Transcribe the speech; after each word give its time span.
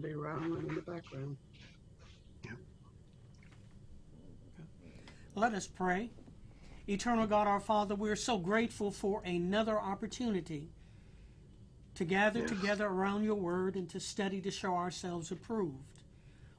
going 0.00 0.02
to 0.02 0.08
be 0.08 0.14
rattling 0.14 0.68
in 0.68 0.74
the 0.74 0.80
background. 0.80 1.36
Let 5.36 5.54
us 5.54 5.66
pray. 5.66 6.10
Eternal 6.88 7.26
God, 7.26 7.46
our 7.46 7.60
Father, 7.60 7.94
we 7.94 8.10
are 8.10 8.16
so 8.16 8.38
grateful 8.38 8.90
for 8.90 9.22
another 9.24 9.78
opportunity 9.78 10.70
to 11.94 12.04
gather 12.04 12.40
Yes. 12.40 12.50
together 12.50 12.86
around 12.86 13.24
your 13.24 13.34
word 13.36 13.76
and 13.76 13.88
to 13.90 14.00
study 14.00 14.40
to 14.42 14.50
show 14.50 14.74
ourselves 14.74 15.30
approved. 15.32 16.02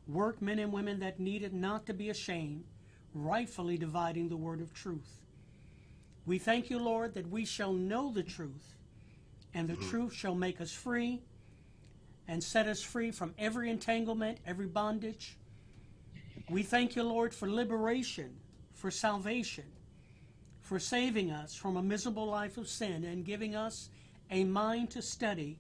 Workmen 0.08 0.60
and 0.60 0.72
women 0.72 1.00
that 1.00 1.20
needed 1.20 1.54
not 1.54 1.86
to 1.86 1.94
be 1.94 2.10
ashamed, 2.10 2.66
rightfully 3.14 3.78
dividing 3.78 4.30
the 4.30 4.38
word 4.38 4.62
of 4.62 4.74
truth. 4.74 5.22
We 6.26 6.38
thank 6.38 6.70
you, 6.70 6.80
Lord, 6.80 7.14
that 7.14 7.30
we 7.30 7.46
shall 7.46 7.74
know 7.74 8.12
the 8.12 8.24
truth, 8.24 8.76
and 9.54 9.68
the 9.68 9.74
mm-hmm. 9.74 9.90
truth 9.90 10.14
shall 10.14 10.36
make 10.36 10.60
us 10.60 10.72
free 10.72 11.22
and 12.28 12.44
set 12.44 12.68
us 12.68 12.82
free 12.82 13.12
from 13.12 13.34
every 13.38 13.70
entanglement, 13.70 14.40
every 14.46 14.68
bondage. 14.68 15.38
We 16.50 16.64
thank 16.64 16.96
you, 16.96 17.04
Lord, 17.04 17.34
for 17.34 17.50
liberation, 17.50 18.36
for 18.74 18.92
salvation, 18.92 19.66
for 20.62 20.80
saving 20.80 21.32
us 21.32 21.56
from 21.56 21.78
a 21.78 21.84
miserable 21.84 22.26
life 22.26 22.58
of 22.58 22.68
sin 22.68 23.04
and 23.04 23.26
giving 23.26 23.56
us 23.56 23.90
a 24.32 24.44
mind 24.44 24.92
to 24.92 25.02
study 25.02 25.60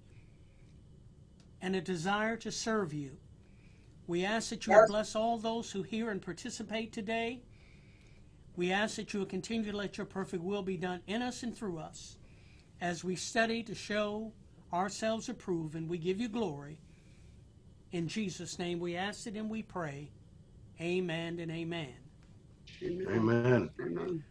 and 1.61 1.75
a 1.75 1.81
desire 1.81 2.37
to 2.37 2.51
serve 2.51 2.93
you. 2.93 3.17
We 4.07 4.23
ask 4.23 4.49
that 4.49 4.67
you 4.67 4.73
would 4.73 4.87
bless 4.87 5.15
all 5.15 5.37
those 5.37 5.71
who 5.71 5.81
hear 5.81 6.11
and 6.11 6.21
participate 6.21 6.91
today. 6.91 7.41
We 8.55 8.71
ask 8.71 8.95
that 8.97 9.13
you 9.13 9.19
will 9.19 9.25
continue 9.25 9.71
to 9.71 9.77
let 9.77 9.97
your 9.97 10.05
perfect 10.05 10.43
will 10.43 10.61
be 10.61 10.77
done 10.77 11.01
in 11.07 11.21
us 11.21 11.41
and 11.43 11.55
through 11.55 11.79
us 11.79 12.17
as 12.81 13.03
we 13.03 13.15
study 13.15 13.63
to 13.63 13.73
show 13.73 14.31
ourselves 14.73 15.29
approved 15.29 15.75
and 15.75 15.89
we 15.89 15.97
give 15.97 16.19
you 16.19 16.27
glory. 16.27 16.79
In 17.91 18.07
Jesus' 18.07 18.59
name 18.59 18.79
we 18.79 18.95
ask 18.95 19.27
it 19.27 19.35
and 19.35 19.49
we 19.49 19.61
pray. 19.61 20.09
Amen 20.81 21.39
and 21.39 21.51
amen. 21.51 21.93
Amen. 22.83 23.07
Amen. 23.09 23.69
Amen. 23.79 24.23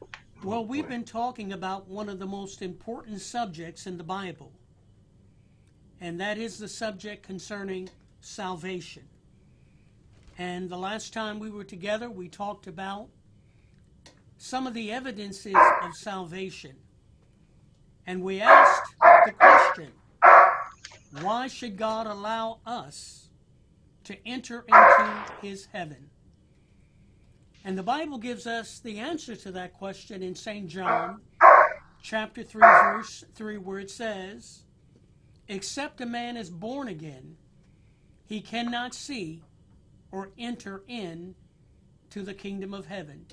Well, 0.42 0.66
we've 0.66 0.88
been 0.88 1.04
talking 1.04 1.54
about 1.54 1.88
one 1.88 2.10
of 2.10 2.18
the 2.18 2.26
most 2.26 2.60
important 2.60 3.22
subjects 3.22 3.86
in 3.86 3.96
the 3.96 4.04
Bible, 4.04 4.52
and 6.02 6.20
that 6.20 6.36
is 6.36 6.58
the 6.58 6.69
subject 6.69 7.22
concerning 7.22 7.88
salvation. 8.20 9.04
And 10.36 10.69
the 10.69 10.76
last 10.76 11.14
time 11.14 11.38
we 11.38 11.48
were 11.48 11.64
together, 11.64 12.10
we 12.10 12.28
talked 12.28 12.66
about 12.66 13.08
some 14.36 14.66
of 14.66 14.74
the 14.74 14.92
evidences 14.92 15.56
of 15.82 15.94
salvation. 15.94 16.74
And 18.06 18.22
we 18.22 18.42
asked 18.42 18.94
the 19.24 19.32
question 19.32 19.92
why 21.20 21.46
should 21.46 21.76
God 21.76 22.06
allow 22.06 22.58
us 22.66 23.28
to 24.04 24.16
enter 24.26 24.64
into 24.66 25.24
his 25.40 25.66
heaven? 25.72 26.10
And 27.64 27.78
the 27.78 27.82
Bible 27.82 28.18
gives 28.18 28.46
us 28.46 28.78
the 28.78 28.98
answer 28.98 29.36
to 29.36 29.52
that 29.52 29.72
question 29.72 30.22
in 30.22 30.34
St. 30.34 30.68
John 30.68 31.20
chapter 32.02 32.42
3 32.42 32.60
verse 32.60 33.24
3 33.34 33.58
where 33.58 33.78
it 33.78 33.90
says, 33.90 34.64
"Except 35.48 36.00
a 36.00 36.06
man 36.06 36.36
is 36.36 36.50
born 36.50 36.88
again, 36.88 37.38
he 38.26 38.40
cannot 38.40 38.94
see 38.94 39.42
or 40.10 40.30
enter 40.36 40.84
in 40.86 41.34
to 42.10 42.22
the 42.22 42.34
kingdom 42.34 42.74
of 42.74 42.86
heaven." 42.86 43.26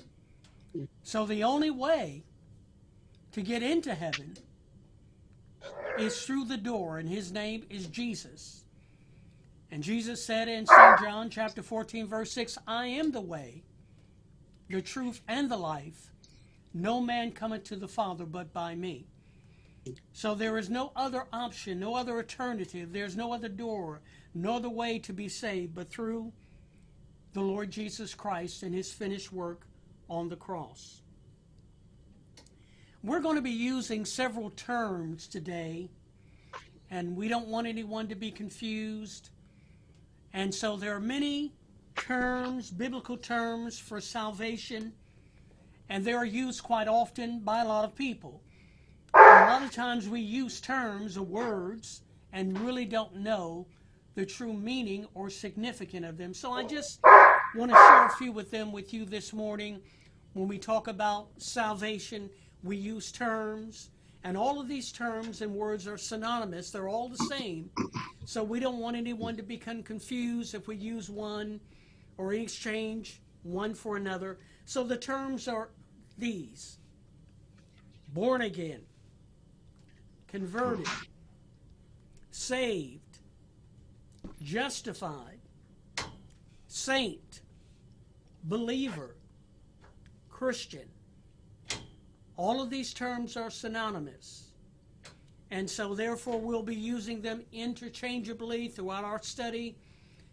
So 1.02 1.26
the 1.26 1.44
only 1.44 1.70
way 1.70 2.24
to 3.32 3.42
get 3.42 3.62
into 3.62 3.94
heaven 3.94 4.38
is 6.02 6.26
through 6.26 6.44
the 6.46 6.56
door 6.56 6.98
and 6.98 7.08
his 7.08 7.32
name 7.32 7.64
is 7.70 7.86
Jesus. 7.86 8.64
And 9.70 9.82
Jesus 9.82 10.24
said 10.24 10.48
in 10.48 10.66
St. 10.66 10.98
John 10.98 11.30
chapter 11.30 11.62
14 11.62 12.06
verse 12.06 12.32
6, 12.32 12.58
"I 12.66 12.86
am 12.86 13.12
the 13.12 13.20
way, 13.20 13.64
the 14.68 14.82
truth 14.82 15.22
and 15.28 15.50
the 15.50 15.56
life. 15.56 16.12
No 16.74 17.00
man 17.00 17.32
cometh 17.32 17.64
to 17.64 17.76
the 17.76 17.88
Father 17.88 18.26
but 18.26 18.52
by 18.52 18.74
me. 18.74 19.06
So 20.12 20.34
there 20.34 20.58
is 20.58 20.70
no 20.70 20.92
other 20.96 21.26
option, 21.32 21.80
no 21.80 21.96
other 21.96 22.16
alternative. 22.16 22.92
There's 22.92 23.16
no 23.16 23.32
other 23.32 23.48
door, 23.48 24.00
no 24.34 24.56
other 24.56 24.70
way 24.70 24.98
to 25.00 25.12
be 25.12 25.28
saved 25.28 25.74
but 25.74 25.90
through 25.90 26.32
the 27.32 27.40
Lord 27.40 27.70
Jesus 27.70 28.14
Christ 28.14 28.62
and 28.62 28.74
his 28.74 28.92
finished 28.92 29.32
work 29.32 29.66
on 30.08 30.28
the 30.28 30.36
cross. 30.36 31.01
We're 33.04 33.18
going 33.18 33.34
to 33.34 33.42
be 33.42 33.50
using 33.50 34.04
several 34.04 34.50
terms 34.50 35.26
today, 35.26 35.90
and 36.88 37.16
we 37.16 37.26
don't 37.26 37.48
want 37.48 37.66
anyone 37.66 38.06
to 38.06 38.14
be 38.14 38.30
confused. 38.30 39.30
And 40.32 40.54
so 40.54 40.76
there 40.76 40.94
are 40.94 41.00
many 41.00 41.52
terms, 41.96 42.70
biblical 42.70 43.16
terms 43.16 43.76
for 43.76 44.00
salvation, 44.00 44.92
and 45.88 46.04
they 46.04 46.12
are 46.12 46.24
used 46.24 46.62
quite 46.62 46.86
often 46.86 47.40
by 47.40 47.62
a 47.62 47.64
lot 47.66 47.84
of 47.84 47.96
people. 47.96 48.40
And 49.14 49.48
a 49.48 49.52
lot 49.52 49.62
of 49.64 49.72
times 49.72 50.08
we 50.08 50.20
use 50.20 50.60
terms 50.60 51.16
or 51.16 51.24
words 51.24 52.02
and 52.32 52.56
really 52.60 52.84
don't 52.84 53.16
know 53.16 53.66
the 54.14 54.24
true 54.24 54.52
meaning 54.52 55.08
or 55.14 55.28
significance 55.28 56.06
of 56.06 56.18
them. 56.18 56.34
So 56.34 56.52
I 56.52 56.62
just 56.62 57.00
want 57.56 57.72
to 57.72 57.76
share 57.76 58.06
a 58.06 58.10
few 58.10 58.30
with 58.30 58.52
them 58.52 58.70
with 58.70 58.94
you 58.94 59.04
this 59.04 59.32
morning. 59.32 59.80
When 60.34 60.46
we 60.46 60.56
talk 60.56 60.86
about 60.86 61.30
salvation, 61.38 62.30
we 62.62 62.76
use 62.76 63.10
terms, 63.10 63.90
and 64.24 64.36
all 64.36 64.60
of 64.60 64.68
these 64.68 64.92
terms 64.92 65.42
and 65.42 65.52
words 65.54 65.86
are 65.86 65.98
synonymous. 65.98 66.70
They're 66.70 66.88
all 66.88 67.08
the 67.08 67.24
same. 67.28 67.70
So 68.24 68.44
we 68.44 68.60
don't 68.60 68.78
want 68.78 68.96
anyone 68.96 69.36
to 69.36 69.42
become 69.42 69.82
confused 69.82 70.54
if 70.54 70.68
we 70.68 70.76
use 70.76 71.10
one 71.10 71.60
or 72.18 72.32
exchange 72.34 73.20
one 73.42 73.74
for 73.74 73.96
another. 73.96 74.38
So 74.64 74.84
the 74.84 74.96
terms 74.96 75.48
are 75.48 75.70
these 76.18 76.78
born 78.14 78.42
again, 78.42 78.82
converted, 80.28 80.86
saved, 82.30 83.18
justified, 84.40 85.40
saint, 86.68 87.40
believer, 88.44 89.16
Christian. 90.28 90.91
All 92.42 92.60
of 92.60 92.70
these 92.70 92.92
terms 92.92 93.36
are 93.36 93.50
synonymous. 93.50 94.48
And 95.52 95.70
so, 95.70 95.94
therefore, 95.94 96.40
we'll 96.40 96.64
be 96.64 96.74
using 96.74 97.22
them 97.22 97.44
interchangeably 97.52 98.66
throughout 98.66 99.04
our 99.04 99.22
study. 99.22 99.76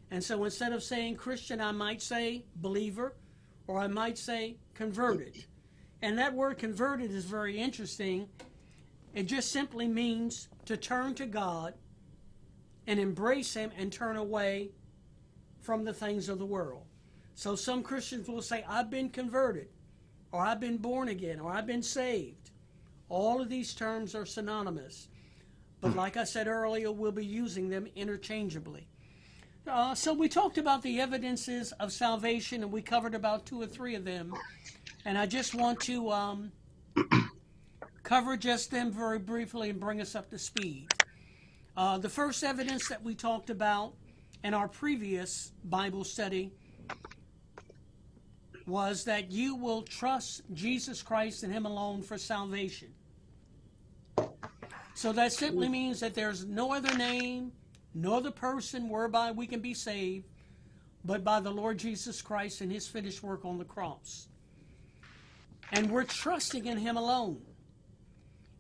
And 0.10 0.24
so, 0.24 0.44
instead 0.44 0.74
of 0.74 0.82
saying 0.82 1.18
Christian, 1.18 1.62
I 1.62 1.72
might 1.72 2.02
say 2.02 2.46
believer, 2.56 3.14
or 3.68 3.78
I 3.78 3.86
might 3.86 4.18
say 4.18 4.58
converted. 4.74 5.46
And 6.02 6.18
that 6.18 6.34
word 6.34 6.58
converted 6.58 7.12
is 7.12 7.26
very 7.26 7.60
interesting. 7.60 8.28
It 9.14 9.28
just 9.28 9.52
simply 9.52 9.88
means 9.88 10.48
to 10.66 10.78
turn 10.78 11.14
to 11.14 11.28
God 11.28 11.76
and 12.88 13.00
embrace 13.00 13.54
Him 13.54 13.70
and 13.78 13.94
turn 13.94 14.18
away 14.18 14.72
from 15.62 15.84
the 15.84 15.94
things 15.94 16.28
of 16.28 16.40
the 16.40 16.46
world. 16.46 16.86
So, 17.36 17.56
some 17.56 17.84
Christians 17.84 18.28
will 18.28 18.42
say, 18.42 18.66
I've 18.68 18.90
been 18.90 19.10
converted, 19.10 19.68
or 20.32 20.42
I've 20.46 20.60
been 20.60 20.78
born 20.78 21.10
again, 21.10 21.40
or 21.40 21.52
I've 21.52 21.68
been 21.68 21.84
saved. 21.84 22.52
All 23.10 23.42
of 23.42 23.50
these 23.50 23.74
terms 23.74 24.14
are 24.14 24.26
synonymous. 24.26 25.08
But 25.82 25.96
like 25.96 26.18
I 26.18 26.24
said 26.24 26.48
earlier, 26.48 26.92
we'll 26.92 27.12
be 27.12 27.26
using 27.26 27.70
them 27.70 27.88
interchangeably. 27.96 28.88
Uh, 29.68 29.96
so 29.96 30.14
we 30.14 30.28
talked 30.28 30.58
about 30.58 30.82
the 30.82 31.00
evidences 31.00 31.72
of 31.74 31.92
salvation, 31.92 32.64
and 32.64 32.72
we 32.72 32.82
covered 32.82 33.16
about 33.16 33.46
two 33.46 33.62
or 33.62 33.68
three 33.68 33.96
of 33.96 34.04
them. 34.04 34.34
And 35.06 35.18
I 35.18 35.26
just 35.26 35.56
want 35.56 35.80
to 35.82 36.12
um, 36.12 36.52
cover 38.04 38.36
just 38.38 38.72
them 38.72 38.92
very 38.92 39.20
briefly 39.20 39.70
and 39.70 39.80
bring 39.80 40.02
us 40.02 40.16
up 40.16 40.30
to 40.32 40.38
speed. 40.38 40.88
Uh, 41.78 41.98
the 41.98 42.10
first 42.10 42.44
evidence 42.44 42.90
that 42.90 43.04
we 43.04 43.16
talked 43.16 43.50
about 43.50 43.94
in 44.44 44.54
our 44.54 44.68
previous 44.68 45.52
Bible 45.64 46.04
study 46.04 46.52
was 48.70 49.04
that 49.06 49.32
you 49.32 49.56
will 49.56 49.82
trust 49.82 50.42
Jesus 50.54 51.02
Christ 51.02 51.44
and 51.44 51.52
Him 51.52 51.66
alone 51.66 52.02
for 52.02 52.18
salvation. 52.18 52.90
So 54.94 55.12
that 55.14 55.32
simply 55.32 55.70
means 55.70 56.00
that 56.02 56.14
there's 56.14 56.46
no 56.46 56.74
other 56.74 56.96
name, 56.98 57.52
no 57.94 58.16
other 58.16 58.32
person 58.32 58.90
whereby 58.90 59.32
we 59.32 59.48
can 59.48 59.60
be 59.60 59.74
saved 59.74 60.26
but 61.06 61.24
by 61.24 61.40
the 61.40 61.50
Lord 61.50 61.78
Jesus 61.78 62.22
Christ 62.22 62.62
and 62.62 62.72
His 62.72 62.88
finished 62.88 63.24
work 63.24 63.46
on 63.46 63.58
the 63.58 63.66
cross. 63.66 64.28
And 65.72 65.90
we're 65.90 66.04
trusting 66.04 66.66
in 66.66 66.78
Him 66.78 66.98
alone. 66.98 67.42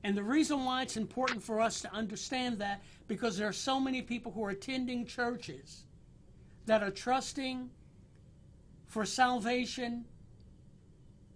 And 0.04 0.16
the 0.16 0.24
reason 0.24 0.64
why 0.64 0.84
it's 0.84 0.96
important 0.96 1.44
for 1.44 1.60
us 1.60 1.82
to 1.82 1.94
understand 1.94 2.60
that, 2.60 2.82
because 3.08 3.38
there 3.38 3.48
are 3.48 3.54
so 3.54 3.80
many 3.80 4.02
people 4.02 4.32
who 4.32 4.44
are 4.46 4.52
attending 4.52 5.06
churches 5.06 5.84
that 6.66 6.82
are 6.82 6.92
trusting 6.92 7.70
for 8.90 9.06
salvation 9.06 10.04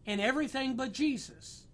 in 0.05 0.19
everything 0.19 0.75
but 0.75 0.91
Jesus. 0.91 1.67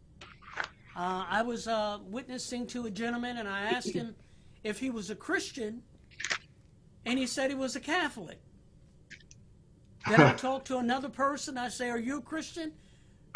Uh, 0.96 1.26
I 1.28 1.42
was 1.42 1.68
uh, 1.68 2.00
witnessing 2.06 2.68
to 2.68 2.86
a 2.86 2.92
gentleman 2.92 3.38
and 3.38 3.48
I 3.48 3.62
asked 3.62 3.94
him 3.94 4.14
if 4.64 4.80
he 4.80 4.90
was 4.90 5.10
a 5.10 5.16
Christian, 5.16 5.82
and 7.06 7.18
he 7.18 7.26
said 7.26 7.50
he 7.50 7.56
was 7.56 7.78
a 7.78 7.80
Catholic. 7.80 8.40
Then 10.10 10.20
I 10.20 10.34
talked 10.38 10.68
to 10.68 10.78
another 10.78 11.08
person. 11.08 11.58
I 11.58 11.70
say, 11.70 11.90
Are 11.90 11.98
you 11.98 12.18
a 12.18 12.22
Christian? 12.22 12.74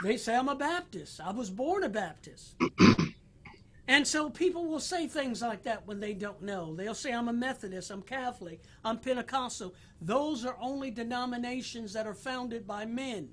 They 0.03 0.17
say, 0.17 0.35
I'm 0.35 0.49
a 0.49 0.55
Baptist. 0.55 1.21
I 1.21 1.31
was 1.31 1.49
born 1.49 1.83
a 1.83 1.89
Baptist. 1.89 2.55
and 3.87 4.07
so 4.07 4.29
people 4.29 4.65
will 4.65 4.79
say 4.79 5.07
things 5.07 5.41
like 5.41 5.63
that 5.63 5.85
when 5.85 5.99
they 5.99 6.13
don't 6.13 6.41
know. 6.41 6.73
They'll 6.73 6.93
say, 6.93 7.11
I'm 7.11 7.27
a 7.27 7.33
Methodist, 7.33 7.91
I'm 7.91 8.01
Catholic, 8.01 8.61
I'm 8.83 8.97
Pentecostal. 8.97 9.75
Those 10.01 10.45
are 10.45 10.55
only 10.61 10.89
denominations 10.89 11.91
that 11.93 12.07
are 12.07 12.13
founded 12.13 12.65
by 12.65 12.85
men. 12.85 13.29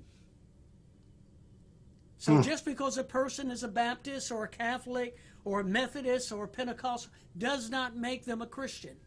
So 2.17 2.35
hmm. 2.35 2.41
just 2.41 2.65
because 2.65 2.97
a 2.97 3.03
person 3.03 3.49
is 3.49 3.63
a 3.63 3.69
Baptist 3.69 4.31
or 4.31 4.43
a 4.43 4.49
Catholic 4.49 5.17
or 5.45 5.61
a 5.61 5.63
Methodist 5.63 6.31
or 6.33 6.43
a 6.43 6.49
Pentecostal 6.49 7.11
does 7.37 7.69
not 7.69 7.95
make 7.95 8.25
them 8.25 8.41
a 8.41 8.47
Christian. 8.47 8.97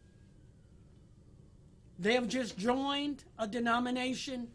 They 1.99 2.13
have 2.13 2.27
just 2.27 2.57
joined 2.57 3.23
a 3.37 3.47
denomination 3.47 4.49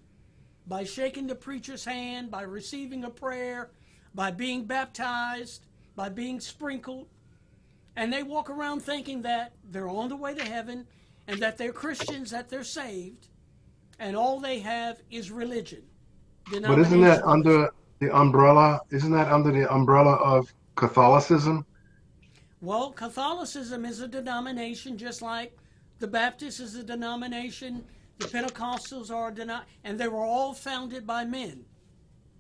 by 0.67 0.85
shaking 0.85 1.27
the 1.27 1.35
preacher's 1.35 1.85
hand, 1.85 2.31
by 2.31 2.43
receiving 2.43 3.05
a 3.05 3.11
prayer, 3.11 3.71
by 4.15 4.31
being 4.31 4.65
baptized, 4.65 5.65
by 6.01 6.09
being 6.09 6.41
sprinkled. 6.41 7.07
And 7.95 8.11
they 8.11 8.23
walk 8.23 8.49
around 8.49 8.81
thinking 8.81 9.21
that 9.21 9.53
they're 9.71 9.87
on 9.87 10.09
the 10.09 10.17
way 10.17 10.35
to 10.35 10.43
heaven 10.43 10.87
and 11.29 11.39
that 11.43 11.59
they're 11.59 11.75
Christians, 11.75 12.31
that 12.31 12.49
they're 12.49 12.65
saved, 12.65 13.29
and 13.99 14.17
all 14.17 14.41
they 14.41 14.61
have 14.61 15.03
is 15.11 15.31
religion. 15.31 15.83
But 16.51 16.79
isn't 16.79 17.03
that 17.03 17.23
under 17.27 17.69
the 17.99 18.17
umbrella? 18.17 18.81
Isn't 18.91 19.13
that 19.13 19.31
under 19.31 19.53
the 19.53 19.71
umbrella 19.71 20.15
of 20.15 20.51
Catholicism? 20.75 21.67
Well, 22.63 22.93
Catholicism 22.93 23.85
is 23.85 24.01
a 24.01 24.09
denomination 24.09 24.97
just 24.97 25.21
like 25.21 25.55
the 25.99 26.09
Baptist 26.09 26.61
is 26.61 26.77
a 26.77 26.83
denomination, 26.83 27.85
the 28.19 28.27
Pentecostals 28.27 29.11
are 29.15 29.29
a 29.29 29.35
denomination, 29.35 29.75
and 29.85 30.01
they 30.01 30.09
were 30.09 30.25
all 30.25 30.55
founded 30.55 31.07
by 31.07 31.27
men. 31.27 31.63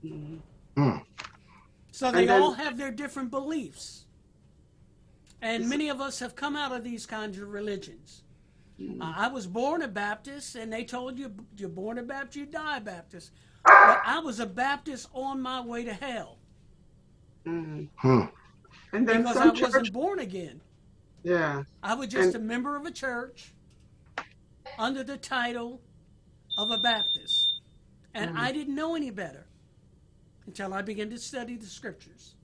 Hmm. 0.01 0.97
So 1.93 2.11
they 2.13 2.27
then- 2.27 2.41
all 2.43 2.53
have 2.53 2.77
their 2.79 2.91
different 2.91 3.31
beliefs. 3.31 4.05
And 5.43 5.69
many 5.69 5.89
of 5.89 6.01
us 6.01 6.19
have 6.19 6.37
come 6.37 6.55
out 6.55 6.71
of 6.73 6.85
these 6.85 7.07
kinds 7.07 7.39
of 7.39 7.49
religions. 7.49 8.25
Uh, 8.79 9.13
I 9.17 9.29
was 9.29 9.47
born 9.47 9.83
a 9.83 9.89
Baptist, 9.89 10.55
and 10.55 10.73
they 10.73 10.85
told 10.85 11.19
you 11.19 11.35
you're 11.57 11.69
born 11.69 11.99
a 11.99 12.03
Baptist, 12.03 12.37
you 12.37 12.47
die 12.47 12.77
a 12.79 12.81
Baptist. 12.81 13.33
But 13.65 14.01
I 14.05 14.19
was 14.21 14.39
a 14.41 14.47
Baptist 14.47 15.09
on 15.13 15.41
my 15.41 15.61
way 15.61 15.85
to 15.85 15.93
hell 15.93 16.39
hmm 17.45 17.85
Hmm. 17.97 18.25
And 18.93 19.09
then 19.09 19.23
because 19.23 19.37
I 19.39 19.47
some 19.55 19.61
wasn't 19.61 19.93
born 19.93 20.19
again. 20.19 20.61
yeah, 21.23 21.63
I 21.83 21.95
was 21.95 22.09
just 22.09 22.35
And- 22.35 22.37
a 22.37 22.39
member 22.47 22.77
of 22.77 22.85
a 22.87 22.91
church 22.91 23.53
under 24.79 25.03
the 25.03 25.17
title 25.17 25.81
of 26.59 26.71
a 26.71 26.79
Baptist. 26.79 27.61
And 28.15 28.37
I 28.39 28.53
didn't 28.53 28.75
know 28.75 28.95
any 28.95 29.11
better 29.11 29.47
until 30.51 30.75
I 30.75 30.83
began 30.83 31.09
to 31.11 31.19
study 31.19 31.57
the 31.57 31.67
scriptures. 31.67 32.35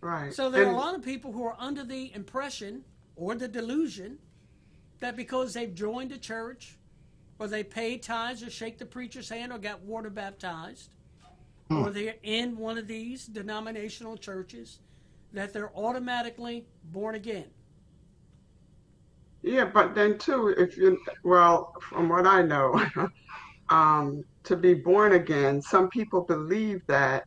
right. 0.00 0.32
So 0.32 0.50
there 0.50 0.66
are 0.66 0.72
a 0.72 0.76
lot 0.76 0.94
of 0.94 1.02
people 1.02 1.32
who 1.32 1.44
are 1.44 1.56
under 1.58 1.82
the 1.82 2.14
impression 2.14 2.84
or 3.16 3.34
the 3.34 3.48
delusion 3.48 4.18
that 5.00 5.16
because 5.16 5.52
they've 5.54 5.74
joined 5.74 6.12
a 6.12 6.18
church 6.18 6.78
or 7.40 7.48
they 7.48 7.64
pay 7.64 7.98
tithes 7.98 8.44
or 8.44 8.50
shake 8.50 8.78
the 8.78 8.86
preacher's 8.86 9.28
hand 9.28 9.52
or 9.52 9.58
got 9.58 9.80
water 9.82 10.10
baptized 10.10 10.90
or 11.70 11.90
they're 11.90 12.14
in 12.22 12.56
one 12.56 12.78
of 12.78 12.86
these 12.86 13.26
denominational 13.26 14.16
churches 14.16 14.78
that 15.32 15.52
they're 15.52 15.76
automatically 15.76 16.66
born 16.92 17.14
again. 17.16 17.46
Yeah, 19.42 19.64
but 19.64 19.94
then 19.94 20.18
too, 20.18 20.48
if 20.56 20.76
you, 20.76 21.00
well, 21.24 21.74
from 21.80 22.08
what 22.08 22.26
I 22.26 22.42
know, 22.42 22.80
um, 23.70 24.24
to 24.44 24.56
be 24.56 24.74
born 24.74 25.12
again, 25.12 25.62
some 25.62 25.88
people 25.88 26.22
believe 26.22 26.82
that 26.86 27.24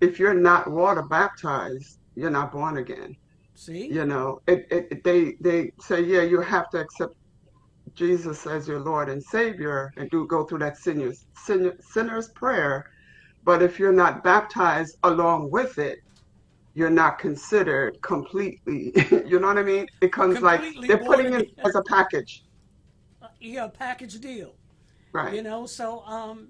if 0.00 0.18
you're 0.18 0.34
not 0.34 0.70
water 0.70 1.02
baptized, 1.02 1.98
you're 2.14 2.30
not 2.30 2.52
born 2.52 2.78
again. 2.78 3.16
See? 3.54 3.86
You 3.88 4.06
know, 4.06 4.40
it, 4.46 4.66
it, 4.70 5.04
they, 5.04 5.34
they 5.40 5.70
say, 5.80 6.02
yeah, 6.02 6.22
you 6.22 6.40
have 6.40 6.70
to 6.70 6.80
accept 6.80 7.14
Jesus 7.94 8.46
as 8.46 8.66
your 8.66 8.80
Lord 8.80 9.08
and 9.08 9.22
Savior 9.22 9.92
and 9.96 10.08
do 10.10 10.26
go 10.26 10.44
through 10.44 10.60
that 10.60 10.78
sinner's, 10.78 11.26
sinner, 11.36 11.76
sinner's 11.80 12.28
prayer. 12.28 12.86
But 13.44 13.62
if 13.62 13.78
you're 13.78 13.92
not 13.92 14.24
baptized 14.24 14.96
along 15.02 15.50
with 15.50 15.78
it, 15.78 15.98
you're 16.74 16.90
not 16.90 17.18
considered 17.18 18.00
completely, 18.00 18.92
you 19.26 19.40
know 19.40 19.48
what 19.48 19.58
I 19.58 19.62
mean? 19.62 19.84
It 19.84 20.00
becomes 20.00 20.40
like 20.40 20.62
they're 20.86 20.98
putting 20.98 21.32
it 21.34 21.50
as 21.64 21.74
a 21.74 21.82
package, 21.82 22.44
Uh, 23.20 23.26
yeah, 23.40 23.66
package 23.66 24.20
deal. 24.20 24.54
right? 25.12 25.34
You 25.34 25.42
know, 25.42 25.66
so 25.66 26.00
um, 26.02 26.48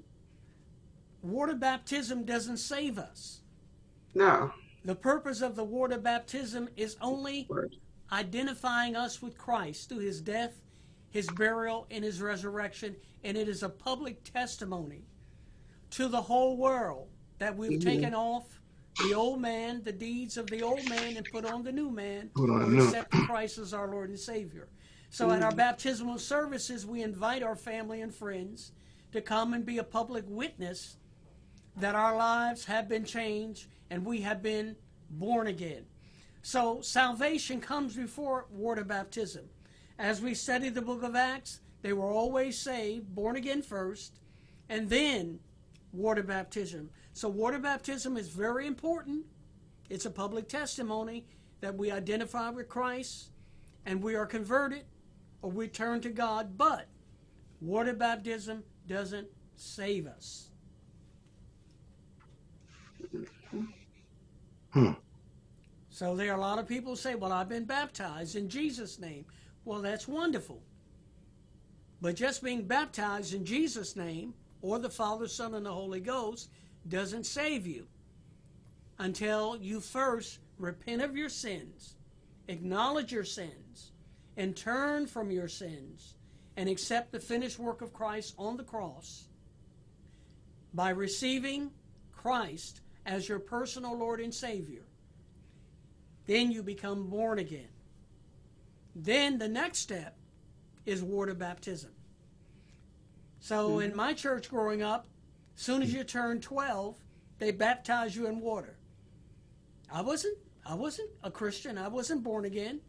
water 1.22 1.54
baptism 1.54 2.24
doesn't 2.24 2.58
save 2.58 2.98
us. 2.98 3.39
No. 4.14 4.52
The 4.84 4.94
purpose 4.94 5.42
of 5.42 5.56
the 5.56 5.64
water 5.64 5.98
baptism 5.98 6.68
is 6.76 6.96
only 7.00 7.48
identifying 8.12 8.96
us 8.96 9.20
with 9.22 9.36
Christ 9.36 9.88
through 9.88 9.98
his 9.98 10.20
death, 10.20 10.62
his 11.10 11.28
burial, 11.28 11.86
and 11.90 12.02
his 12.04 12.20
resurrection. 12.20 12.96
And 13.22 13.36
it 13.36 13.48
is 13.48 13.62
a 13.62 13.68
public 13.68 14.24
testimony 14.24 15.04
to 15.90 16.08
the 16.08 16.22
whole 16.22 16.56
world 16.56 17.08
that 17.38 17.56
we've 17.56 17.80
taken 17.80 18.14
off 18.14 18.60
the 19.02 19.14
old 19.14 19.40
man, 19.40 19.82
the 19.84 19.92
deeds 19.92 20.36
of 20.36 20.46
the 20.48 20.62
old 20.62 20.86
man, 20.88 21.16
and 21.16 21.26
put 21.30 21.44
on 21.44 21.62
the 21.62 21.72
new 21.72 21.90
man 21.90 22.30
Put 22.34 22.50
on 22.50 22.60
the 22.60 22.64
who 22.66 22.76
new. 22.76 22.84
accepted 22.84 23.20
Christ 23.26 23.58
as 23.58 23.72
our 23.72 23.88
Lord 23.88 24.10
and 24.10 24.18
Savior. 24.18 24.68
So 25.10 25.30
at 25.30 25.42
our 25.42 25.52
baptismal 25.52 26.18
services, 26.18 26.86
we 26.86 27.02
invite 27.02 27.42
our 27.42 27.56
family 27.56 28.00
and 28.00 28.14
friends 28.14 28.72
to 29.12 29.20
come 29.20 29.54
and 29.54 29.66
be 29.66 29.78
a 29.78 29.84
public 29.84 30.24
witness 30.28 30.96
that 31.76 31.94
our 31.94 32.16
lives 32.16 32.64
have 32.64 32.88
been 32.88 33.04
changed 33.04 33.66
and 33.90 34.04
we 34.04 34.20
have 34.20 34.42
been 34.42 34.76
born 35.10 35.46
again. 35.46 35.84
So 36.42 36.80
salvation 36.80 37.60
comes 37.60 37.96
before 37.96 38.46
water 38.50 38.84
baptism. 38.84 39.48
As 39.98 40.20
we 40.20 40.34
study 40.34 40.68
the 40.70 40.82
book 40.82 41.02
of 41.02 41.14
Acts, 41.14 41.60
they 41.82 41.92
were 41.92 42.10
always 42.10 42.58
saved, 42.58 43.14
born 43.14 43.36
again 43.36 43.62
first, 43.62 44.20
and 44.68 44.88
then 44.88 45.40
water 45.92 46.22
baptism. 46.22 46.90
So 47.12 47.28
water 47.28 47.58
baptism 47.58 48.16
is 48.16 48.28
very 48.28 48.66
important. 48.66 49.26
It's 49.88 50.06
a 50.06 50.10
public 50.10 50.48
testimony 50.48 51.26
that 51.60 51.76
we 51.76 51.90
identify 51.90 52.50
with 52.50 52.68
Christ 52.68 53.30
and 53.84 54.02
we 54.02 54.14
are 54.14 54.26
converted 54.26 54.84
or 55.42 55.50
we 55.50 55.68
turn 55.68 56.00
to 56.02 56.10
God, 56.10 56.56
but 56.56 56.86
water 57.60 57.92
baptism 57.92 58.62
doesn't 58.86 59.28
save 59.56 60.06
us. 60.06 60.49
Hmm. 64.72 64.92
So 65.90 66.14
there 66.14 66.32
are 66.32 66.36
a 66.36 66.40
lot 66.40 66.58
of 66.58 66.68
people 66.68 66.96
say, 66.96 67.14
Well, 67.14 67.32
I've 67.32 67.48
been 67.48 67.64
baptized 67.64 68.36
in 68.36 68.48
Jesus' 68.48 68.98
name. 68.98 69.24
Well, 69.64 69.82
that's 69.82 70.08
wonderful. 70.08 70.62
But 72.00 72.16
just 72.16 72.42
being 72.42 72.62
baptized 72.62 73.34
in 73.34 73.44
Jesus' 73.44 73.96
name 73.96 74.34
or 74.62 74.78
the 74.78 74.88
Father, 74.88 75.28
Son, 75.28 75.54
and 75.54 75.66
the 75.66 75.72
Holy 75.72 76.00
Ghost 76.00 76.50
doesn't 76.88 77.24
save 77.24 77.66
you 77.66 77.86
until 78.98 79.56
you 79.56 79.80
first 79.80 80.38
repent 80.58 81.02
of 81.02 81.16
your 81.16 81.28
sins, 81.28 81.96
acknowledge 82.48 83.12
your 83.12 83.24
sins, 83.24 83.92
and 84.36 84.56
turn 84.56 85.06
from 85.06 85.30
your 85.30 85.48
sins 85.48 86.14
and 86.56 86.68
accept 86.68 87.12
the 87.12 87.20
finished 87.20 87.58
work 87.58 87.82
of 87.82 87.92
Christ 87.92 88.34
on 88.38 88.56
the 88.56 88.64
cross 88.64 89.24
by 90.72 90.90
receiving 90.90 91.70
Christ 92.12 92.80
as 93.06 93.28
your 93.28 93.38
personal 93.38 93.96
Lord 93.96 94.20
and 94.20 94.32
Savior. 94.32 94.82
Then 96.26 96.50
you 96.50 96.62
become 96.62 97.08
born 97.08 97.38
again. 97.38 97.68
Then 98.94 99.38
the 99.38 99.48
next 99.48 99.78
step 99.78 100.16
is 100.86 101.02
water 101.02 101.34
baptism. 101.34 101.90
So 103.40 103.70
mm-hmm. 103.70 103.90
in 103.90 103.96
my 103.96 104.12
church 104.12 104.48
growing 104.48 104.82
up, 104.82 105.06
as 105.56 105.62
soon 105.62 105.82
as 105.82 105.92
you 105.92 106.04
turn 106.04 106.40
12, 106.40 106.96
they 107.38 107.50
baptize 107.50 108.14
you 108.14 108.26
in 108.26 108.40
water. 108.40 108.76
I 109.92 110.02
wasn't 110.02 110.38
I 110.64 110.74
wasn't 110.74 111.10
a 111.24 111.30
Christian. 111.30 111.78
I 111.78 111.88
wasn't 111.88 112.22
born 112.22 112.44
again. 112.44 112.80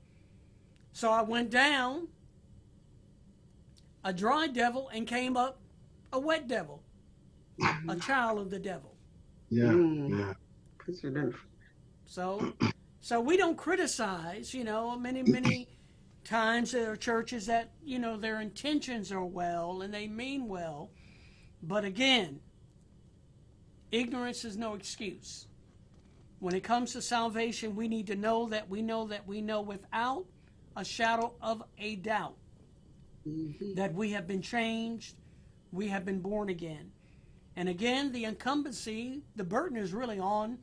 So 0.93 1.09
I 1.09 1.21
went 1.21 1.49
down 1.49 2.09
a 4.03 4.13
dry 4.13 4.47
devil 4.47 4.89
and 4.93 5.07
came 5.07 5.37
up 5.37 5.59
a 6.11 6.19
wet 6.19 6.47
devil, 6.47 6.83
mm-hmm. 7.59 7.89
a 7.89 7.95
child 7.95 8.39
of 8.39 8.49
the 8.49 8.59
devil. 8.59 8.90
Yeah. 9.51 9.65
Mm. 9.65 10.09
Yeah. 10.17 10.33
Because. 10.85 11.33
So, 12.05 12.53
so 13.01 13.19
we 13.21 13.37
don't 13.37 13.57
criticize. 13.57 14.53
You 14.53 14.63
know, 14.63 14.97
many 14.97 15.21
many 15.23 15.67
times 16.23 16.71
there 16.71 16.91
are 16.91 16.95
churches 16.95 17.45
that 17.47 17.71
you 17.83 17.99
know 17.99 18.17
their 18.17 18.41
intentions 18.41 19.11
are 19.11 19.25
well 19.25 19.81
and 19.81 19.93
they 19.93 20.07
mean 20.07 20.47
well, 20.47 20.89
but 21.61 21.83
again, 21.83 22.39
ignorance 23.91 24.45
is 24.45 24.57
no 24.57 24.73
excuse. 24.73 25.47
When 26.39 26.55
it 26.55 26.63
comes 26.63 26.93
to 26.93 27.01
salvation, 27.01 27.75
we 27.75 27.87
need 27.87 28.07
to 28.07 28.15
know 28.15 28.47
that 28.49 28.67
we 28.69 28.81
know 28.81 29.05
that 29.07 29.27
we 29.27 29.41
know 29.41 29.61
without 29.61 30.25
a 30.75 30.85
shadow 30.85 31.33
of 31.41 31.61
a 31.77 31.97
doubt 31.97 32.37
Mhm. 33.27 33.75
that 33.75 33.93
we 33.93 34.11
have 34.11 34.25
been 34.25 34.41
changed, 34.41 35.15
we 35.71 35.89
have 35.89 36.05
been 36.05 36.21
born 36.21 36.49
again. 36.49 36.91
And 37.61 37.69
again, 37.69 38.11
the 38.11 38.25
incumbency, 38.25 39.21
the 39.35 39.43
burden 39.43 39.77
is 39.77 39.93
really 39.93 40.17
on 40.17 40.57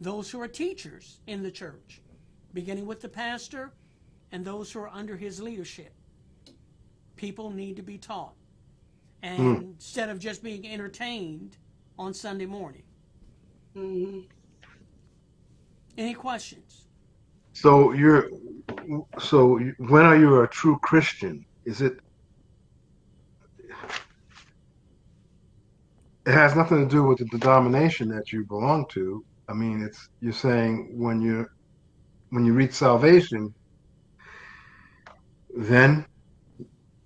those 0.00 0.30
who 0.30 0.40
are 0.40 0.46
teachers 0.46 1.18
in 1.26 1.42
the 1.42 1.50
church, 1.50 2.00
beginning 2.52 2.86
with 2.86 3.00
the 3.00 3.08
pastor 3.08 3.72
and 4.30 4.44
those 4.44 4.70
who 4.70 4.78
are 4.78 4.88
under 4.88 5.16
his 5.16 5.42
leadership. 5.42 5.92
People 7.16 7.50
need 7.50 7.74
to 7.74 7.82
be 7.82 7.98
taught. 7.98 8.36
And 9.20 9.64
instead 9.74 10.08
of 10.10 10.20
just 10.20 10.44
being 10.44 10.64
entertained 10.64 11.56
on 11.98 12.14
Sunday 12.14 12.46
morning. 12.46 12.84
Mhm. 13.74 14.24
Any 15.98 16.14
questions? 16.14 16.86
So 17.52 17.90
you're, 17.90 18.30
so 19.18 19.58
when 19.78 20.04
are 20.04 20.16
you 20.16 20.42
a 20.42 20.46
true 20.46 20.78
Christian? 20.78 21.44
Is 21.64 21.82
it? 21.82 21.98
It 26.26 26.32
has 26.32 26.56
nothing 26.56 26.78
to 26.78 26.86
do 26.88 27.02
with 27.04 27.18
the 27.18 27.26
denomination 27.26 28.08
that 28.08 28.32
you 28.32 28.44
belong 28.46 28.86
to. 28.92 29.24
I 29.48 29.52
mean, 29.52 29.82
it's 29.82 30.08
you're 30.20 30.32
saying 30.32 30.90
when 30.98 31.20
you 31.20 31.46
when 32.30 32.46
you 32.46 32.54
reach 32.54 32.72
salvation, 32.72 33.52
then 35.54 36.06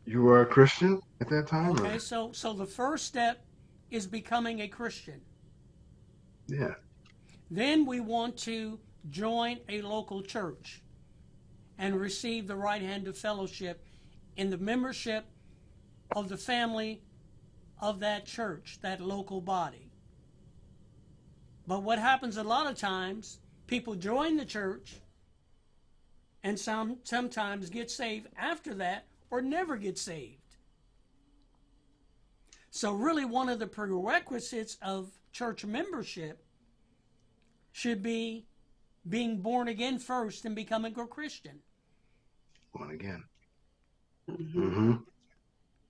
you 0.06 0.26
are 0.28 0.42
a 0.42 0.46
Christian 0.46 1.00
at 1.20 1.28
that 1.30 1.48
time. 1.48 1.72
or- 1.78 1.87
Okay, 1.87 1.98
so 1.98 2.32
so 2.32 2.52
the 2.52 2.66
first 2.66 3.06
step 3.06 3.44
is 3.90 4.06
becoming 4.06 4.60
a 4.60 4.68
Christian. 4.68 5.20
Yeah. 6.46 6.75
Then 7.50 7.87
we 7.87 8.00
want 8.00 8.37
to 8.38 8.78
join 9.10 9.58
a 9.68 9.82
local 9.82 10.22
church 10.22 10.82
and 11.78 11.96
receive 11.96 12.46
the 12.46 12.56
right 12.56 12.82
hand 12.82 13.08
of 13.08 13.16
fellowship 13.16 13.84
in 14.37 14.50
the 14.50 14.58
membership 14.58 15.25
of 16.14 16.28
the 16.28 16.37
family 16.37 17.02
of 17.80 18.00
that 18.00 18.26
church, 18.26 18.78
that 18.82 19.00
local 19.00 19.40
body. 19.40 19.90
But 21.66 21.82
what 21.82 21.99
happens 21.99 22.37
a 22.37 22.42
lot 22.42 22.66
of 22.66 22.78
times, 22.78 23.40
people 23.66 23.94
join 23.94 24.37
the 24.37 24.44
church 24.44 24.97
and 26.42 26.58
some 26.58 26.99
sometimes 27.04 27.68
get 27.68 27.90
saved 27.90 28.28
after 28.37 28.75
that 28.75 29.06
or 29.30 29.42
never 29.42 29.76
get 29.76 29.99
saved. 29.99 30.38
So 32.70 32.92
really 32.92 33.25
one 33.25 33.49
of 33.49 33.58
the 33.58 33.66
prerequisites 33.66 34.78
of 34.80 35.11
church 35.32 35.64
membership 35.64 36.44
should 37.73 38.02
be 38.02 38.47
being 39.08 39.40
born 39.40 39.68
again 39.68 39.99
first 39.99 40.44
and 40.44 40.54
becoming 40.54 40.99
a 40.99 41.06
Christian. 41.06 41.61
Born 42.73 42.90
again. 42.90 43.25
Mhm. 44.28 44.52
hmm 44.52 44.97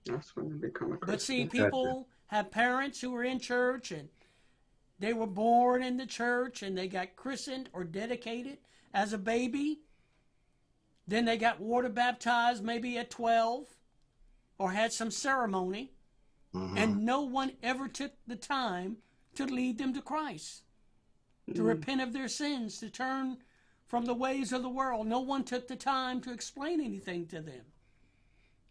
That's 0.05 0.35
when 0.35 0.49
you 0.49 0.55
become 0.55 0.93
a 0.93 0.97
Christian. 0.97 1.13
But 1.13 1.21
see, 1.21 1.43
Gotcha. 1.43 1.65
people 1.65 2.07
have 2.27 2.51
parents 2.51 3.01
who 3.01 3.11
were 3.11 3.23
in 3.23 3.39
church 3.39 3.91
and 3.91 4.09
they 4.99 5.13
were 5.13 5.27
born 5.27 5.81
in 5.83 5.97
the 5.97 6.05
church 6.05 6.61
and 6.61 6.77
they 6.77 6.87
got 6.87 7.15
christened 7.15 7.69
or 7.73 7.83
dedicated 7.83 8.57
as 8.93 9.13
a 9.13 9.17
baby. 9.17 9.79
Then 11.07 11.25
they 11.25 11.37
got 11.37 11.59
water 11.59 11.89
baptized 11.89 12.63
maybe 12.63 12.97
at 12.97 13.09
12 13.09 13.65
or 14.57 14.71
had 14.71 14.91
some 14.93 15.09
ceremony, 15.11 15.91
hmm 16.51 16.77
and 16.77 17.05
no 17.05 17.21
one 17.21 17.53
ever 17.63 17.87
took 17.87 18.11
the 18.27 18.35
time 18.35 18.97
to 19.35 19.45
lead 19.45 19.77
them 19.77 19.93
to 19.93 20.01
Christ, 20.01 20.63
to 21.53 21.63
repent 21.63 22.01
of 22.01 22.11
their 22.11 22.27
sins, 22.27 22.79
to 22.79 22.89
turn 22.89 23.37
from 23.87 24.05
the 24.05 24.13
ways 24.13 24.51
of 24.51 24.61
the 24.61 24.69
world. 24.69 25.07
No 25.07 25.19
one 25.19 25.43
took 25.43 25.67
the 25.67 25.75
time 25.75 26.19
to 26.21 26.33
explain 26.33 26.81
anything 26.81 27.25
to 27.27 27.41
them. 27.41 27.61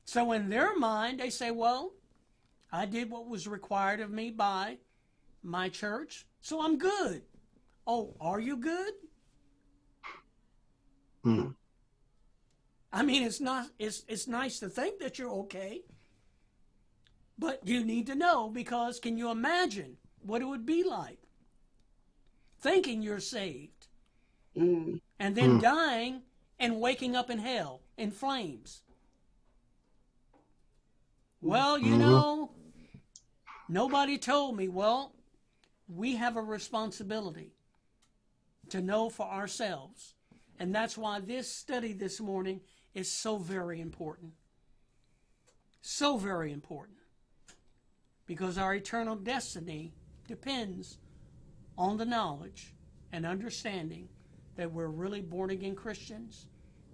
So, 0.09 0.33
in 0.33 0.49
their 0.49 0.75
mind, 0.75 1.21
they 1.21 1.29
say, 1.29 1.51
Well, 1.51 1.93
I 2.73 2.87
did 2.87 3.11
what 3.11 3.29
was 3.29 3.47
required 3.47 4.01
of 4.01 4.11
me 4.11 4.31
by 4.31 4.79
my 5.43 5.69
church, 5.69 6.27
so 6.41 6.63
I'm 6.63 6.79
good. 6.79 7.25
Oh, 7.87 8.17
are 8.19 8.41
you 8.41 8.57
good? 8.57 8.95
Hmm. 11.23 11.49
I 12.91 13.03
mean, 13.03 13.23
it's 13.23 13.39
not. 13.39 13.67
It's 13.79 14.07
it's 14.09 14.27
nice 14.27 14.59
to 14.61 14.71
think 14.71 14.99
that 15.01 15.19
you're 15.19 15.31
okay, 15.45 15.83
but 17.39 17.61
you 17.69 17.85
need 17.85 18.07
to 18.07 18.15
know 18.15 18.49
because 18.49 18.99
can 18.99 19.19
you 19.19 19.31
imagine 19.31 19.99
what 20.23 20.41
it 20.41 20.47
would 20.47 20.65
be 20.65 20.85
like 20.85 21.19
thinking 22.61 23.03
you're 23.03 23.21
saved 23.21 23.89
Mm. 24.57 25.03
and 25.19 25.37
then 25.37 25.51
Hmm. 25.57 25.59
dying 25.59 26.23
and 26.59 26.81
waking 26.81 27.15
up 27.15 27.29
in 27.29 27.41
hell 27.41 27.83
in 27.99 28.11
flames? 28.11 28.85
Well, 31.41 31.79
you 31.79 31.95
Mhm. 31.95 31.99
know, 31.99 32.51
nobody 33.69 34.19
told 34.19 34.57
me. 34.57 34.69
Well, 34.69 35.15
we 35.89 36.17
have 36.17 36.37
a 36.37 36.43
responsibility 36.43 37.55
to 38.71 38.81
know 38.81 39.09
for 39.09 39.27
ourselves. 39.27 40.15
And 40.59 40.75
that's 40.75 40.99
why 40.99 41.21
this 41.21 41.51
study 41.51 41.93
this 41.93 42.21
morning 42.21 42.61
is 42.93 43.11
so 43.11 43.39
very 43.39 43.81
important. 43.81 44.35
So 45.81 46.17
very 46.17 46.53
important. 46.53 46.99
Because 48.27 48.59
our 48.59 48.75
eternal 48.75 49.17
destiny 49.17 49.95
depends 50.27 50.99
on 51.79 51.97
the 51.97 52.05
knowledge 52.05 52.75
and 53.13 53.25
understanding 53.25 54.09
that 54.57 54.73
we're 54.73 54.89
really 54.89 55.23
born 55.23 55.51
again 55.51 55.77
Christians 55.77 56.47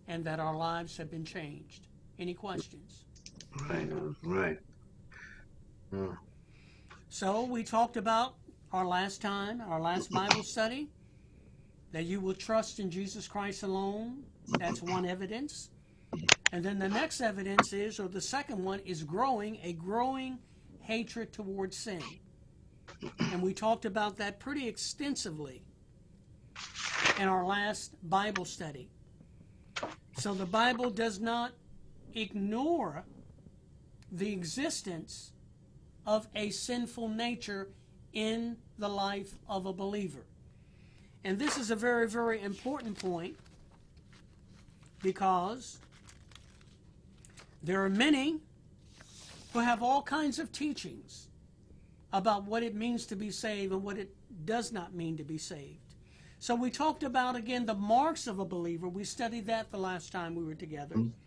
and 0.06 0.24
that 0.26 0.38
our 0.38 0.54
lives 0.54 0.98
have 0.98 1.10
been 1.10 1.24
changed. 1.24 1.88
Any 2.18 2.34
questions? 2.34 3.06
Right. 3.62 3.88
Right. 4.23 4.58
Hmm. 5.90 6.12
So 7.08 7.44
we 7.44 7.62
talked 7.62 7.96
about 7.96 8.34
our 8.73 8.84
last 8.84 9.23
time, 9.23 9.61
our 9.61 9.80
last 9.80 10.11
Bible 10.11 10.42
study, 10.44 10.90
that 11.92 12.04
you 12.04 12.20
will 12.20 12.34
trust 12.34 12.80
in 12.80 12.90
Jesus 12.90 13.28
Christ 13.28 13.62
alone. 13.62 14.25
That's 14.58 14.82
one 14.82 15.06
evidence. 15.06 15.70
And 16.52 16.64
then 16.64 16.78
the 16.78 16.88
next 16.88 17.20
evidence 17.20 17.73
is, 17.73 17.99
or 18.00 18.08
the 18.08 18.20
second 18.20 18.62
one, 18.62 18.80
is 18.80 19.02
growing, 19.04 19.58
a 19.62 19.73
growing 19.73 20.38
hatred 20.80 21.32
towards 21.32 21.76
sin. 21.76 22.02
And 23.32 23.42
we 23.42 23.54
talked 23.54 23.84
about 23.84 24.16
that 24.16 24.40
pretty 24.40 24.68
extensively 24.68 25.62
in 27.18 27.28
our 27.28 27.44
last 27.44 27.94
Bible 28.08 28.44
study. 28.44 28.90
So 30.18 30.34
the 30.34 30.46
Bible 30.46 30.90
does 30.90 31.20
not 31.20 31.52
ignore 32.14 33.04
the 34.14 34.33
existence 34.33 35.33
of 36.06 36.28
a 36.35 36.50
sinful 36.50 37.09
nature 37.09 37.68
in 38.12 38.56
the 38.78 38.88
life 38.88 39.35
of 39.49 39.66
a 39.66 39.73
believer. 39.73 40.25
And 41.25 41.38
this 41.38 41.59
is 41.59 41.71
a 41.71 41.76
very, 41.76 42.06
very 42.06 42.40
important 42.40 42.99
point 42.99 43.37
because 45.02 45.78
there 47.62 47.83
are 47.83 47.90
many 47.90 48.37
who 49.52 49.59
have 49.59 49.83
all 49.83 50.02
kinds 50.02 50.38
of 50.38 50.52
teachings 50.52 51.28
about 52.12 52.44
what 52.44 52.62
it 52.62 52.75
means 52.75 53.06
to 53.06 53.16
be 53.16 53.30
saved 53.30 53.73
and 53.73 53.83
what 53.83 53.99
it 53.99 54.14
does 54.44 54.71
not 54.71 54.94
mean 54.94 55.16
to 55.16 55.25
be 55.25 55.38
saved. 55.38 55.78
So 56.38 56.54
we 56.54 56.71
talked 56.71 57.02
about 57.02 57.37
again 57.37 57.66
the 57.66 57.75
marks 57.75 58.26
of 58.26 58.38
a 58.38 58.44
believer. 58.44 58.88
We 58.88 59.02
studied 59.04 59.47
that 59.47 59.71
the 59.73 59.78
last 59.78 60.12
time 60.12 60.35
we 60.35 60.44
were 60.44 60.54
together. 60.54 60.94
Mm-hmm. 60.94 61.24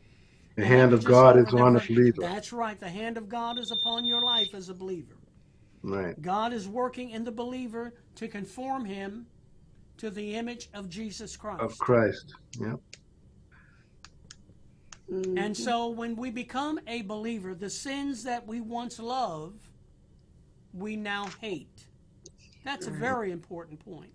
The 0.58 0.64
And 0.64 0.72
hand 0.72 0.94
of 0.94 1.04
God 1.04 1.38
is 1.38 1.54
on 1.54 1.76
them 1.76 1.84
a 1.84 1.88
believer. 1.88 2.20
That's 2.20 2.52
right. 2.52 2.80
The 2.80 2.90
hand 2.90 3.16
of 3.16 3.30
God 3.30 3.60
is 3.60 3.70
upon 3.70 4.06
your 4.06 4.24
life 4.24 4.56
as 4.56 4.70
a 4.70 4.74
believer. 4.74 5.14
Right. 5.84 6.20
God 6.20 6.52
is 6.52 6.68
working 6.68 7.12
in 7.12 7.24
the 7.24 7.32
believer 7.32 7.94
to 8.16 8.28
conform 8.28 8.84
him 8.84 9.28
to 9.98 10.10
the 10.10 10.34
image 10.34 10.70
of 10.74 10.90
Jesus 10.90 11.38
Christ. 11.38 11.62
Of 11.62 11.78
Christ. 11.78 12.34
Yep. 12.60 12.80
Mm. 15.12 15.40
And 15.40 15.56
so 15.56 15.90
when 15.90 16.16
we 16.16 16.32
become 16.32 16.80
a 16.88 17.04
believer, 17.04 17.54
the 17.54 17.70
sins 17.70 18.24
that 18.24 18.46
we 18.48 18.60
once 18.60 18.98
loved, 18.98 19.68
we 20.74 20.96
now 20.96 21.30
hate. 21.40 21.86
That's 22.66 22.88
a 22.88 22.92
very 22.92 23.32
important 23.32 23.80
point. 23.80 24.12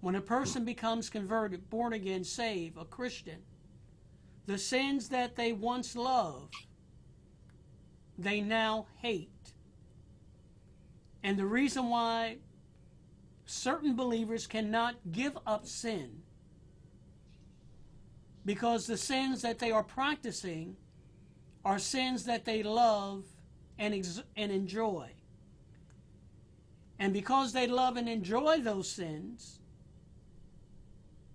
When 0.00 0.16
a 0.16 0.20
person 0.20 0.64
becomes 0.64 1.08
converted, 1.08 1.70
born 1.70 1.92
again, 1.92 2.24
saved, 2.24 2.76
a 2.76 2.84
Christian, 2.84 3.38
the 4.46 4.58
sins 4.58 5.08
that 5.10 5.36
they 5.36 5.52
once 5.52 5.94
loved, 5.94 6.54
they 8.18 8.40
now 8.40 8.86
hate. 9.00 9.28
And 11.22 11.38
the 11.38 11.46
reason 11.46 11.88
why 11.88 12.38
certain 13.46 13.94
believers 13.94 14.46
cannot 14.46 14.96
give 15.12 15.38
up 15.46 15.66
sin 15.66 16.22
because 18.44 18.86
the 18.86 18.96
sins 18.96 19.42
that 19.42 19.58
they 19.58 19.70
are 19.70 19.84
practicing 19.84 20.76
are 21.64 21.78
sins 21.78 22.24
that 22.24 22.44
they 22.44 22.62
love 22.62 23.24
and, 23.78 23.94
ex- 23.94 24.22
and 24.36 24.50
enjoy. 24.50 25.10
And 26.98 27.12
because 27.12 27.52
they 27.52 27.66
love 27.66 27.96
and 27.96 28.08
enjoy 28.08 28.60
those 28.60 28.88
sins, 28.88 29.60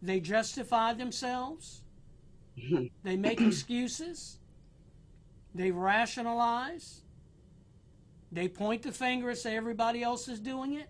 they 0.02 0.20
justify 0.20 0.94
themselves, 0.94 1.82
they 3.04 3.16
make 3.16 3.42
excuses, 3.42 4.40
They 5.54 5.72
rationalize. 5.72 7.02
They 8.32 8.48
point 8.48 8.84
the 8.84 8.92
finger 8.92 9.30
and 9.30 9.38
say 9.38 9.56
everybody 9.56 10.04
else 10.04 10.28
is 10.28 10.40
doing 10.40 10.74
it. 10.74 10.90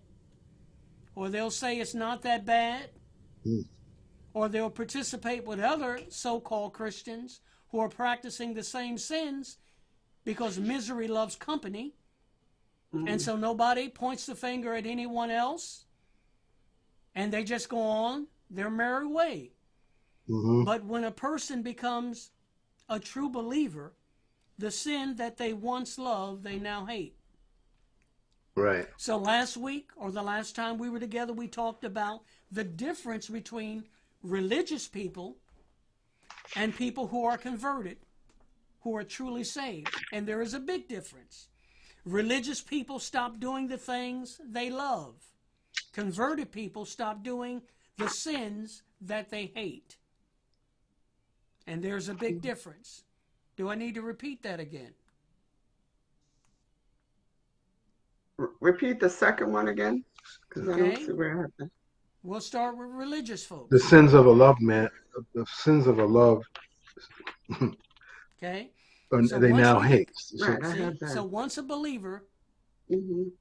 Or 1.16 1.30
they'll 1.30 1.52
say 1.52 1.80
it's 1.80 1.94
not 1.94 2.24
that 2.24 2.46
bad. 2.46 2.90
Mm. 3.46 3.66
Or 4.34 4.50
they'll 4.50 4.70
participate 4.70 5.46
with 5.46 5.60
other 5.60 6.00
so 6.10 6.40
called 6.40 6.74
Christians 6.74 7.42
who 7.70 7.80
are 7.80 7.90
practicing 7.90 8.54
the 8.54 8.64
same 8.64 8.98
sins 8.98 9.58
because 10.24 10.60
misery 10.60 11.08
loves 11.08 11.36
company. 11.36 11.94
And 12.94 13.22
so 13.22 13.36
nobody 13.36 13.90
points 13.90 14.26
the 14.26 14.36
finger 14.36 14.74
at 14.74 14.86
anyone 14.86 15.30
else. 15.30 15.86
And 17.14 17.32
they 17.32 17.44
just 17.44 17.70
go 17.70 17.80
on 17.80 18.28
their 18.50 18.70
merry 18.70 19.06
way. 19.06 19.52
Hmm 20.28 20.64
But 20.64 20.84
when 20.86 21.04
a 21.04 21.12
person 21.12 21.62
becomes 21.62 22.32
a 22.90 23.00
true 23.00 23.30
believer, 23.30 23.94
the 24.58 24.72
sin 24.72 25.16
that 25.18 25.38
they 25.38 25.54
once 25.54 25.98
loved, 25.98 26.44
they 26.44 26.58
now 26.58 26.86
hate. 26.86 27.16
Right. 28.56 28.88
So 28.98 29.18
last 29.18 29.56
week 29.56 29.92
or 29.96 30.12
the 30.12 30.24
last 30.24 30.56
time 30.56 30.78
we 30.80 30.90
were 30.90 31.00
together, 31.00 31.32
we 31.32 31.48
talked 31.48 31.84
about 31.84 32.22
the 32.52 32.64
difference 32.64 33.30
between 33.30 33.86
religious 34.24 34.88
people 34.88 35.38
and 36.56 36.76
people 36.76 37.08
who 37.08 37.24
are 37.24 37.38
converted, 37.38 37.98
who 38.82 38.96
are 38.96 39.04
truly 39.04 39.44
saved. 39.44 39.94
And 40.12 40.28
there 40.28 40.42
is 40.42 40.56
a 40.56 40.60
big 40.60 40.88
difference. 40.88 41.50
Religious 42.04 42.62
people 42.62 43.00
stop 43.00 43.40
doing 43.40 43.68
the 43.68 43.78
things 43.78 44.42
they 44.44 44.70
love. 44.72 45.16
Converted 45.94 46.52
people 46.52 46.86
stop 46.86 47.24
doing 47.24 47.62
the 47.98 48.10
sins 48.10 48.82
that 49.02 49.30
they 49.30 49.52
hate. 49.54 49.98
And 51.68 51.84
there's 51.84 52.08
a 52.08 52.14
big 52.14 52.42
difference. 52.42 53.04
Do 53.58 53.70
I 53.70 53.76
need 53.76 53.96
to 53.96 54.02
repeat 54.02 54.42
that 54.44 54.60
again? 54.60 54.94
R- 58.40 58.52
repeat 58.62 59.00
the 59.00 59.10
second 59.10 59.52
one 59.52 59.68
again, 59.68 60.04
because 60.48 60.70
I 60.70 60.78
don't 60.78 60.92
Okay. 60.94 61.06
see 61.06 61.12
where 61.12 61.34
it 61.34 61.42
happened. 61.42 61.72
We'll 62.24 62.42
start 62.42 62.78
with 62.78 62.88
religious 62.90 63.46
folks. 63.46 63.70
The 63.70 63.80
sins 63.80 64.14
of 64.14 64.26
a 64.26 64.32
loved 64.32 64.62
man, 64.62 64.90
the 65.34 65.46
sins 65.48 65.88
of 65.88 66.00
a 66.00 66.06
love, 66.06 66.44
Okay? 68.38 68.72
So 69.10 69.40
they 69.40 69.52
now 69.54 69.80
we- 69.82 69.88
hate. 69.88 70.10
So- 70.14 70.48
Right. 70.48 70.64
I 70.64 70.94
See? 70.94 71.08
So 71.14 71.24
once 71.24 71.58
a 71.58 71.64
believer, 71.64 72.28
mm 72.90 73.10
-hmm. 73.10 73.32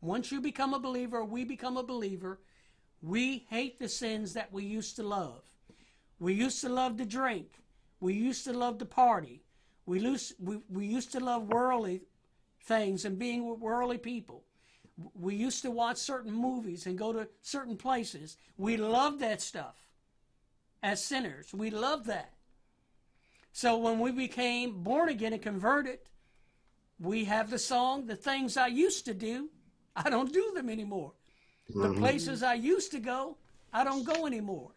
once 0.00 0.30
you 0.34 0.40
become 0.40 0.74
a 0.74 0.78
believer, 0.78 1.24
we 1.24 1.44
become 1.44 1.78
a 1.78 1.82
believer, 1.82 2.40
we 3.00 3.46
hate 3.48 3.78
the 3.78 3.88
sins 3.88 4.32
that 4.32 4.52
we 4.52 4.78
used 4.78 4.96
to 4.96 5.02
love. 5.02 5.42
We 6.18 6.32
used 6.34 6.60
to 6.62 6.68
love 6.68 6.96
to 6.98 7.04
drink. 7.04 7.48
We 8.00 8.14
used 8.14 8.44
to 8.44 8.52
love 8.52 8.78
to 8.78 8.86
party. 8.86 9.42
We, 9.84 10.00
lose, 10.00 10.32
we, 10.38 10.58
we 10.68 10.86
used 10.86 11.12
to 11.12 11.20
love 11.20 11.48
worldly 11.48 12.02
things 12.62 13.04
and 13.04 13.18
being 13.18 13.48
with 13.48 13.60
worldly 13.60 13.98
people. 13.98 14.44
We 15.14 15.34
used 15.34 15.62
to 15.62 15.70
watch 15.70 15.98
certain 15.98 16.32
movies 16.32 16.86
and 16.86 16.98
go 16.98 17.12
to 17.12 17.28
certain 17.42 17.76
places. 17.76 18.36
We 18.56 18.76
loved 18.76 19.20
that 19.20 19.40
stuff 19.42 19.76
as 20.82 21.04
sinners. 21.04 21.52
We 21.52 21.70
loved 21.70 22.06
that. 22.06 22.32
So 23.52 23.78
when 23.78 24.00
we 24.00 24.10
became 24.10 24.82
born 24.82 25.08
again 25.08 25.32
and 25.32 25.42
converted, 25.42 26.00
we 26.98 27.24
have 27.24 27.50
the 27.50 27.58
song, 27.58 28.06
The 28.06 28.16
Things 28.16 28.56
I 28.56 28.68
Used 28.68 29.04
to 29.06 29.14
Do, 29.14 29.50
I 29.94 30.10
don't 30.10 30.32
do 30.32 30.52
them 30.54 30.68
anymore. 30.68 31.12
The 31.68 31.88
Mhm. 31.88 31.98
places 31.98 32.42
I 32.42 32.54
used 32.54 32.90
to 32.92 33.00
go, 33.00 33.38
I 33.72 33.84
don't 33.84 34.04
go 34.04 34.26
anymore. 34.26 34.75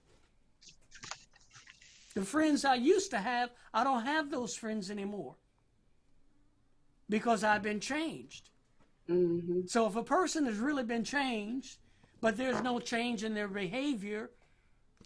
The 2.20 2.26
friends 2.26 2.66
I 2.66 2.76
used 2.76 3.12
to 3.12 3.18
have, 3.18 3.52
I 3.74 3.86
don't 3.86 4.04
have 4.04 4.30
those 4.30 4.54
friends 4.54 4.92
anymore 4.92 5.36
because 7.10 7.46
I've 7.46 7.64
been 7.64 7.80
changed. 7.80 8.50
hmm 9.08 9.62
So 9.68 9.88
if 9.88 9.96
a 9.96 10.04
person 10.04 10.46
has 10.46 10.58
really 10.58 10.84
been 10.84 11.06
changed, 11.06 11.78
but 12.20 12.36
there's 12.36 12.62
no 12.62 12.82
change 12.82 13.24
in 13.24 13.34
their 13.34 13.48
behavior, 13.48 14.32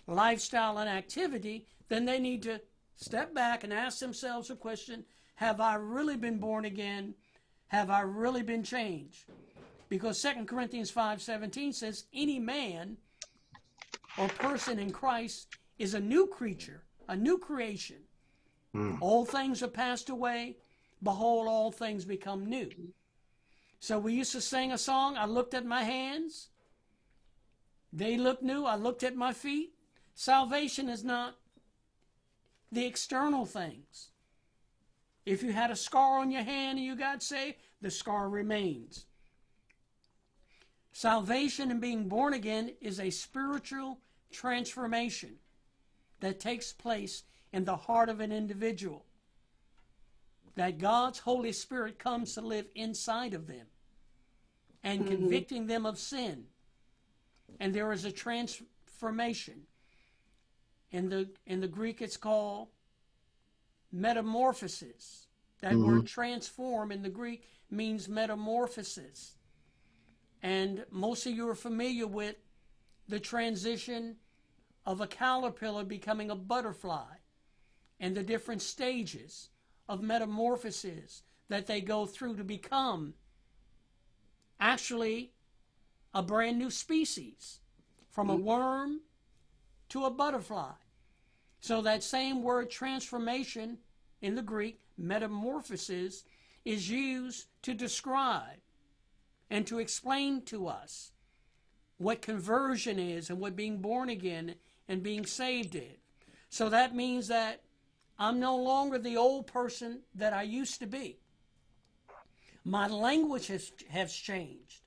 lifestyle, 0.07 0.79
and 0.79 0.89
activity, 0.89 1.67
then 1.87 2.05
they 2.05 2.17
need 2.17 2.41
to 2.43 2.59
step 2.95 3.31
back 3.31 3.63
and 3.63 3.71
ask 3.71 3.99
themselves 3.99 4.49
a 4.49 4.55
question 4.55 5.05
Have 5.35 5.61
I 5.61 5.75
really 5.75 6.17
been 6.17 6.39
born 6.39 6.65
again? 6.65 7.13
Have 7.67 7.91
I 7.91 8.01
really 8.01 8.41
been 8.41 8.63
changed? 8.63 9.25
Because 9.87 10.19
2 10.19 10.45
Corinthians 10.45 10.91
5:17 10.91 11.73
says 11.75 12.05
any 12.11 12.39
man 12.39 12.97
or 14.17 14.27
person 14.29 14.79
in 14.79 14.91
Christ 14.91 15.47
is 15.77 15.93
a 15.93 15.99
new 15.99 16.25
creature, 16.25 16.82
a 17.07 17.15
new 17.15 17.37
creation. 17.37 17.97
Mm. 18.75 18.97
All 19.01 19.25
things 19.25 19.61
are 19.61 19.67
passed 19.67 20.09
away, 20.09 20.57
behold 21.01 21.47
all 21.47 21.71
things 21.71 22.05
become 22.05 22.45
new. 22.45 22.71
So 23.79 23.99
we 23.99 24.13
used 24.13 24.31
to 24.31 24.41
sing 24.41 24.71
a 24.71 24.77
song, 24.77 25.17
I 25.17 25.25
looked 25.25 25.53
at 25.53 25.65
my 25.65 25.83
hands, 25.83 26.49
they 27.91 28.17
looked 28.17 28.41
new, 28.41 28.65
I 28.65 28.75
looked 28.75 29.03
at 29.03 29.15
my 29.15 29.33
feet. 29.33 29.73
Salvation 30.15 30.89
is 30.89 31.03
not 31.03 31.35
the 32.71 32.85
external 32.85 33.45
things. 33.45 34.09
If 35.25 35.43
you 35.43 35.53
had 35.53 35.71
a 35.71 35.75
scar 35.75 36.19
on 36.19 36.31
your 36.31 36.43
hand 36.43 36.77
and 36.77 36.85
you 36.85 36.95
got 36.95 37.23
saved, 37.23 37.57
the 37.81 37.91
scar 37.91 38.29
remains. 38.29 39.05
Salvation 40.91 41.71
and 41.71 41.81
being 41.81 42.07
born 42.07 42.33
again 42.33 42.71
is 42.81 42.99
a 42.99 43.09
spiritual 43.09 43.99
transformation 44.31 45.35
that 46.23 46.39
takes 46.39 46.71
place 46.71 47.23
in 47.51 47.65
the 47.65 47.75
heart 47.75 48.07
of 48.07 48.21
an 48.21 48.31
individual. 48.31 49.03
That 50.55 50.77
God's 50.77 51.19
Holy 51.19 51.51
Spirit 51.51 51.99
comes 51.99 52.33
to 52.35 52.41
live 52.41 52.65
inside 52.75 53.33
of 53.33 53.45
them 53.45 53.65
and 54.85 55.01
mm-hmm. 55.01 55.15
convicting 55.15 55.67
them 55.67 55.85
of 55.85 55.97
sin. 55.97 56.45
And 57.59 57.73
there 57.73 57.91
is 57.91 58.05
a 58.05 58.11
transformation. 58.11 59.63
In 60.91 61.09
the 61.09 61.27
in 61.45 61.59
the 61.59 61.67
Greek 61.67 62.01
it's 62.01 62.15
called 62.15 62.69
metamorphosis. 63.91 65.27
That 65.59 65.73
mm-hmm. 65.73 65.85
word 65.85 66.07
transform 66.07 66.93
in 66.93 67.01
the 67.01 67.09
Greek 67.09 67.43
means 67.69 68.07
metamorphosis. 68.07 69.35
And 70.41 70.85
most 70.89 71.25
of 71.25 71.33
you 71.33 71.49
are 71.49 71.55
familiar 71.55 72.07
with 72.07 72.37
the 73.09 73.19
transition 73.19 74.15
of 74.85 75.01
a 75.01 75.07
caterpillar 75.07 75.83
becoming 75.83 76.29
a 76.29 76.35
butterfly 76.35 77.15
and 77.99 78.15
the 78.15 78.23
different 78.23 78.61
stages 78.61 79.49
of 79.87 80.01
metamorphosis 80.01 81.23
that 81.49 81.67
they 81.67 81.81
go 81.81 82.05
through 82.05 82.35
to 82.35 82.43
become 82.43 83.13
actually 84.59 85.31
a 86.13 86.21
brand 86.21 86.57
new 86.57 86.69
species 86.69 87.59
from 88.09 88.29
a 88.29 88.37
mm. 88.37 88.43
worm 88.43 89.01
to 89.89 90.05
a 90.05 90.09
butterfly. 90.09 90.71
So 91.59 91.81
that 91.81 92.03
same 92.03 92.43
word 92.43 92.69
transformation 92.69 93.77
in 94.21 94.35
the 94.35 94.41
Greek, 94.41 94.79
metamorphosis, 94.97 96.23
is 96.65 96.89
used 96.89 97.47
to 97.63 97.73
describe 97.73 98.59
and 99.49 99.65
to 99.67 99.79
explain 99.79 100.41
to 100.43 100.67
us 100.67 101.11
what 101.97 102.21
conversion 102.21 102.99
is 102.99 103.29
and 103.29 103.39
what 103.39 103.55
being 103.55 103.77
born 103.77 104.09
again 104.09 104.55
and 104.87 105.01
being 105.03 105.25
saved 105.25 105.75
is. 105.75 105.97
So 106.49 106.69
that 106.69 106.95
means 106.95 107.27
that 107.27 107.61
I'm 108.19 108.39
no 108.39 108.55
longer 108.55 108.97
the 108.99 109.17
old 109.17 109.47
person 109.47 110.01
that 110.15 110.33
I 110.33 110.43
used 110.43 110.79
to 110.79 110.87
be. 110.87 111.17
My 112.63 112.87
language 112.87 113.47
has, 113.47 113.71
has 113.89 114.13
changed. 114.13 114.81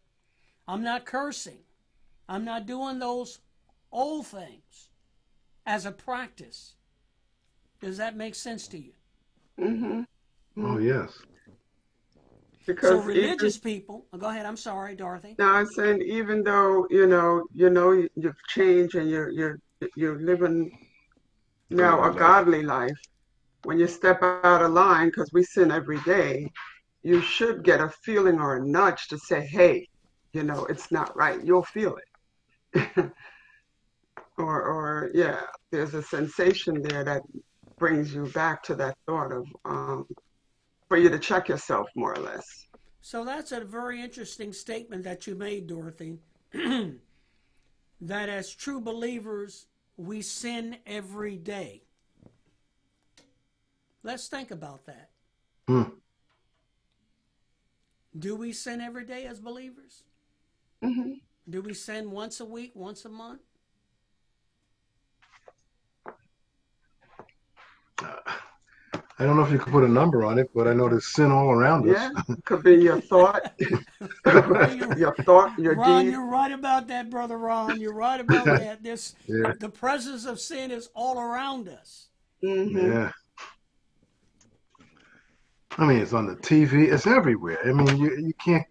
I'm 0.69 0.83
not 0.83 1.05
cursing. 1.05 1.59
I'm 2.29 2.45
not 2.45 2.67
doing 2.67 2.99
those 2.99 3.41
old 3.93 4.27
things 4.27 4.89
as 5.67 5.87
a 5.87 5.93
practice. 5.93 6.75
Does 7.81 7.99
that 7.99 8.17
make 8.17 8.35
sense 8.35 8.67
to 8.69 8.79
you? 8.79 8.93
Mm-hmm. 9.61 10.03
Oh 10.65 10.79
yes. 10.79 11.11
Because 12.67 12.89
So 12.91 12.97
even- 12.97 13.07
religious 13.09 13.59
people, 13.59 14.07
oh, 14.13 14.19
go 14.19 14.29
ahead. 14.29 14.47
I'm 14.47 14.57
sorry, 14.57 14.97
Dorothy. 14.97 15.37
Now 15.39 15.53
I'm 15.55 15.67
saying 15.67 16.03
even 16.03 16.43
though 16.43 16.87
you 16.91 17.07
know 17.07 17.47
you 17.53 17.71
know 17.71 17.93
you- 17.93 18.11
you've 18.17 18.43
changed 18.49 18.95
and 18.95 19.09
you're 19.11 19.31
you're 19.31 19.61
you're 19.97 20.21
living 20.21 20.71
now 21.71 22.05
a 22.05 22.15
godly 22.15 22.63
life, 22.63 22.99
when 23.65 23.79
you 23.79 23.87
step 23.87 24.23
out 24.23 24.63
of 24.63 24.73
line, 24.73 25.09
because 25.09 25.31
we 25.33 25.43
sin 25.43 25.71
every 25.71 26.01
day, 26.01 26.51
you 27.03 27.21
should 27.21 27.65
get 27.65 27.81
a 27.81 27.89
feeling 28.05 28.41
or 28.41 28.57
a 28.57 28.67
nudge 28.67 29.09
to 29.09 29.19
say, 29.19 29.45
"Hey, 29.45 29.89
you 30.33 30.43
know 30.43 30.65
it's 30.67 30.91
not 30.91 31.17
right." 31.17 31.43
You'll 31.45 31.65
feel 31.65 31.97
it, 31.97 32.87
or 34.39 34.63
or 34.63 35.11
yeah, 35.15 35.43
there's 35.71 35.95
a 35.95 36.03
sensation 36.03 36.83
there 36.83 37.05
that 37.05 37.23
brings 37.79 38.15
you 38.15 38.27
back 38.27 38.63
to 38.65 38.75
that 38.77 38.97
thought 39.07 39.33
of 39.33 39.47
um, 39.65 40.07
for 40.89 40.97
you 40.97 41.09
to 41.09 41.19
check 41.19 41.49
yourself 41.49 41.89
more 41.95 42.15
or 42.15 42.23
less. 42.23 42.67
So 43.01 43.25
that's 43.25 43.53
a 43.53 43.61
very 43.61 44.01
interesting 44.01 44.53
statement 44.53 45.05
that 45.05 45.27
you 45.27 45.35
made, 45.35 45.67
Dorothy. 45.67 46.19
that 48.01 48.29
as 48.29 48.55
true 48.55 48.81
believers, 48.81 49.67
we 49.97 50.23
sin 50.23 50.77
every 50.87 51.37
day. 51.37 51.83
let's 54.03 54.29
think 54.29 54.51
about 54.53 54.87
that. 54.87 55.11
Hmm. 55.67 55.83
Do 58.19 58.37
we 58.37 58.53
sin 58.53 58.81
every 58.81 59.05
day 59.05 59.27
as 59.27 59.41
believers? 59.41 60.05
hmm 60.83 61.15
Do 61.49 61.61
we 61.63 61.75
sin 61.75 62.11
once 62.11 62.41
a 62.41 62.45
week, 62.45 62.73
once 62.75 63.05
a 63.05 63.09
month? 63.09 63.41
I 69.19 69.25
don't 69.25 69.37
know 69.37 69.43
if 69.45 69.51
you 69.51 69.59
could 69.59 69.73
put 69.73 69.83
a 69.85 69.89
number 69.89 70.25
on 70.25 70.39
it, 70.39 70.51
but 70.55 70.69
I 70.69 70.75
know 70.75 70.89
there's 70.91 71.07
sin 71.07 71.31
all 71.31 71.51
around 71.51 71.89
us. 71.89 71.97
Yeah, 71.97 72.35
could 72.45 72.63
be 72.63 72.75
your 72.77 73.01
thought, 73.01 73.41
your 73.59 75.15
thought, 75.25 75.59
your 75.59 75.75
Ron, 75.75 76.05
deed. 76.05 76.11
you're 76.13 76.27
right 76.27 76.53
about 76.53 76.89
that, 76.89 77.09
brother 77.09 77.39
Ron. 77.39 77.81
You're 77.81 77.95
right 77.95 78.21
about 78.21 78.45
that. 78.45 78.83
This 78.83 79.15
Yeah. 79.27 79.53
the 79.59 79.71
presence 79.71 80.27
of 80.27 80.39
sin 80.39 80.71
is 80.71 80.91
all 80.95 81.19
around 81.19 81.67
us. 81.69 82.09
hmm 82.43 82.77
Yeah. 82.77 83.13
I 85.79 85.87
mean, 85.87 85.99
it's 85.99 86.13
on 86.15 86.27
the 86.27 86.37
TV. 86.37 86.91
It's 86.93 87.07
everywhere. 87.07 87.59
I 87.65 87.73
mean, 87.73 87.97
you 87.99 88.17
you 88.19 88.33
can't. 88.45 88.67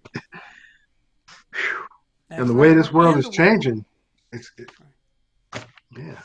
And 2.30 2.50
the 2.50 2.54
way 2.54 2.70
right. 2.70 2.78
this 2.78 2.92
world 2.92 3.18
is 3.18 3.26
the 3.26 3.32
changing, 3.32 3.86
it's 4.32 4.52
it, 4.58 4.70
yeah. 5.98 6.20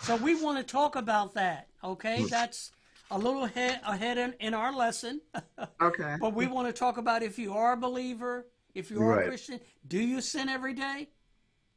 So 0.00 0.16
we 0.16 0.40
want 0.40 0.58
to 0.58 0.64
talk 0.64 0.96
about 0.96 1.34
that. 1.34 1.68
Okay, 1.82 2.22
Hmm. 2.22 2.26
that's 2.28 2.72
a 3.12 3.18
little 3.18 3.44
head 3.46 3.80
ahead 3.84 4.18
in, 4.18 4.34
in 4.40 4.54
our 4.54 4.74
lesson. 4.74 5.20
Okay. 5.80 6.16
But 6.20 6.34
we 6.34 6.46
want 6.46 6.68
to 6.68 6.72
talk 6.72 6.96
about 6.96 7.22
if 7.24 7.38
you 7.38 7.52
are 7.54 7.72
a 7.72 7.76
believer, 7.76 8.46
if 8.74 8.90
you 8.90 9.02
are 9.02 9.16
Right. 9.16 9.24
a 9.24 9.28
Christian, 9.28 9.60
do 9.88 9.98
you 9.98 10.20
sin 10.20 10.48
every 10.48 10.74
day? 10.74 11.08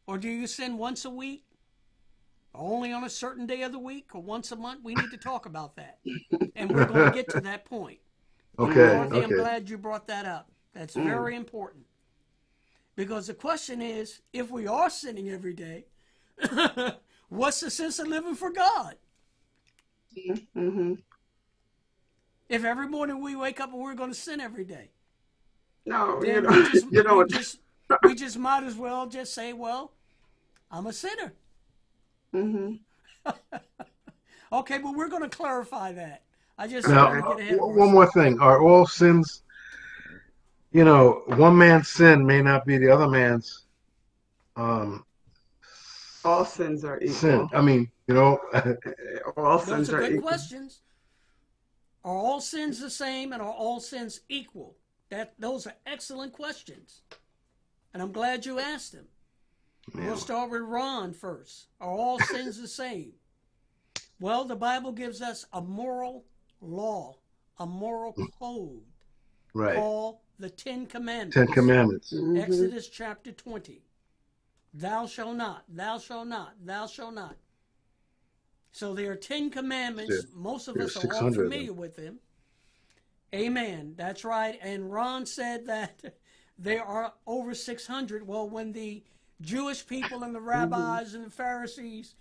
Or 0.08 0.18
do 0.20 0.30
you 0.30 0.46
sin 0.46 0.78
once 0.78 1.06
a 1.06 1.10
week? 1.10 1.44
Only 2.54 2.94
on 2.94 3.04
a 3.04 3.10
certain 3.10 3.48
day 3.48 3.64
of 3.64 3.72
the 3.72 3.80
week 3.80 4.14
or 4.14 4.22
once 4.22 4.52
a 4.52 4.56
month? 4.56 4.82
We 4.84 4.94
need 4.94 5.10
to 5.12 5.18
talk 5.18 5.48
about 5.48 5.76
that. 5.78 5.98
And 6.56 6.72
we're 6.72 6.86
going 6.86 7.08
to 7.08 7.14
get 7.16 7.30
to 7.32 7.42
that 7.42 7.66
point. 7.66 8.00
Okay. 8.60 8.74
Dorothy, 8.74 9.22
I'm 9.22 9.30
glad 9.32 9.70
you 9.70 9.78
brought 9.78 10.08
that 10.08 10.26
up. 10.26 10.50
That's 10.74 10.94
very 10.94 11.36
important. 11.36 11.86
Because 12.96 13.28
the 13.28 13.34
question 13.34 13.82
is 13.82 14.22
if 14.32 14.50
we 14.50 14.68
are 14.68 14.90
sinning 14.90 15.30
every 15.30 15.54
day, 15.54 15.88
what's 17.30 17.60
the 17.60 17.70
sense 17.70 18.00
of 18.00 18.08
living 18.08 18.36
for 18.36 18.52
God? 18.52 18.96
hmm 20.54 20.94
If 22.50 22.64
every 22.64 22.88
morning 22.88 23.22
we 23.22 23.36
wake 23.36 23.60
up 23.60 23.72
and 23.74 23.82
we're 23.82 23.96
going 23.96 24.12
to 24.12 24.16
sin 24.16 24.40
every 24.40 24.66
day, 24.66 24.90
No, 25.86 26.22
you 26.24 26.42
know, 26.42 26.50
we 26.50 26.72
just, 26.72 26.86
you 26.92 27.04
know, 27.04 27.18
we, 27.18 27.26
just, 27.26 27.60
we 28.04 28.16
just 28.16 28.38
might 28.38 28.64
as 28.64 28.76
well 28.76 29.08
just 29.08 29.34
say, 29.34 29.54
well, 29.54 29.92
I'm 30.72 30.88
a 30.88 30.94
sinner. 30.94 31.34
Mm-hmm. 32.34 32.76
Okay, 34.52 34.78
but 34.78 34.96
we're 34.96 35.10
going 35.10 35.24
to 35.24 35.36
clarify 35.36 35.92
that. 35.94 36.22
I 36.58 36.68
just 36.68 36.88
Now, 36.88 37.10
don't 37.12 37.26
want 37.26 37.40
to 37.40 37.44
get 37.44 37.54
ahead 37.56 37.60
of 37.60 37.76
one 37.76 37.92
more 37.92 38.10
thing: 38.12 38.40
Are 38.40 38.62
all 38.62 38.86
sins? 38.86 39.42
You 40.72 40.86
know, 40.86 41.24
one 41.26 41.58
man's 41.58 41.90
sin 41.90 42.26
may 42.26 42.42
not 42.42 42.66
be 42.66 42.78
the 42.78 42.90
other 42.90 43.08
man's 43.10 43.66
um, 44.56 45.04
all 46.24 46.46
sins 46.46 46.86
are 46.86 47.02
sin. 47.08 47.50
I 47.54 47.62
mean, 47.62 47.92
you 48.08 48.14
know, 48.14 48.40
All 49.36 49.58
Those 49.58 49.66
sins 49.68 49.90
are 49.90 49.98
are 49.98 50.02
good 50.02 50.12
equal. 50.14 50.28
questions. 50.30 50.82
Are 52.06 52.16
all 52.16 52.40
sins 52.40 52.80
the 52.80 52.92
same 52.92 53.34
and 53.34 53.42
are 53.42 53.52
all 53.52 53.80
sins 53.80 54.22
equal? 54.30 54.78
That 55.10 55.34
those 55.40 55.66
are 55.66 55.74
excellent 55.88 56.34
questions. 56.34 57.02
And 57.94 58.02
I'm 58.02 58.12
glad 58.12 58.46
you 58.46 58.60
asked 58.60 58.92
them. 58.92 59.08
Yeah. 59.96 60.06
We'll 60.06 60.18
start 60.18 60.52
with 60.52 60.62
Ron 60.62 61.14
first. 61.14 61.68
Are 61.82 61.90
all 61.90 62.20
sins 62.32 62.62
the 62.62 62.68
same? 62.68 63.14
Well, 64.20 64.46
the 64.46 64.56
Bible 64.56 64.92
gives 64.92 65.22
us 65.22 65.46
a 65.52 65.62
moral 65.62 66.26
law, 66.62 67.18
a 67.58 67.66
moral 67.66 68.14
code 68.40 68.84
right? 69.54 69.76
called 69.76 70.20
the 70.38 70.50
Ten 70.50 70.86
Commandments. 70.86 71.36
Ten 71.36 71.48
Commandments. 71.48 72.14
Mhm. 72.14 72.40
Exodus 72.40 72.88
chapter 72.88 73.32
20. 73.32 73.82
Thou 74.76 75.08
shalt 75.08 75.38
not, 75.38 75.64
thou 75.70 75.98
shalt 75.98 76.28
not, 76.28 76.54
thou 76.64 76.86
shalt 76.86 77.16
not. 77.16 77.36
So 78.76 78.94
there 78.94 79.10
are 79.10 79.16
10 79.16 79.52
commandments. 79.52 80.26
Most 80.34 80.68
of 80.68 80.76
us 80.76 80.98
are 80.98 81.00
all 81.00 81.02
600 81.04 81.32
them. 81.32 81.50
familiar 81.50 81.72
with 81.72 81.96
them. 81.96 82.20
Amen. 83.34 83.94
That's 83.96 84.26
right. 84.26 84.60
And 84.62 84.92
Ron 84.92 85.26
said 85.26 85.66
that 85.68 86.02
there 86.60 86.84
are 86.84 87.14
over 87.26 87.54
600. 87.54 88.28
Well, 88.28 88.50
when 88.50 88.74
the 88.74 89.02
Jewish 89.40 89.88
people 89.88 90.24
and 90.24 90.36
the 90.36 90.42
rabbis 90.42 91.14
and 91.14 91.26
the 91.26 91.32
Pharisees 91.32 92.16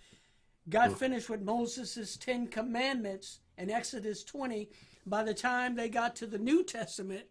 got 0.69 0.97
finished 0.97 1.29
with 1.29 1.41
Moses' 1.41 2.15
10 2.15 2.47
commandments 2.47 3.39
in 3.57 3.69
Exodus 3.69 4.23
20, 4.23 4.69
by 5.05 5.23
the 5.23 5.33
time 5.33 5.75
they 5.75 5.89
got 5.89 6.15
to 6.15 6.25
the 6.25 6.39
New 6.39 6.63
Testament, 6.63 7.25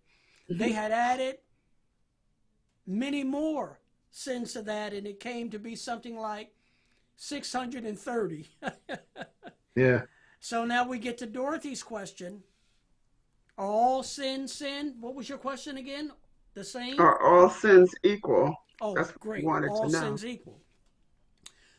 mm-hmm. 0.51 0.59
they 0.59 0.73
had 0.73 0.93
added 0.93 1.39
many 2.87 3.25
more 3.25 3.81
sins 4.11 4.53
to 4.53 4.61
that, 4.61 4.93
and 4.93 5.07
it 5.07 5.19
came 5.19 5.49
to 5.49 5.59
be 5.59 5.75
something 5.75 6.19
like 6.19 6.54
630. 7.17 8.49
Yeah. 9.77 10.03
so 10.39 10.65
now 10.65 10.87
we 10.87 11.01
get 11.01 11.19
to 11.19 11.27
Dorothy's 11.27 11.83
question. 11.83 12.45
Are 13.59 13.67
all 13.67 14.05
sin 14.05 14.47
sin? 14.47 14.95
What 15.01 15.17
was 15.17 15.29
your 15.29 15.39
question 15.39 15.79
again? 15.79 16.13
The 16.55 16.63
same? 16.63 17.01
Are 17.01 17.21
all 17.21 17.51
sins 17.51 17.93
equal? 18.05 18.55
Oh, 18.81 18.95
That's 18.95 19.09
what 19.09 19.17
we 19.25 19.43
great. 19.43 19.43
to 19.43 19.69
All 19.71 19.89
know. 19.89 20.01
sins 20.01 20.25
equal. 20.25 20.61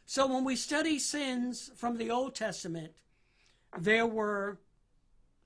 So 0.05 0.27
when 0.27 0.43
we 0.43 0.55
study 0.57 0.99
sins 0.99 1.71
from 1.75 1.97
the 1.97 2.11
Old 2.11 2.35
Testament, 2.35 2.91
there 3.79 4.05
were 4.05 4.59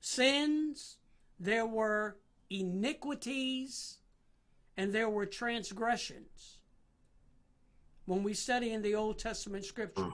sins, 0.02 0.97
there 1.39 1.65
were 1.65 2.17
iniquities, 2.49 3.97
and 4.78 4.91
there 4.91 5.10
were 5.10 5.25
transgressions. 5.25 6.59
When 8.10 8.24
we 8.24 8.34
study 8.34 8.72
in 8.72 8.82
the 8.82 8.95
Old 8.95 9.19
Testament 9.19 9.65
scriptures, 9.65 10.12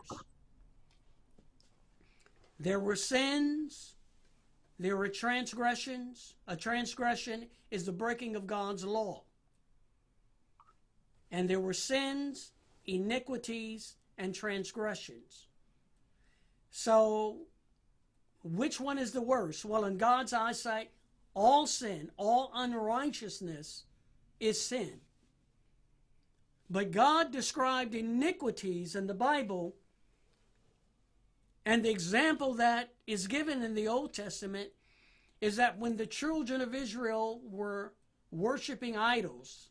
there 2.59 2.77
were 2.77 2.97
sins, 2.97 3.95
there 4.77 4.97
were 4.97 5.07
transgressions. 5.07 6.33
A 6.45 6.57
transgression 6.57 7.45
is 7.71 7.85
the 7.85 7.93
breaking 7.93 8.35
of 8.35 8.45
God's 8.45 8.83
law. 8.83 9.23
And 11.31 11.49
there 11.49 11.61
were 11.61 11.71
sins, 11.71 12.51
iniquities, 12.85 13.95
and 14.17 14.35
transgressions. 14.35 15.47
So, 16.71 17.43
which 18.43 18.77
one 18.77 18.97
is 18.97 19.13
the 19.13 19.21
worst? 19.21 19.63
Well, 19.63 19.85
in 19.85 19.97
God's 19.97 20.33
eyesight, 20.33 20.89
all 21.33 21.65
sin, 21.65 22.11
all 22.17 22.51
unrighteousness 22.53 23.85
is 24.41 24.59
sin. 24.59 24.99
But 26.69 26.91
God 26.91 27.31
described 27.31 27.93
iniquities 27.93 28.95
in 28.95 29.07
the 29.07 29.13
Bible, 29.13 29.75
and 31.65 31.83
the 31.83 31.91
example 31.91 32.53
that 32.55 32.93
is 33.05 33.27
given 33.27 33.61
in 33.61 33.75
the 33.75 33.87
Old 33.87 34.13
Testament 34.13 34.69
is 35.41 35.57
that 35.57 35.77
when 35.77 35.97
the 35.97 36.07
children 36.07 36.61
of 36.61 36.73
Israel 36.73 37.41
were 37.43 37.93
worshiping 38.31 38.97
idols, 38.97 39.69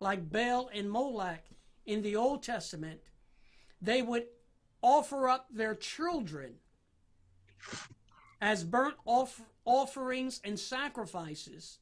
like 0.00 0.30
Baal 0.30 0.70
and 0.72 0.90
Moloch 0.90 1.44
in 1.86 2.02
the 2.02 2.16
Old 2.16 2.42
Testament, 2.42 3.00
they 3.80 4.02
would 4.02 4.26
offer 4.82 5.28
up 5.28 5.46
their 5.50 5.74
children 5.74 6.54
as 8.40 8.64
burnt 8.64 8.96
off- 9.04 9.40
offerings 9.64 10.40
and 10.44 10.58
sacrifices 10.58 11.78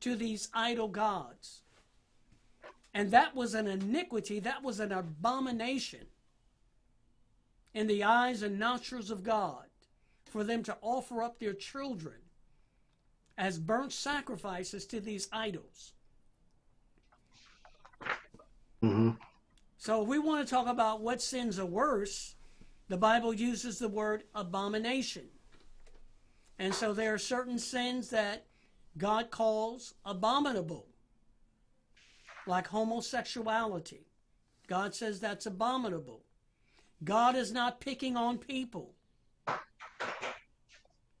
to 0.00 0.16
these 0.16 0.48
idol 0.52 0.88
gods. 0.88 1.62
And 2.96 3.10
that 3.10 3.36
was 3.36 3.52
an 3.52 3.66
iniquity, 3.66 4.38
that 4.40 4.62
was 4.62 4.80
an 4.80 4.90
abomination 4.90 6.06
in 7.74 7.88
the 7.88 8.02
eyes 8.02 8.40
and 8.40 8.58
nostrils 8.58 9.10
of 9.10 9.22
God 9.22 9.66
for 10.24 10.42
them 10.42 10.62
to 10.62 10.78
offer 10.80 11.22
up 11.22 11.38
their 11.38 11.52
children 11.52 12.14
as 13.36 13.58
burnt 13.58 13.92
sacrifices 13.92 14.86
to 14.86 14.98
these 14.98 15.28
idols. 15.30 15.92
hmm 18.80 19.10
So 19.76 20.00
if 20.00 20.08
we 20.08 20.18
want 20.18 20.48
to 20.48 20.50
talk 20.50 20.66
about 20.66 21.02
what 21.02 21.20
sins 21.20 21.58
are 21.58 21.66
worse, 21.66 22.34
the 22.88 22.96
Bible 22.96 23.34
uses 23.34 23.78
the 23.78 23.90
word 23.90 24.22
abomination. 24.34 25.28
And 26.58 26.74
so 26.74 26.94
there 26.94 27.12
are 27.12 27.18
certain 27.18 27.58
sins 27.58 28.08
that 28.08 28.46
God 28.96 29.30
calls 29.30 29.92
abominable, 30.02 30.86
like 32.46 32.68
homosexuality. 32.68 34.06
God 34.66 34.94
says 34.94 35.20
that's 35.20 35.46
abominable. 35.46 36.22
God 37.04 37.36
is 37.36 37.52
not 37.52 37.80
picking 37.80 38.16
on 38.16 38.38
people. 38.38 38.94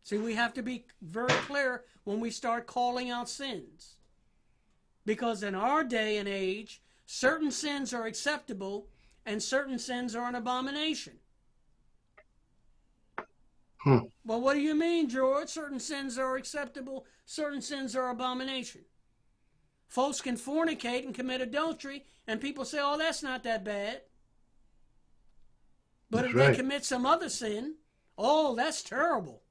See, 0.02 0.18
we 0.18 0.34
have 0.34 0.54
to 0.54 0.62
be 0.62 0.86
very 1.02 1.34
clear 1.46 1.84
when 2.04 2.20
we 2.20 2.30
start 2.30 2.66
calling 2.66 3.10
out 3.10 3.28
sins. 3.28 3.96
Because 5.04 5.42
in 5.42 5.54
our 5.54 5.84
day 5.84 6.18
and 6.18 6.28
age, 6.28 6.80
certain 7.06 7.50
sins 7.50 7.92
are 7.92 8.06
acceptable 8.06 8.88
and 9.24 9.42
certain 9.42 9.78
sins 9.78 10.14
are 10.14 10.28
an 10.28 10.34
abomination. 10.36 11.14
Hmm. 13.78 13.98
Well, 14.24 14.40
what 14.40 14.54
do 14.54 14.60
you 14.60 14.74
mean, 14.74 15.08
George? 15.08 15.48
Certain 15.48 15.78
sins 15.78 16.18
are 16.18 16.36
acceptable, 16.36 17.06
certain 17.24 17.62
sins 17.62 17.94
are 17.94 18.10
abomination. 18.10 18.84
Folks 19.88 20.20
can 20.20 20.36
fornicate 20.36 21.04
and 21.04 21.14
commit 21.14 21.40
adultery, 21.40 22.04
and 22.26 22.40
people 22.40 22.64
say, 22.64 22.78
oh, 22.80 22.98
that's 22.98 23.22
not 23.22 23.42
that 23.44 23.64
bad. 23.64 24.02
But 26.10 26.22
That's 26.22 26.30
if 26.30 26.36
right. 26.36 26.50
they 26.50 26.56
commit 26.56 26.84
some 26.84 27.06
other 27.06 27.28
sin, 27.28 27.74
oh, 28.16 28.54
that's 28.54 28.82
terrible. 28.82 29.42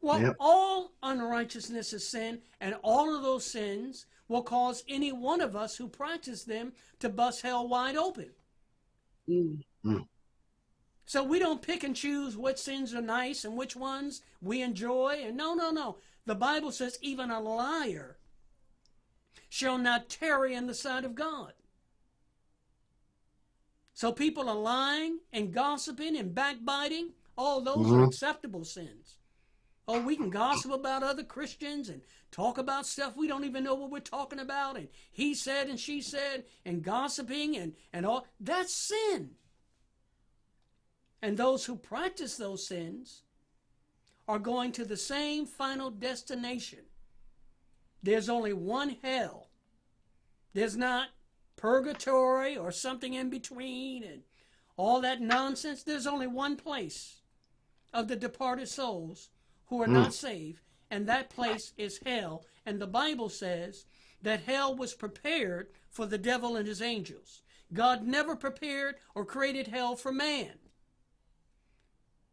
Well, 0.00 0.20
Yep. 0.20 0.36
all 0.38 0.92
unrighteousness 1.02 1.92
is 1.92 2.06
sin, 2.08 2.42
and 2.60 2.76
all 2.82 3.14
of 3.14 3.22
those 3.22 3.44
sins 3.44 4.06
will 4.28 4.42
cause 4.42 4.84
any 4.88 5.12
one 5.12 5.40
of 5.40 5.54
us 5.56 5.76
who 5.76 5.88
practice 5.88 6.44
them 6.44 6.72
to 7.00 7.08
bust 7.08 7.42
hell 7.42 7.66
wide 7.68 7.96
open. 7.96 8.30
Mm. 9.28 9.64
So 11.06 11.22
we 11.22 11.38
don't 11.38 11.62
pick 11.62 11.84
and 11.84 11.94
choose 11.94 12.36
which 12.36 12.58
sins 12.58 12.92
are 12.94 13.00
nice 13.00 13.44
and 13.44 13.56
which 13.56 13.76
ones 13.76 14.22
we 14.40 14.62
enjoy. 14.62 15.22
And 15.24 15.36
no, 15.36 15.54
no, 15.54 15.70
no. 15.70 15.98
The 16.24 16.34
Bible 16.34 16.72
says 16.72 16.98
even 17.00 17.30
a 17.30 17.40
liar 17.40 18.18
shall 19.56 19.78
not 19.78 20.10
tarry 20.10 20.52
in 20.52 20.66
the 20.66 20.74
sight 20.74 21.02
of 21.02 21.14
God. 21.14 21.54
So 23.94 24.12
people 24.12 24.50
are 24.50 24.54
lying 24.54 25.20
and 25.32 25.50
gossiping 25.50 26.14
and 26.14 26.34
backbiting. 26.34 27.14
Oh, 27.38 27.62
those 27.62 27.90
are 27.90 28.02
Mhm. 28.02 28.06
acceptable 28.08 28.64
sins. 28.66 29.16
Oh, 29.88 30.02
we 30.02 30.14
can 30.14 30.28
gossip 30.28 30.72
about 30.72 31.02
other 31.02 31.24
Christians 31.24 31.88
and 31.88 32.02
talk 32.30 32.58
about 32.58 32.84
stuff 32.84 33.16
we 33.16 33.28
don't 33.28 33.44
even 33.44 33.64
know 33.64 33.74
what 33.74 33.90
we're 33.90 34.00
talking 34.00 34.40
about. 34.40 34.76
And 34.76 34.90
he 35.10 35.32
said 35.34 35.70
and 35.70 35.80
she 35.80 36.02
said 36.02 36.44
and 36.66 36.82
gossiping 36.82 37.56
and, 37.56 37.74
and 37.94 38.04
all. 38.04 38.26
That's 38.38 38.74
sin. 38.74 39.38
And 41.22 41.38
those 41.38 41.64
who 41.64 41.76
practice 41.76 42.36
those 42.36 42.66
sins 42.66 43.22
are 44.28 44.38
going 44.38 44.72
to 44.72 44.84
the 44.84 44.98
same 44.98 45.46
final 45.46 45.90
destination. 45.90 46.84
There's 48.02 48.28
only 48.28 48.52
one 48.52 48.90
hell. 49.02 49.45
There's 50.56 50.74
not 50.74 51.08
purgatory 51.56 52.56
or 52.56 52.72
something 52.72 53.12
in 53.12 53.28
between 53.28 54.02
and 54.02 54.22
all 54.78 55.02
that 55.02 55.20
nonsense. 55.20 55.82
There's 55.82 56.06
only 56.06 56.26
one 56.26 56.56
place 56.56 57.20
of 57.92 58.08
the 58.08 58.16
departed 58.16 58.66
souls 58.66 59.28
who 59.66 59.82
are 59.82 59.86
not 59.86 60.06
hmm. 60.06 60.12
saved, 60.12 60.62
and 60.90 61.06
that 61.06 61.28
place 61.28 61.74
is 61.76 62.00
hell. 62.06 62.46
And 62.64 62.80
the 62.80 62.86
Bible 62.86 63.28
says 63.28 63.84
that 64.22 64.44
hell 64.44 64.74
was 64.74 64.94
prepared 64.94 65.68
for 65.90 66.06
the 66.06 66.16
devil 66.16 66.56
and 66.56 66.66
his 66.66 66.80
angels. 66.80 67.42
God 67.74 68.06
never 68.06 68.34
prepared 68.34 68.94
or 69.14 69.26
created 69.26 69.68
hell 69.68 69.94
for 69.94 70.10
man. 70.10 70.54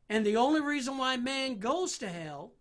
And 0.07 0.25
the 0.25 0.37
only 0.37 0.61
reason 0.61 0.97
why 0.97 1.17
man 1.17 1.59
goes 1.59 1.97
to 1.97 2.07
hell 2.07 2.53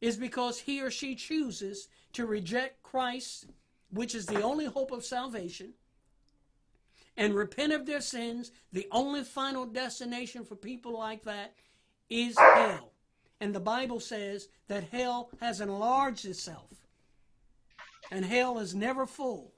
is 0.00 0.16
because 0.16 0.58
he 0.58 0.82
or 0.82 0.90
she 0.90 1.14
chooses 1.14 1.86
to 2.14 2.26
reject 2.26 2.82
Christ, 2.82 3.46
which 3.90 4.14
is 4.14 4.26
the 4.26 4.42
only 4.42 4.66
hope 4.66 4.90
of 4.92 5.04
salvation, 5.04 5.74
and 7.16 7.34
repent 7.34 7.72
of 7.72 7.86
their 7.86 8.00
sins. 8.00 8.52
The 8.72 8.86
only 8.90 9.24
final 9.24 9.66
destination 9.66 10.44
for 10.44 10.56
people 10.56 10.98
like 10.98 11.24
that 11.24 11.54
is 12.08 12.38
hell. 12.38 12.92
And 13.40 13.54
the 13.54 13.60
Bible 13.60 14.00
says 14.00 14.48
that 14.68 14.84
hell 14.84 15.30
has 15.40 15.60
enlarged 15.60 16.24
itself, 16.24 16.86
and 18.10 18.24
hell 18.24 18.58
is 18.58 18.74
never 18.74 19.06
full. 19.06 19.54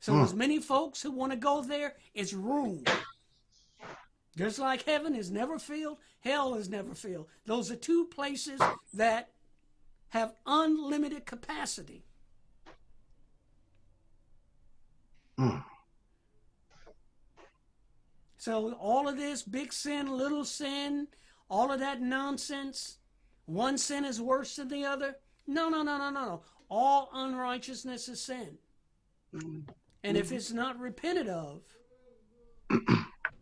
So, 0.00 0.12
Hmm. 0.12 0.22
as 0.22 0.34
many 0.34 0.60
folks 0.60 1.00
who 1.02 1.10
want 1.10 1.32
to 1.32 1.36
go 1.36 1.62
there, 1.62 1.96
it's 2.12 2.32
room. 2.32 2.84
Just 4.36 4.58
like 4.58 4.82
heaven 4.82 5.14
is 5.14 5.30
never 5.30 5.58
filled, 5.58 5.98
hell 6.20 6.54
is 6.54 6.68
never 6.68 6.94
filled. 6.94 7.28
Those 7.46 7.70
are 7.70 7.76
two 7.76 8.06
places 8.06 8.60
that 8.92 9.32
have 10.08 10.34
unlimited 10.44 11.24
capacity. 11.24 12.04
Mm. 15.38 15.64
So 18.36 18.74
all 18.74 19.08
of 19.08 19.16
this 19.16 19.42
big 19.42 19.72
sin, 19.72 20.06
little 20.06 20.44
sin, 20.44 21.08
all 21.48 21.72
of 21.72 21.80
that 21.80 22.02
nonsense, 22.02 22.98
one 23.46 23.78
sin 23.78 24.04
is 24.04 24.20
worse 24.20 24.56
than 24.56 24.68
the 24.68 24.84
other. 24.84 25.16
No, 25.46 25.68
no, 25.68 25.82
no, 25.82 25.98
no, 25.98 26.10
no, 26.10 26.26
no. 26.26 26.42
All 26.70 27.10
unrighteousness 27.12 28.08
is 28.08 28.20
sin. 28.20 28.58
Mm. 29.34 29.68
And 30.02 30.16
if 30.16 30.30
it's 30.32 30.52
not 30.52 30.78
repented 30.78 31.28
of, 31.28 31.62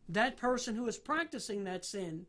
that 0.09 0.37
person 0.37 0.77
who 0.77 0.87
is 0.87 0.99
practicing 0.99 1.65
that 1.65 1.85
sin, 1.85 2.27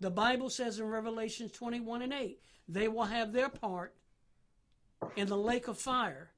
the 0.00 0.10
Bible 0.10 0.50
says 0.50 0.80
in 0.80 0.86
Revelation 0.86 1.48
21 1.48 2.02
and 2.02 2.12
8, 2.12 2.38
they 2.68 2.88
will 2.88 3.04
have 3.04 3.32
their 3.32 3.48
part 3.48 3.94
in 5.14 5.28
the 5.28 5.36
lake 5.36 5.68
of 5.68 5.78
fire 5.78 6.32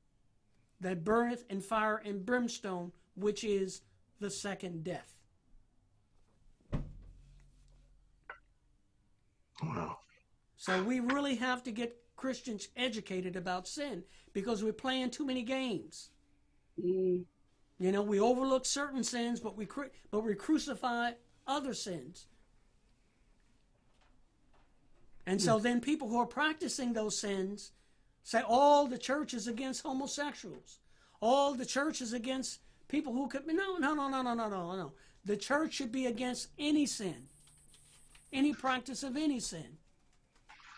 that 0.80 1.04
burneth 1.04 1.44
in 1.50 1.60
fire 1.60 2.00
and 2.04 2.24
brimstone, 2.24 2.92
which 3.14 3.44
is 3.44 3.82
the 4.20 4.30
second 4.30 4.84
death. 4.84 5.14
Wow. 9.62 9.98
So 10.56 10.82
we 10.82 11.00
really 11.00 11.36
have 11.36 11.62
to 11.64 11.70
get 11.70 11.96
Christians 12.16 12.68
educated 12.76 13.36
about 13.36 13.66
sin 13.66 14.04
because 14.32 14.62
we're 14.62 14.72
playing 14.72 15.10
too 15.10 15.26
many 15.26 15.42
games. 15.42 16.10
Mm. 16.82 17.24
You 17.78 17.92
know, 17.92 18.02
we 18.02 18.20
overlook 18.20 18.66
certain 18.66 19.04
sins, 19.04 19.40
but 19.40 19.56
we 19.56 19.66
cru- 19.66 19.90
but 20.10 20.20
we 20.20 20.34
crucify 20.34 21.12
other 21.46 21.74
sins. 21.74 22.26
And 25.26 25.42
so 25.42 25.58
then 25.58 25.80
people 25.80 26.08
who 26.08 26.18
are 26.18 26.26
practicing 26.26 26.94
those 26.94 27.20
sins 27.20 27.72
Say 28.28 28.42
all 28.46 28.86
the 28.86 28.98
church 28.98 29.32
is 29.32 29.48
against 29.48 29.82
homosexuals. 29.82 30.80
All 31.22 31.54
the 31.54 31.64
church 31.64 32.02
is 32.02 32.12
against 32.12 32.60
people 32.86 33.14
who 33.14 33.26
could. 33.26 33.46
No, 33.46 33.78
no, 33.78 33.94
no, 33.94 34.10
no, 34.10 34.20
no, 34.20 34.34
no, 34.34 34.48
no, 34.50 34.76
no. 34.76 34.92
The 35.24 35.34
church 35.34 35.72
should 35.72 35.90
be 35.90 36.04
against 36.04 36.48
any 36.58 36.84
sin, 36.84 37.28
any 38.30 38.52
practice 38.52 39.02
of 39.02 39.16
any 39.16 39.40
sin. 39.40 39.78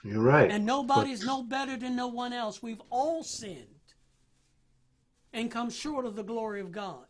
You're 0.05 0.23
right. 0.23 0.49
And 0.49 0.65
nobody's 0.65 1.25
but... 1.25 1.27
no 1.27 1.43
better 1.43 1.77
than 1.77 1.97
no 1.97 2.07
one 2.07 2.33
else. 2.33 2.63
We've 2.63 2.83
all 2.89 3.25
sinned 3.25 3.67
and 5.33 5.51
come 5.51 5.71
short 5.71 6.07
of 6.07 6.15
the 6.15 6.23
glory 6.23 6.61
of 6.61 6.71
God. 6.71 7.07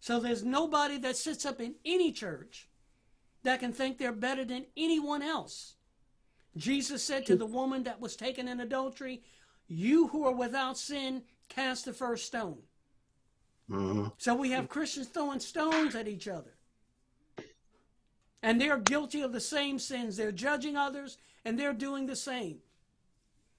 So 0.00 0.18
there's 0.18 0.42
nobody 0.42 0.96
that 1.00 1.18
sits 1.18 1.44
up 1.44 1.60
in 1.60 1.74
any 1.84 2.10
church 2.10 2.70
that 3.42 3.60
can 3.60 3.74
think 3.74 3.98
they're 3.98 4.12
better 4.12 4.46
than 4.46 4.64
anyone 4.78 5.20
else. 5.20 5.74
Jesus 6.56 7.02
said 7.02 7.26
to 7.26 7.36
the 7.36 7.46
woman 7.46 7.82
that 7.82 8.00
was 8.00 8.16
taken 8.16 8.48
in 8.48 8.60
adultery, 8.60 9.22
you 9.68 10.08
who 10.08 10.24
are 10.26 10.34
without 10.34 10.76
sin, 10.76 11.22
cast 11.48 11.84
the 11.84 11.92
first 11.92 12.26
stone. 12.26 12.58
hmm 13.68 14.08
So 14.18 14.34
we 14.34 14.50
have 14.50 14.68
Christians 14.68 15.08
throwing 15.08 15.40
stones 15.40 15.94
at 15.94 16.08
each 16.08 16.28
other. 16.28 16.54
And 18.42 18.60
they're 18.60 18.78
guilty 18.78 19.20
of 19.22 19.32
the 19.32 19.40
same 19.40 19.78
sins. 19.78 20.16
They're 20.16 20.32
judging 20.32 20.76
others 20.76 21.18
and 21.44 21.58
they're 21.58 21.72
doing 21.72 22.06
the 22.06 22.16
same. 22.16 22.58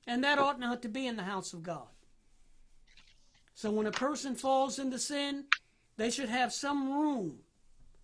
And 0.05 0.23
that 0.23 0.39
ought 0.39 0.59
not 0.59 0.81
to 0.81 0.89
be 0.89 1.07
in 1.07 1.15
the 1.15 1.23
house 1.23 1.53
of 1.53 1.63
God. 1.63 1.87
So 3.53 3.71
when 3.71 3.87
a 3.87 3.91
person 3.91 4.35
falls 4.35 4.79
into 4.79 4.99
sin, 4.99 5.45
they 5.95 6.09
should 6.09 6.29
have 6.29 6.51
some 6.51 6.91
room 6.91 7.39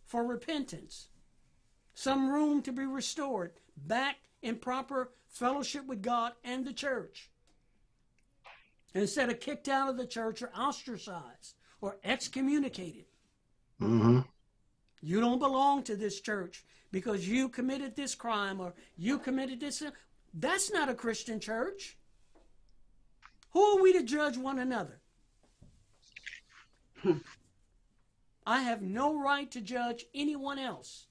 for 0.05 0.23
repentance, 0.23 1.09
some 1.93 2.31
room 2.31 2.61
to 2.61 2.71
be 2.71 2.85
restored 2.85 3.53
back 3.75 4.17
in 4.41 4.55
proper 4.55 5.11
fellowship 5.27 5.85
with 5.85 6.01
God 6.01 6.33
and 6.43 6.65
the 6.65 6.73
church. 6.73 7.29
Instead 8.93 9.29
of 9.29 9.39
kicked 9.39 9.67
out 9.67 9.89
of 9.89 9.97
the 9.97 10.07
church 10.07 10.41
or 10.41 10.51
ostracized 10.57 11.55
or 11.81 11.97
excommunicated. 12.03 13.05
hmm 13.79 14.19
You 15.01 15.19
don't 15.19 15.39
belong 15.39 15.83
to 15.83 15.95
this 15.95 16.19
church 16.19 16.65
because 16.91 17.27
you 17.27 17.49
committed 17.49 17.95
this 17.95 18.15
crime 18.15 18.59
or 18.59 18.73
you 18.97 19.19
committed 19.19 19.59
this. 19.59 19.83
That's 20.33 20.71
not 20.71 20.89
a 20.89 20.95
Christian 20.95 21.39
church. 21.39 21.97
Who 23.51 23.61
are 23.61 23.81
we 23.81 23.93
to 23.93 24.03
judge 24.03 24.37
one 24.37 24.59
another? 24.59 24.99
I 28.45 28.61
have 28.61 28.81
no 28.81 29.21
right 29.21 29.49
to 29.51 29.61
judge 29.61 30.05
anyone 30.13 30.59
else. 30.59 31.07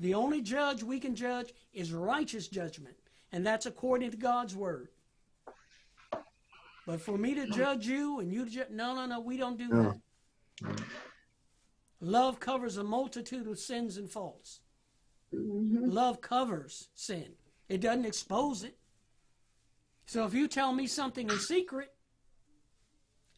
The 0.00 0.14
only 0.14 0.40
judge 0.40 0.82
we 0.82 0.98
can 0.98 1.14
judge 1.14 1.52
is 1.72 1.92
righteous 1.92 2.48
judgment, 2.48 2.96
and 3.30 3.46
that's 3.46 3.66
according 3.66 4.10
to 4.10 4.16
God's 4.16 4.56
word. 4.56 4.88
But 6.92 7.00
for 7.00 7.16
me 7.16 7.32
to 7.36 7.46
judge 7.46 7.86
you 7.86 8.20
and 8.20 8.30
you 8.30 8.44
to 8.44 8.50
judge, 8.50 8.68
no, 8.68 8.94
no, 8.94 9.06
no, 9.06 9.18
we 9.18 9.38
don't 9.38 9.56
do 9.56 9.66
No. 9.66 9.98
that. 10.60 10.84
Love 12.00 12.38
covers 12.38 12.76
a 12.76 12.84
multitude 12.84 13.46
of 13.46 13.58
sins 13.58 13.96
and 13.96 14.10
faults. 14.10 14.60
Mhm. 15.32 15.90
Love 15.90 16.20
covers 16.20 16.90
sin. 16.94 17.38
It 17.70 17.80
doesn't 17.80 18.04
expose 18.04 18.62
it. 18.62 18.78
So 20.04 20.26
if 20.26 20.34
you 20.34 20.46
tell 20.46 20.74
me 20.74 20.86
something 20.86 21.30
in 21.30 21.38
secret 21.38 21.96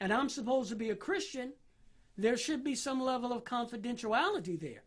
and 0.00 0.12
I'm 0.12 0.28
supposed 0.28 0.70
to 0.70 0.74
be 0.74 0.90
a 0.90 0.96
Christian, 0.96 1.52
there 2.16 2.36
should 2.36 2.64
be 2.64 2.74
some 2.74 3.00
level 3.00 3.32
of 3.32 3.44
confidentiality 3.44 4.58
there. 4.58 4.82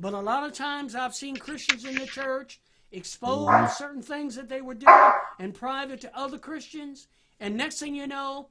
But 0.00 0.14
a 0.14 0.20
lot 0.20 0.44
of 0.44 0.54
times 0.54 0.94
I've 0.94 1.14
seen 1.14 1.36
Christians 1.36 1.84
in 1.84 1.96
the 1.96 2.06
church 2.06 2.62
expose 2.90 3.76
certain 3.76 4.00
things 4.00 4.34
that 4.36 4.48
they 4.48 4.62
were 4.62 4.72
doing 4.72 5.12
in 5.38 5.52
private 5.52 6.00
to 6.00 6.16
other 6.16 6.38
Christians, 6.38 7.06
and 7.40 7.56
next 7.56 7.78
thing 7.78 7.94
you 7.94 8.06
know, 8.06 8.48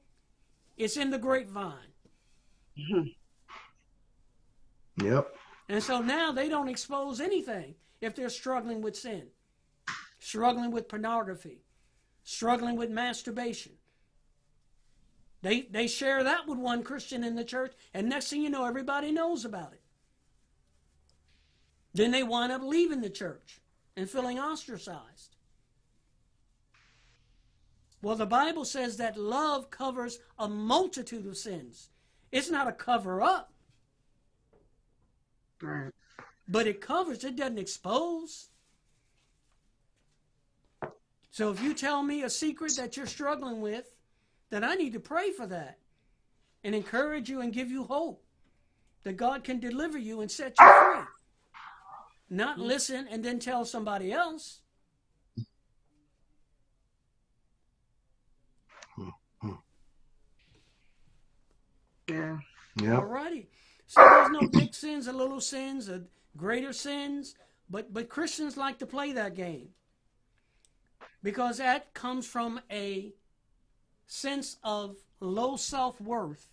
it's 0.78 0.98
in 0.98 1.10
the 1.10 1.18
grapevine. 1.18 1.94
Mm-hmm. 2.78 3.08
Yep. 5.06 5.36
And 5.70 5.82
so 5.82 6.02
now 6.02 6.32
they 6.32 6.50
don't 6.50 6.68
expose 6.68 7.20
anything 7.20 7.76
if 8.02 8.16
they're 8.16 8.30
struggling 8.30 8.82
with 8.82 8.96
sin, 8.96 9.28
struggling 10.20 10.72
with 10.72 10.90
pornography, 10.90 11.64
struggling 12.24 12.76
with 12.76 12.90
masturbation. 12.90 13.74
They, 15.42 15.64
they 15.64 15.88
share 15.88 16.24
that 16.24 16.48
with 16.48 16.58
one 16.58 16.84
Christian 16.84 17.24
in 17.24 17.36
the 17.36 17.44
church, 17.44 17.74
and 17.94 18.08
next 18.08 18.30
thing 18.30 18.42
you 18.42 18.50
know, 18.50 18.66
everybody 18.66 19.12
knows 19.12 19.46
about 19.46 19.74
it. 19.74 19.82
Then 21.94 22.12
they 22.12 22.24
wind 22.24 22.52
up 22.52 22.64
leaving 22.64 23.02
the 23.02 23.10
church 23.10 23.62
and 23.96 24.10
feeling 24.10 24.40
ostracized. 24.40 25.33
Well, 28.04 28.18
the 28.18 28.26
Bible 28.26 28.66
says 28.66 28.98
that 28.98 29.16
love 29.16 29.72
covers 29.72 30.20
a 30.38 30.50
multitude 30.50 31.26
of 31.26 31.38
sins. 31.38 31.90
It's 32.34 32.52
not 32.52 32.68
a 32.68 32.74
cover 32.74 33.22
up, 33.22 33.54
Right. 35.62 35.94
but 36.46 36.68
it 36.68 36.82
covers, 36.82 37.24
it 37.24 37.38
doesn't 37.38 37.58
expose. 37.58 38.50
So 41.32 41.50
if 41.50 41.62
you 41.64 41.74
tell 41.74 42.04
me 42.04 42.24
a 42.24 42.30
secret 42.30 42.76
that 42.76 42.98
you're 42.98 43.08
struggling 43.08 43.62
with, 43.62 43.96
then 44.50 44.66
I 44.66 44.76
need 44.76 44.92
to 44.94 45.00
pray 45.00 45.32
for 45.32 45.48
that 45.48 45.80
and 46.66 46.76
encourage 46.76 47.30
you 47.30 47.40
and 47.40 47.54
give 47.54 47.72
you 47.72 47.86
hope 47.86 48.22
that 49.04 49.14
God 49.14 49.46
can 49.46 49.62
deliver 49.62 49.98
you 49.98 50.20
and 50.20 50.30
set 50.30 50.60
you 50.60 50.66
free. 50.66 51.06
Not 52.30 52.58
mm-hmm. 52.58 52.68
listen 52.68 53.08
and 53.10 53.24
then 53.24 53.40
tell 53.40 53.64
somebody 53.64 54.12
else. 54.12 54.60
Yeah. 62.08 62.38
Yep. 62.82 63.00
Alrighty. 63.00 63.46
So 63.88 64.02
there's 64.02 64.30
no 64.30 64.48
big 64.48 64.74
sins 64.74 65.08
or 65.08 65.14
little 65.14 65.42
sins 65.42 65.90
or 65.90 66.04
greater 66.36 66.74
sins, 66.74 67.36
but 67.70 67.94
but 67.94 68.10
Christians 68.10 68.58
like 68.58 68.80
to 68.80 68.86
play 68.86 69.14
that 69.14 69.36
game 69.36 69.70
because 71.22 71.58
that 71.58 71.94
comes 71.94 72.28
from 72.28 72.60
a 72.72 73.14
sense 74.08 74.58
of 74.64 74.98
low 75.20 75.56
self 75.56 76.00
worth 76.02 76.48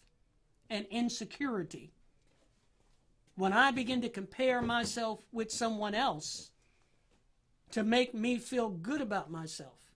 and 0.71 0.87
insecurity. 0.91 1.93
When 3.35 3.53
I 3.53 3.71
begin 3.71 4.03
to 4.03 4.09
compare 4.09 4.61
myself 4.63 5.21
with 5.33 5.51
someone 5.51 5.95
else 5.95 6.51
to 7.73 7.83
make 7.83 8.15
me 8.15 8.39
feel 8.39 8.69
good 8.69 9.01
about 9.01 9.31
myself, 9.31 9.93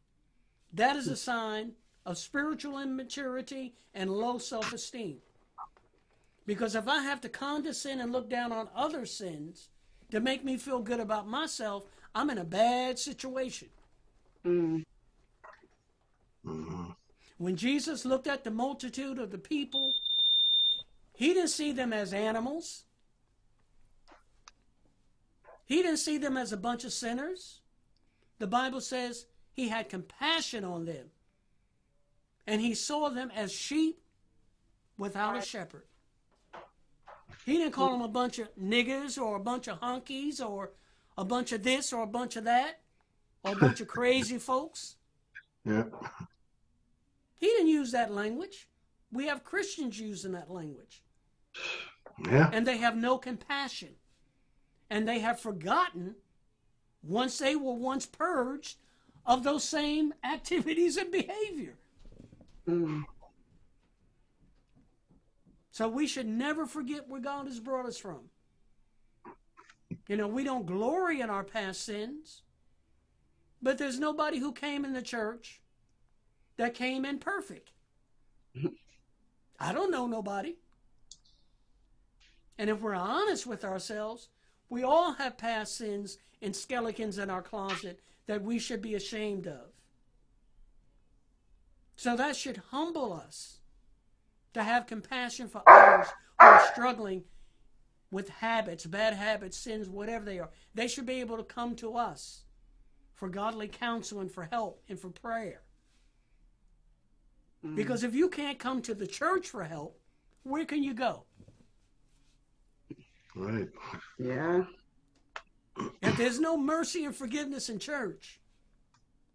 that 0.73 0.97
is 0.97 1.09
a 1.09 1.17
sign 1.17 1.73
of 2.07 2.19
spiritual 2.19 2.79
immaturity 2.79 3.75
and 3.95 4.11
low 4.11 4.39
self 4.39 4.73
esteem. 4.73 5.19
Because 6.47 6.75
if 6.75 6.87
I 6.87 7.03
have 7.03 7.21
to 7.23 7.29
condescend 7.29 8.01
and 8.01 8.13
look 8.13 8.29
down 8.29 8.53
on 8.53 8.69
other 8.75 9.07
sins 9.07 9.69
to 10.11 10.21
make 10.21 10.45
me 10.45 10.57
feel 10.57 10.81
good 10.81 11.01
about 11.01 11.27
myself, 11.27 11.85
I'm 12.15 12.31
in 12.31 12.39
a 12.39 12.45
bad 12.45 12.99
situation. 12.99 13.69
Mm. 14.45 14.85
hmm 16.45 16.85
When 17.39 17.57
Jesus 17.57 18.05
looked 18.05 18.27
at 18.27 18.45
the 18.45 18.51
multitude 18.51 19.19
of 19.19 19.31
the 19.31 19.39
people, 19.39 19.95
he 21.17 21.33
didn't 21.33 21.49
see 21.49 21.73
them 21.73 21.93
as 21.93 22.13
animals. 22.13 22.85
He 25.65 25.77
didn't 25.77 25.97
see 25.97 26.19
them 26.19 26.37
as 26.37 26.53
a 26.53 26.59
bunch 26.59 26.85
of 26.85 26.93
sinners. 26.93 27.61
The 28.39 28.47
Bible 28.47 28.83
says 28.83 29.27
he 29.53 29.69
had 29.69 29.89
compassion 29.89 30.65
on 30.65 30.85
them. 30.85 31.07
And 32.47 32.61
he 32.61 32.75
saw 32.75 33.09
them 33.09 33.31
as 33.35 33.51
sheep 33.51 34.03
without 34.99 35.39
a 35.39 35.41
shepherd. 35.41 35.87
He 37.45 37.59
didn't 37.59 37.73
call 37.73 37.93
them 37.93 38.03
a 38.03 38.09
bunch 38.09 38.39
of 38.39 38.49
niggers 38.57 39.21
or 39.21 39.37
a 39.37 39.41
bunch 39.41 39.69
of 39.69 39.81
honkies 39.81 40.41
or 40.41 40.71
a 41.19 41.25
bunch 41.25 41.53
of 41.53 41.63
this 41.63 41.93
or 41.93 42.03
a 42.03 42.07
bunch 42.07 42.37
of 42.37 42.45
that 42.45 42.81
or 43.43 43.53
a 43.53 43.57
bunch 43.57 43.81
of 43.81 43.89
crazy 43.89 44.39
folks. 44.51 44.97
Yep. 45.65 45.93
He 47.37 47.47
didn't 47.47 47.69
use 47.69 47.93
that 47.93 48.13
language. 48.13 48.69
We 49.13 49.27
have 49.27 49.45
Christians 49.45 50.01
using 50.01 50.33
that 50.33 50.51
language. 50.51 51.03
Yeah. 52.27 52.51
And 52.53 52.67
they 52.67 52.79
have 52.79 52.97
no 52.97 53.19
compassion. 53.19 53.91
And 54.91 55.07
they 55.07 55.19
have 55.21 55.41
forgotten 55.41 56.15
once 57.03 57.39
they 57.39 57.57
were 57.57 57.75
once 57.75 58.07
purged 58.07 58.79
of 59.27 59.43
those 59.43 59.65
same 59.65 60.15
activities 60.25 60.97
and 60.97 61.11
behavior. 61.11 61.75
Mm. 62.69 63.05
So 65.75 65.89
we 65.89 66.07
should 66.07 66.29
never 66.29 66.67
forget 66.67 67.09
where 67.09 67.21
God 67.21 67.47
has 67.47 67.59
brought 67.59 67.87
us 67.87 67.99
from. 67.99 68.31
You 70.07 70.17
know, 70.17 70.29
we 70.29 70.45
don't 70.45 70.67
glory 70.67 71.21
in 71.21 71.31
our 71.31 71.43
past 71.43 71.83
sins, 71.83 72.43
but 73.61 73.77
there's 73.77 73.99
nobody 73.99 74.39
who 74.39 74.53
came 74.53 74.85
in 74.85 74.93
the 74.93 75.03
church 75.03 75.61
that 76.59 76.75
came 76.75 77.05
in 77.05 77.19
perfect. 77.19 77.73
I 79.59 79.73
don't 79.73 79.91
know 79.91 80.07
nobody. 80.07 80.55
And 82.57 82.71
if 82.71 82.81
we're 82.81 82.95
honest 82.95 83.45
with 83.45 83.65
ourselves, 83.65 84.29
we 84.69 84.85
all 84.85 85.15
have 85.15 85.37
past 85.37 85.77
sins 85.77 86.19
and 86.41 86.55
skeletons 86.55 87.19
in 87.19 87.31
our 87.31 87.43
closet 87.43 87.99
that 88.29 88.45
we 88.45 88.61
should 88.61 88.81
be 88.81 88.95
ashamed 88.95 89.49
of. 89.49 89.73
So 91.97 92.15
that 92.15 92.37
should 92.37 92.63
humble 92.71 93.13
us 93.13 93.59
to 94.55 94.63
have 94.63 94.87
compassion 94.87 95.49
for 95.49 95.63
others 95.67 96.07
who 96.41 96.47
are 96.47 96.67
struggling 96.73 97.25
with 98.11 98.29
habits, 98.29 98.87
bad 98.87 99.13
habits, 99.13 99.59
sins, 99.59 99.89
whatever 99.89 100.25
they 100.25 100.39
are. 100.39 100.51
They 100.75 100.89
should 100.89 101.07
be 101.07 101.21
able 101.21 101.37
to 101.37 101.43
come 101.43 101.75
to 101.77 101.97
us 101.97 102.45
for 103.15 103.29
godly 103.29 103.69
counsel 103.69 104.21
and 104.21 104.31
for 104.31 104.49
help 104.51 104.83
and 104.89 104.99
for 104.99 105.11
prayer. 105.11 105.63
Mm. 107.67 107.77
Because 107.77 108.05
if 108.05 108.15
you 108.15 108.29
can't 108.29 108.59
come 108.59 108.83
to 108.83 108.95
the 108.95 109.07
church 109.07 109.49
for 109.49 109.65
help, 109.65 110.01
where 110.45 110.65
can 110.65 110.83
you 110.83 110.95
go? 110.95 111.25
Right. 113.35 113.69
Yeah. 114.19 114.65
If 116.03 116.17
there's 116.17 116.39
no 116.39 116.57
mercy 116.57 117.05
and 117.05 117.17
forgiveness 117.17 117.69
in 117.69 117.81
church, 117.81 118.41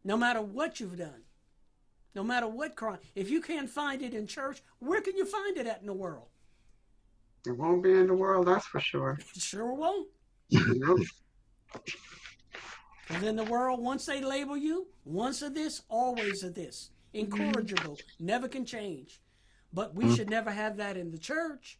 no 0.06 0.16
matter 0.16 0.42
what 0.42 0.80
you've 0.80 0.98
done, 0.98 1.24
no 2.16 2.24
matter 2.24 2.48
what 2.48 2.76
crime, 2.76 3.00
if 3.16 3.30
you 3.30 3.42
can't 3.42 3.70
find 3.70 4.02
it 4.02 4.14
in 4.14 4.28
church, 4.28 4.62
where 4.80 5.02
can 5.02 5.16
you 5.16 5.26
find 5.26 5.58
it 5.58 5.68
at 5.68 5.82
in 5.82 5.88
the 5.88 5.94
world? 5.94 6.28
It 7.46 7.58
won't 7.58 7.84
be 7.84 7.92
in 7.92 8.08
the 8.08 8.14
world, 8.14 8.48
that's 8.48 8.66
for 8.66 8.80
sure. 8.80 9.20
It 9.36 9.42
sure 9.42 9.74
won't. 9.74 10.08
Because 10.50 11.08
in 13.24 13.36
the 13.36 13.46
world, 13.46 13.80
once 13.80 14.06
they 14.06 14.22
label 14.22 14.58
you, 14.58 14.88
once 15.06 15.42
of 15.42 15.54
this, 15.54 15.84
always 15.90 16.44
of 16.44 16.54
this. 16.54 16.92
Incorrigible, 17.14 17.98
never 18.20 18.48
can 18.48 18.66
change. 18.66 19.22
But 19.74 19.96
we 19.96 20.06
mm. 20.06 20.16
should 20.16 20.30
never 20.30 20.52
have 20.52 20.78
that 20.78 20.98
in 20.98 21.12
the 21.12 21.18
church 21.18 21.80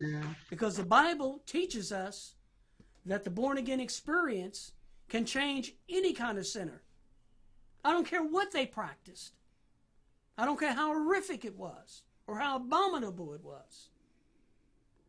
Yeah. 0.00 0.22
because 0.50 0.76
the 0.76 0.84
Bible 0.84 1.42
teaches 1.46 1.92
us 1.92 2.34
that 3.06 3.24
the 3.24 3.30
born 3.30 3.58
again 3.58 3.80
experience 3.80 4.72
can 5.08 5.26
change 5.26 5.74
any 5.88 6.12
kind 6.12 6.38
of 6.38 6.46
sinner. 6.46 6.82
I 7.84 7.92
don't 7.92 8.06
care 8.06 8.22
what 8.22 8.52
they 8.52 8.66
practiced. 8.66 9.32
I 10.36 10.44
don't 10.44 10.58
care 10.58 10.72
how 10.72 10.88
horrific 10.92 11.44
it 11.44 11.56
was 11.56 12.02
or 12.26 12.38
how 12.38 12.56
abominable 12.56 13.34
it 13.34 13.42
was. 13.42 13.88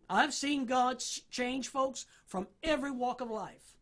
I've 0.10 0.34
seen 0.34 0.66
God 0.66 1.04
change 1.32 1.70
folks 1.70 2.06
from 2.26 2.48
every 2.62 2.92
walk 2.92 3.22
of 3.22 3.32
life. 3.32 3.76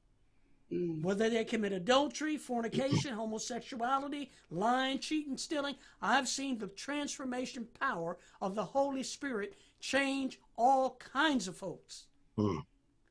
Mm. 0.72 1.02
Whether 1.04 1.30
they 1.30 1.44
commit 1.44 1.74
adultery, 1.74 2.38
fornication, 2.38 3.14
homosexuality, 3.16 4.32
lying, 4.50 5.00
cheating, 5.00 5.38
stealing, 5.38 5.76
I've 6.02 6.30
seen 6.30 6.58
the 6.58 6.68
transformation 6.68 7.68
power 7.80 8.18
of 8.42 8.56
the 8.56 8.64
Holy 8.64 9.04
Spirit 9.04 9.56
change 9.80 10.40
all 10.58 10.98
kinds 11.14 11.48
of 11.48 11.58
folks 11.58 12.06
Hmm. 12.38 12.60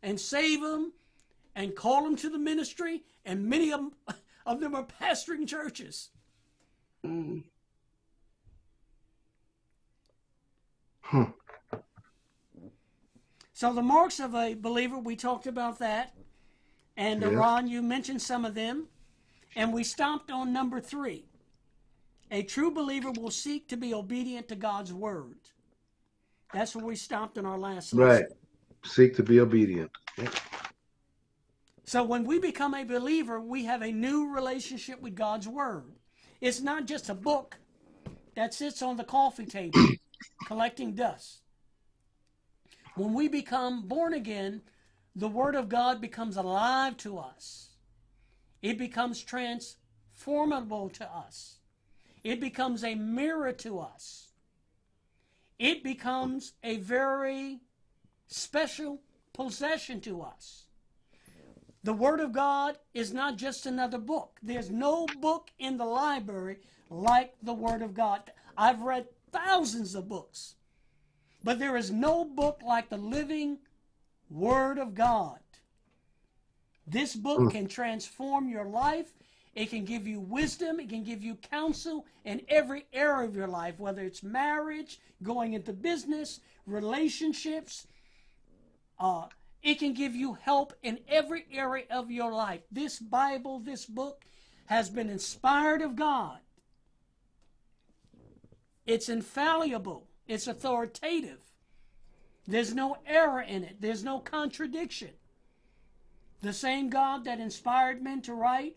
and 0.03 0.19
save 0.19 0.61
them 0.63 0.93
and 1.55 1.77
call 1.77 2.03
them 2.03 2.17
to 2.17 2.31
the 2.31 2.39
ministry, 2.39 3.05
and 3.25 3.45
many 3.47 3.73
of 3.73 3.81
them, 3.81 3.93
of 4.47 4.59
them 4.61 4.75
are 4.75 4.87
pastoring 4.87 5.47
churches. 5.47 6.11
Mm. 7.05 7.45
Hmm. 11.13 11.25
So 13.53 13.73
the 13.73 13.83
marks 13.83 14.19
of 14.19 14.35
a 14.35 14.55
believer, 14.55 14.99
we 14.99 15.15
talked 15.15 15.47
about 15.47 15.79
that. 15.79 16.15
And. 16.97 17.23
Ron, 17.23 17.69
you 17.69 17.83
mentioned 17.83 18.21
some 18.21 18.45
of 18.45 18.55
them. 18.55 18.89
And 19.55 19.73
we 19.73 19.85
stopped 19.85 20.31
on 20.31 20.53
number 20.53 20.81
three. 20.81 21.27
A 22.31 22.43
true 22.43 22.71
believer 22.71 23.11
will 23.11 23.31
seek 23.31 23.69
to 23.69 23.77
be 23.77 23.93
obedient 23.93 24.49
to 24.49 24.57
God's 24.57 24.93
word. 24.93 25.37
That's 26.55 26.75
where 26.75 26.87
we 26.87 26.97
stopped 26.97 27.37
in 27.37 27.45
our 27.45 27.59
last 27.59 27.93
lesson. 27.93 27.99
Right. 27.99 28.25
Seek 28.85 29.15
to 29.17 29.23
be 29.23 29.41
obedient. 29.41 29.91
So 31.85 32.03
when 32.03 32.25
we 32.25 32.39
become 32.39 32.73
a 32.75 32.85
believer, 32.85 33.39
we 33.39 33.65
have 33.67 33.83
a 33.83 33.93
new 33.93 34.35
relationship 34.35 35.01
with 35.03 35.15
God's 35.15 35.47
Word. 35.47 35.85
It's 36.41 36.63
not 36.63 36.87
just 36.87 37.11
a 37.11 37.15
book 37.15 37.59
that 38.35 38.55
sits 38.55 38.81
on 38.81 38.97
the 38.97 39.05
coffee 39.05 39.45
table 39.45 39.87
collecting 40.47 40.95
dust. 40.95 41.41
When 42.95 43.15
we 43.15 43.29
become 43.29 43.89
born 43.89 44.13
again, 44.13 44.63
the 45.17 45.29
Word 45.29 45.55
of 45.55 45.69
God 45.69 46.01
becomes 46.01 46.37
alive 46.37 46.97
to 46.99 47.19
us. 47.19 47.71
It 48.61 48.79
becomes 48.79 49.23
transformable 49.23 50.89
to 50.91 51.11
us. 51.11 51.59
It 52.23 52.41
becomes 52.41 52.85
a 52.85 52.95
mirror 52.95 53.53
to 53.53 53.81
us. 53.81 54.29
It 55.59 55.83
becomes 55.83 56.53
a 56.63 56.77
very 56.79 57.61
special 58.27 59.01
possession 59.33 60.01
to 60.03 60.23
us. 60.23 60.67
The 61.85 61.93
Word 61.93 62.21
of 62.21 62.33
God 62.33 62.79
is 62.95 63.13
not 63.13 63.37
just 63.37 63.67
another 63.67 63.99
book. 63.99 64.39
There's 64.43 64.71
no 64.71 65.07
book 65.21 65.51
in 65.59 65.77
the 65.77 65.85
library 65.85 66.59
like 66.91 67.35
the 67.43 67.55
Word 67.55 67.83
of 67.83 67.95
God. 67.95 68.31
I've 68.57 68.83
read 68.83 69.07
thousands 69.33 69.95
of 69.95 70.09
books, 70.09 70.55
but 71.43 71.59
there 71.59 71.77
is 71.77 71.91
no 71.91 72.25
book 72.25 72.61
like 72.65 72.89
the 72.89 72.97
living 72.97 73.59
Word 74.31 74.79
of 74.79 74.95
God. 74.95 75.39
This 76.87 77.15
book 77.15 77.53
can 77.53 77.67
transform 77.69 78.49
your 78.49 78.65
life. 78.65 79.13
It 79.55 79.71
can 79.71 79.85
give 79.85 80.07
you 80.07 80.21
wisdom. 80.21 80.81
It 80.81 80.89
can 80.89 81.05
give 81.05 81.23
you 81.23 81.37
counsel 81.37 82.07
in 82.25 82.43
every 82.49 82.87
area 82.93 83.29
of 83.29 83.37
your 83.37 83.47
life, 83.49 83.79
whether 83.79 84.03
it's 84.03 84.23
marriage, 84.23 84.99
going 85.23 85.53
into 85.53 85.73
business, 85.73 86.41
relationships, 86.67 87.87
uh, 88.99 89.27
it 89.63 89.79
can 89.79 89.95
give 89.95 90.15
you 90.15 90.35
help 90.35 90.73
in 90.83 90.99
every 91.09 91.47
area 91.53 91.85
of 91.91 92.11
your 92.11 92.33
life. 92.33 92.61
This 92.71 92.99
Bible, 92.99 93.61
this 93.61 93.87
book, 93.87 94.25
has 94.67 94.91
been 94.91 95.11
inspired 95.11 95.83
of 95.83 95.97
God. 95.97 96.39
It's 98.93 99.09
infallible, 99.09 100.07
it's 100.29 100.47
authoritative. 100.47 101.41
There's 102.47 102.75
no 102.75 102.99
error 103.07 103.41
in 103.41 103.65
it, 103.65 103.77
there's 103.81 104.05
no 104.05 104.19
contradiction. 104.19 105.13
The 106.43 106.53
same 106.53 106.91
God 106.91 107.25
that 107.25 107.41
inspired 107.41 108.03
men 108.03 108.21
to 108.23 108.35
write 108.35 108.77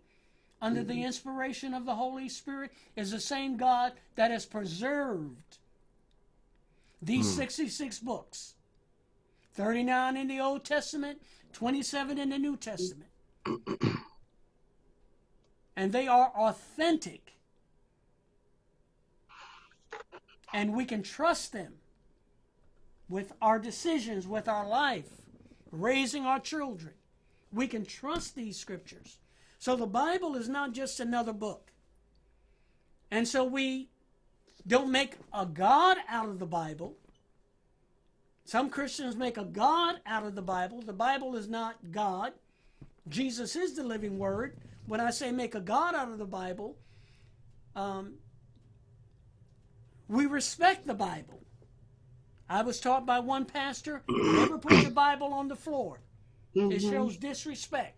under 0.62 0.86
the 0.86 0.94
mm-hmm. 0.94 1.08
inspiration 1.08 1.74
of 1.74 1.86
the 1.86 1.96
Holy 1.96 2.30
Spirit 2.30 2.72
is 2.96 3.12
the 3.12 3.20
same 3.20 3.58
God 3.58 3.92
that 4.16 4.32
has 4.32 4.46
preserved 4.46 5.58
these 7.02 7.28
mm. 7.28 7.36
66 7.36 8.00
books 8.00 8.54
39 9.56 10.16
in 10.16 10.30
the 10.30 10.40
Old 10.40 10.64
Testament, 10.64 11.22
27 11.52 12.18
in 12.18 12.30
the 12.30 12.38
New 12.38 12.56
Testament. 12.56 13.10
and 15.76 15.92
they 15.92 16.08
are 16.08 16.32
authentic. 16.38 17.35
And 20.56 20.74
we 20.74 20.86
can 20.86 21.04
trust 21.04 21.52
them 21.52 21.74
with 23.10 23.34
our 23.42 23.60
decisions, 23.60 24.26
with 24.26 24.48
our 24.48 24.66
life, 24.66 25.10
raising 25.70 26.26
our 26.26 26.40
children. 26.40 26.94
We 27.52 27.68
can 27.68 27.86
trust 27.86 28.36
these 28.36 28.56
scriptures. 28.56 29.18
So 29.60 29.76
the 29.76 29.86
Bible 29.86 30.34
is 30.38 30.48
not 30.48 30.72
just 30.72 31.02
another 31.02 31.34
book. 31.34 31.74
And 33.12 33.28
so 33.28 33.44
we 33.44 33.90
don't 34.66 34.94
make 34.94 35.18
a 35.34 35.46
God 35.46 35.98
out 36.08 36.30
of 36.30 36.40
the 36.40 36.46
Bible. 36.46 36.96
Some 38.46 38.70
Christians 38.70 39.18
make 39.18 39.36
a 39.38 39.44
God 39.44 39.96
out 40.06 40.26
of 40.26 40.36
the 40.36 40.42
Bible. 40.42 40.82
The 40.82 40.94
Bible 40.94 41.36
is 41.36 41.50
not 41.50 41.76
God. 41.92 42.32
Jesus 43.10 43.58
is 43.58 43.76
the 43.76 43.84
living 43.84 44.18
Word. 44.18 44.56
When 44.88 45.02
I 45.02 45.12
say 45.12 45.34
make 45.34 45.54
a 45.54 45.60
God 45.60 45.96
out 45.96 46.10
of 46.10 46.18
the 46.18 46.26
Bible, 46.26 46.78
um, 47.76 48.14
we 50.08 50.26
respect 50.26 50.86
the 50.86 50.94
Bible. 50.94 51.42
I 52.50 52.62
was 52.62 52.80
taught 52.80 53.06
by 53.06 53.20
one 53.20 53.46
pastor 53.46 54.04
never 54.08 54.58
put 54.58 54.84
the 54.84 54.92
Bible 54.92 55.34
on 55.34 55.48
the 55.48 55.56
floor. 55.56 56.02
It 56.54 56.60
mm-hmm. 56.60 56.92
shows 56.92 57.18
disrespect. 57.18 57.98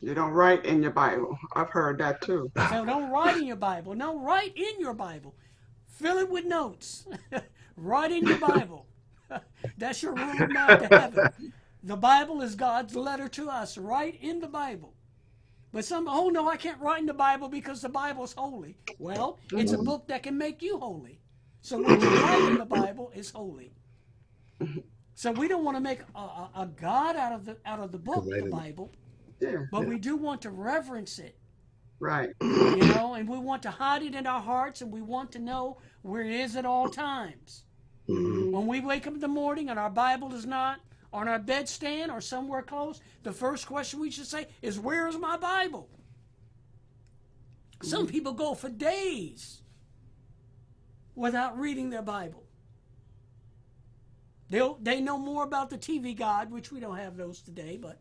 You 0.00 0.14
don't 0.14 0.32
write 0.32 0.64
in 0.64 0.82
your 0.82 0.92
Bible. 0.92 1.38
I've 1.54 1.70
heard 1.70 1.98
that 1.98 2.22
too. 2.22 2.50
So 2.70 2.84
don't 2.84 3.10
write 3.10 3.36
in 3.36 3.46
your 3.46 3.56
Bible. 3.56 3.94
No, 3.94 4.18
write 4.18 4.56
in 4.56 4.80
your 4.80 4.94
Bible. 4.94 5.34
Fill 5.86 6.18
it 6.18 6.30
with 6.30 6.46
notes. 6.46 7.06
write 7.76 8.10
in 8.10 8.26
your 8.26 8.38
Bible. 8.38 8.86
That's 9.78 10.02
your 10.02 10.14
road 10.14 10.48
now 10.50 10.68
to 10.68 10.86
heaven. 10.86 11.52
The 11.82 11.96
Bible 11.96 12.40
is 12.42 12.54
God's 12.54 12.96
letter 12.96 13.28
to 13.28 13.48
us. 13.48 13.78
Write 13.78 14.18
in 14.20 14.40
the 14.40 14.48
Bible. 14.48 14.94
But 15.72 15.84
some, 15.84 16.08
oh 16.08 16.28
no, 16.30 16.48
I 16.48 16.56
can't 16.56 16.80
write 16.80 17.00
in 17.00 17.06
the 17.06 17.14
Bible 17.14 17.48
because 17.48 17.80
the 17.80 17.88
Bible's 17.88 18.32
holy. 18.32 18.76
Well, 18.98 19.38
it's 19.52 19.72
a 19.72 19.78
book 19.78 20.08
that 20.08 20.22
can 20.24 20.36
make 20.36 20.62
you 20.62 20.78
holy. 20.78 21.20
So 21.62 21.78
what 21.80 22.00
you 22.00 22.08
write 22.08 22.48
in 22.50 22.58
the 22.58 22.64
Bible 22.64 23.12
is 23.14 23.30
holy. 23.30 23.72
So 25.14 25.30
we 25.32 25.48
don't 25.48 25.64
want 25.64 25.76
to 25.76 25.80
make 25.80 26.00
a, 26.14 26.18
a, 26.18 26.50
a 26.56 26.66
God 26.66 27.14
out 27.16 27.32
of 27.32 27.44
the 27.44 27.56
out 27.66 27.78
of 27.78 27.92
the 27.92 27.98
book, 27.98 28.24
Right 28.30 28.42
the 28.44 28.50
Bible, 28.50 28.90
Yeah, 29.40 29.64
but 29.70 29.86
we 29.86 29.98
do 29.98 30.16
want 30.16 30.42
to 30.42 30.50
reverence 30.50 31.18
it 31.18 31.36
right. 32.00 32.30
you 32.40 32.76
know, 32.78 33.14
and 33.14 33.28
we 33.28 33.38
want 33.38 33.62
to 33.64 33.70
hide 33.70 34.02
it 34.02 34.14
in 34.14 34.26
our 34.26 34.40
hearts 34.40 34.80
and 34.80 34.90
we 34.90 35.02
want 35.02 35.30
to 35.32 35.38
know 35.38 35.78
where 36.02 36.22
it 36.22 36.32
is 36.32 36.56
at 36.56 36.64
all 36.64 36.88
times. 36.88 37.64
Mhm. 38.08 38.50
When 38.50 38.66
we 38.66 38.80
wake 38.80 39.06
up 39.06 39.14
in 39.14 39.20
the 39.20 39.28
morning 39.28 39.68
and 39.68 39.78
our 39.78 39.90
Bible 39.90 40.34
is 40.34 40.46
not 40.46 40.80
on 41.12 41.28
our 41.28 41.38
bedstand 41.38 42.10
or 42.12 42.20
somewhere 42.20 42.62
close, 42.62 43.00
the 43.22 43.32
first 43.32 43.66
question 43.66 44.00
we 44.00 44.10
should 44.10 44.26
say 44.26 44.46
is, 44.62 44.78
Where 44.78 45.08
is 45.08 45.18
my 45.18 45.36
Bible? 45.36 45.88
Some 47.82 48.02
mm-hmm. 48.02 48.12
people 48.12 48.32
go 48.32 48.54
for 48.54 48.68
days 48.68 49.62
without 51.14 51.58
reading 51.58 51.90
their 51.90 52.02
Bible. 52.02 52.44
They 54.48 54.68
they 54.80 55.00
know 55.00 55.18
more 55.18 55.44
about 55.44 55.70
the 55.70 55.78
TV 55.78 56.16
God, 56.16 56.50
which 56.50 56.72
we 56.72 56.80
don't 56.80 56.96
have 56.96 57.16
those 57.16 57.40
today, 57.40 57.78
but 57.80 58.00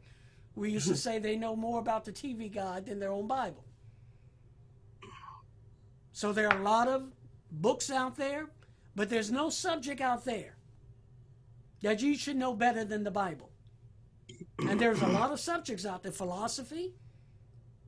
we 0.56 0.72
used 0.72 0.88
to 0.88 0.96
say 1.06 1.20
they 1.20 1.36
know 1.36 1.56
more 1.56 1.80
about 1.80 2.06
the 2.06 2.12
TV 2.12 2.54
God 2.54 2.86
than 2.86 3.00
their 3.00 3.12
own 3.12 3.28
Bible. 3.28 3.64
So 6.12 6.34
there 6.34 6.50
are 6.50 6.60
a 6.60 6.64
lot 6.64 6.88
of 6.88 7.12
books 7.52 7.90
out 7.90 8.18
there, 8.18 8.48
but 8.96 9.10
there's 9.10 9.32
no 9.32 9.50
subject 9.50 10.02
out 10.02 10.26
there 10.26 10.59
that 11.82 12.02
you 12.02 12.16
should 12.16 12.36
know 12.36 12.54
better 12.54 12.84
than 12.84 13.04
the 13.04 13.12
Bible. 13.12 13.52
And 14.68 14.80
there's 14.80 15.02
a 15.02 15.08
lot 15.08 15.32
of 15.32 15.40
subjects 15.40 15.86
out 15.86 16.04
there 16.04 16.12
philosophy, 16.12 16.94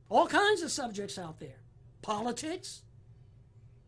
all 0.08 0.26
kinds 0.26 0.62
of 0.62 0.70
subjects 0.70 1.18
out 1.18 1.38
there, 1.38 1.60
politics. 2.00 2.82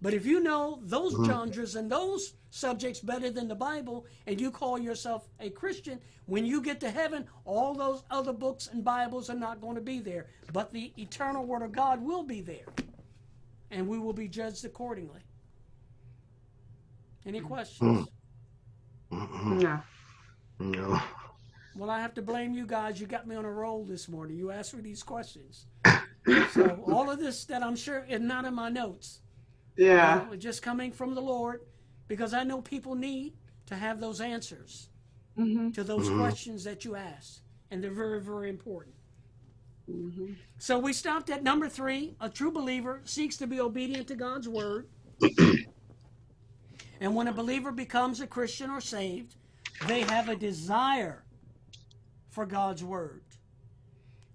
But 0.03 0.13
if 0.13 0.27
you 0.27 0.41
know 0.41 0.81
those 0.83 1.15
genres 1.27 1.77
and 1.77 1.91
those 1.91 2.35
subjects 2.51 3.01
better 3.01 3.31
than 3.31 3.49
the 3.49 3.55
Bible, 3.55 4.07
and 4.27 4.39
you 4.39 4.51
call 4.51 4.79
yourself 4.79 5.29
a 5.41 5.49
Christian, 5.51 5.99
when 6.27 6.45
you 6.45 6.61
get 6.61 6.79
to 6.81 6.91
heaven, 6.91 7.27
all 7.45 7.75
those 7.75 8.03
other 8.11 8.33
books 8.33 8.69
and 8.71 8.85
Bibles 8.85 9.31
are 9.31 9.35
not 9.35 9.61
going 9.61 9.77
to 9.77 9.81
be 9.81 10.01
there. 10.01 10.27
But 10.53 10.73
the 10.73 10.93
eternal 10.99 11.45
Word 11.47 11.63
of 11.63 11.73
God 11.73 12.03
will 12.03 12.23
be 12.23 12.43
there. 12.43 12.67
And 13.71 13.89
we 13.89 13.99
will 13.99 14.13
be 14.13 14.29
judged 14.29 14.65
accordingly. 14.65 15.21
Any 17.27 17.41
questions? 17.41 18.09
Mhm. 19.11 19.83
Yeah. 20.61 20.67
No. 20.67 21.01
Well, 21.77 21.91
I 21.91 22.01
have 22.01 22.15
to 22.15 22.23
blame 22.23 22.55
you 22.55 22.67
guys. 22.67 23.01
You 23.01 23.07
got 23.07 23.27
me 23.27 23.35
on 23.35 23.45
a 23.45 23.51
roll 23.51 23.85
this 23.85 24.09
morning. 24.09 24.37
You 24.37 24.53
asked 24.53 24.75
me 24.75 24.81
these 24.81 25.03
questions. 25.03 25.67
so 26.53 26.85
all 26.87 27.11
of 27.11 27.19
this 27.19 27.45
that 27.47 27.63
I'm 27.63 27.75
sure 27.75 28.07
is 28.09 28.21
not 28.21 28.45
in 28.45 28.55
my 28.55 28.69
notes. 28.69 29.21
Yeah. 29.77 30.27
Uh, 30.31 30.37
just 30.37 30.63
coming 30.63 30.93
from 30.93 31.15
the 31.15 31.21
Lord, 31.21 31.63
because 32.07 32.33
I 32.33 32.45
know 32.45 32.63
people 32.63 32.95
need 32.95 33.35
to 33.67 33.75
have 33.75 34.01
those 34.01 34.21
answers 34.21 34.89
hmm 35.37 35.71
to 35.71 35.83
those 35.83 36.09
questions 36.11 36.63
that 36.63 36.85
you 36.85 36.95
ask, 36.95 37.41
and 37.73 37.83
they're 37.83 37.91
very, 37.91 38.21
very 38.21 38.49
important. 38.49 38.95
So 40.59 40.79
we 40.79 40.93
stopped 40.93 41.29
at 41.29 41.43
number 41.43 41.69
three. 41.69 42.15
A 42.21 42.29
true 42.29 42.53
believer 42.53 43.03
seeks 43.05 43.37
to 43.39 43.47
be 43.47 43.61
obedient 43.61 44.07
to 44.09 44.15
God's 44.15 44.49
word. 44.49 44.87
and 47.01 47.15
when 47.15 47.29
a 47.29 47.33
believer 47.33 47.73
becomes 47.73 48.21
a 48.21 48.27
Christian 48.27 48.71
or 48.71 48.81
saved, 48.81 49.35
they 49.87 50.03
have 50.03 50.29
a 50.29 50.37
desire 50.37 51.25
for 52.31 52.47
God's 52.47 52.83
word. 52.83 53.23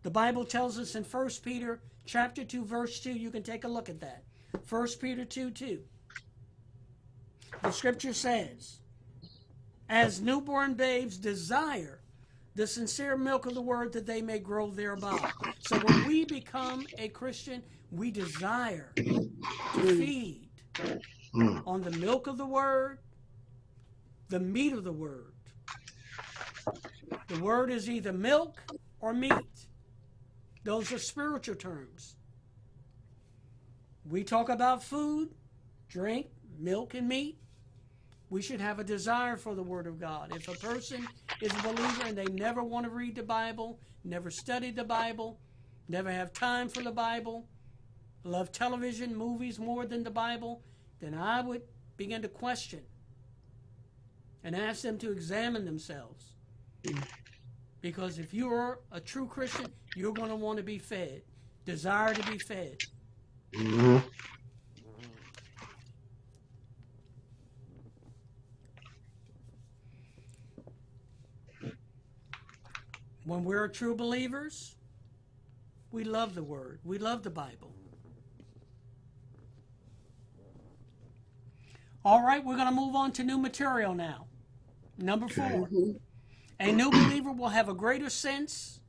The 0.04 0.10
Bible 0.12 0.46
tells 0.46 0.80
us 0.80 0.96
in 0.96 1.04
1 1.04 1.30
Peter 1.44 1.82
chapter 2.06 2.44
2 2.44 2.66
verse 2.66 3.00
2, 3.00 3.12
you 3.12 3.32
can 3.32 3.44
take 3.44 3.64
a 3.64 3.68
look 3.68 3.90
at 3.90 4.00
that. 4.00 4.24
1 4.70 4.88
Peter 5.02 5.26
2 5.26 5.52
2. 5.52 5.80
The 7.62 7.72
scripture 7.72 8.14
says, 8.14 8.80
As 9.90 10.22
newborn 10.22 10.76
babes 10.76 11.18
desire 11.18 12.02
the 12.56 12.66
sincere 12.66 13.18
milk 13.18 13.46
of 13.46 13.54
the 13.54 13.62
word 13.62 13.94
that 13.94 14.06
they 14.06 14.22
may 14.22 14.40
grow 14.40 14.70
thereby. 14.70 15.32
So 15.60 15.78
when 15.80 16.08
we 16.08 16.26
become 16.26 16.86
a 16.98 17.10
Christian, 17.10 17.64
we 17.92 18.12
desire 18.12 18.92
to 18.96 19.30
feed 19.76 20.50
Mm. 21.36 21.62
on 21.68 21.82
the 21.84 21.92
milk 21.92 22.26
of 22.26 22.38
the 22.38 22.46
word, 22.46 22.98
the 24.30 24.40
meat 24.40 24.74
of 24.74 24.84
the 24.84 24.92
word. 24.92 25.34
The 27.28 27.40
word 27.40 27.72
is 27.72 27.90
either 27.90 28.14
milk 28.14 28.62
or 29.00 29.14
meat. 29.14 29.32
Those 30.64 30.92
are 30.92 31.00
spiritual 31.00 31.56
terms. 31.56 32.16
We 34.06 34.24
talk 34.24 34.50
about 34.50 34.84
food, 34.84 35.30
drink, 35.88 36.28
milk, 36.60 36.94
and 36.94 37.08
meat. 37.08 37.38
We 38.30 38.42
should 38.44 38.62
have 38.62 38.78
a 38.78 38.84
desire 38.84 39.38
for 39.38 39.56
the 39.56 39.64
Word 39.64 39.88
of 39.88 40.00
God. 40.00 40.36
If 40.36 40.48
a 40.48 40.54
person 40.54 41.08
is 41.42 41.52
a 41.52 41.64
believer 41.64 42.04
and 42.06 42.18
they 42.18 42.26
never 42.26 42.64
want 42.64 42.86
to 42.86 42.92
read 42.92 43.16
the 43.16 43.24
Bible, 43.24 43.80
never 44.04 44.30
study 44.30 44.70
the 44.70 44.84
Bible, 44.84 45.40
never 45.88 46.12
have 46.12 46.32
time 46.34 46.70
for 46.70 46.84
the 46.84 46.92
Bible, 46.92 47.48
love 48.24 48.52
television, 48.52 49.16
movies 49.16 49.58
more 49.58 49.88
than 49.88 50.04
the 50.04 50.12
Bible, 50.12 50.62
then 51.00 51.16
I 51.16 51.42
would 51.42 51.64
begin 51.98 52.22
to 52.22 52.28
question 52.28 52.82
and 54.44 54.56
ask 54.56 54.82
them 54.82 54.98
to 55.00 55.12
examine 55.12 55.66
themselves. 55.66 56.34
Because 57.82 58.20
if 58.20 58.34
you're 58.34 58.80
a 58.92 59.00
true 59.00 59.28
Christian, 59.28 59.72
you're 59.96 60.14
going 60.14 60.30
to 60.30 60.36
want 60.36 60.58
to 60.58 60.64
be 60.64 60.78
fed, 60.78 61.22
desire 61.66 62.14
to 62.14 62.32
be 62.32 62.38
fed. 62.38 62.78
hmm 63.56 63.98
When 73.26 73.44
we're 73.44 73.68
true 73.68 73.96
believers, 73.96 74.76
we 75.92 76.04
love 76.04 76.34
the 76.34 76.42
Word, 76.42 76.80
we 76.84 76.98
love 76.98 77.22
the 77.22 77.30
Bible. 77.30 77.76
All 82.04 82.24
right, 82.24 82.44
we're 82.44 82.56
going 82.56 82.68
to 82.70 82.74
move 82.74 82.96
on 82.96 83.12
to 83.14 83.24
new 83.24 83.38
material 83.38 83.94
now. 83.94 84.29
Number 85.02 85.28
four. 85.28 85.70
A 86.60 86.72
new 86.72 86.92
believer 86.92 87.32
will 87.32 87.50
have 87.50 87.70
a 87.70 87.74
greater 87.74 88.10
sense 88.10 88.82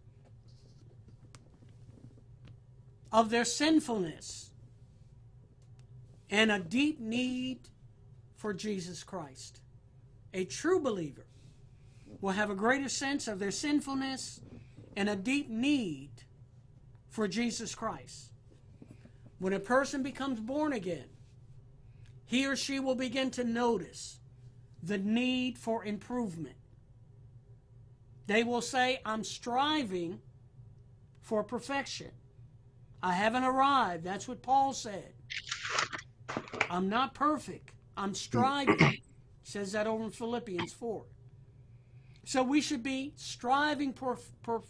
of 3.13 3.31
their 3.31 3.45
sinfulness 3.45 4.51
and 6.29 6.51
a 6.51 6.59
deep 6.59 7.01
need 7.01 7.69
for 8.37 8.53
Jesus 8.53 9.05
Christ. 9.05 9.61
A 10.35 10.45
true 10.45 10.81
believer 10.81 11.27
will 12.21 12.33
have 12.33 12.51
a 12.51 12.55
greater 12.55 12.89
sense 12.89 13.29
of 13.29 13.39
their 13.39 13.51
sinfulness 13.51 14.41
and 14.97 15.09
a 15.09 15.17
deep 15.17 15.49
need 15.49 16.11
for 17.09 17.29
Jesus 17.29 17.75
Christ. 17.75 18.33
When 19.39 19.53
a 19.53 19.61
person 19.61 20.03
becomes 20.03 20.41
born 20.41 20.73
again, 20.73 21.09
he 22.27 22.47
or 22.47 22.57
she 22.57 22.79
will 22.79 22.95
begin 22.95 23.31
to 23.33 23.45
notice 23.45 24.20
the 24.83 24.99
need 24.99 25.59
for 25.59 25.85
improvement. 25.85 26.57
They 28.27 28.45
will 28.45 28.63
say, 28.63 29.01
I'm 29.05 29.25
striving 29.25 30.21
for 31.21 31.43
perfection. 31.43 32.11
I 33.03 33.13
haven't 33.13 33.45
arrived. 33.45 34.05
That's 34.05 34.29
what 34.29 34.43
Paul 34.43 34.73
said. 34.73 35.13
I'm 36.71 36.89
not 36.89 37.15
perfect. 37.15 37.71
I'm 37.97 38.15
striving. 38.15 38.99
says 39.43 39.73
that 39.73 39.87
over 39.87 40.05
in 40.05 40.11
Philippians 40.11 40.73
4. 40.73 41.05
So 42.25 42.43
we 42.43 42.61
should 42.61 42.83
be 42.83 43.13
striving 43.17 43.93
for, 43.93 44.17
for, 44.43 44.63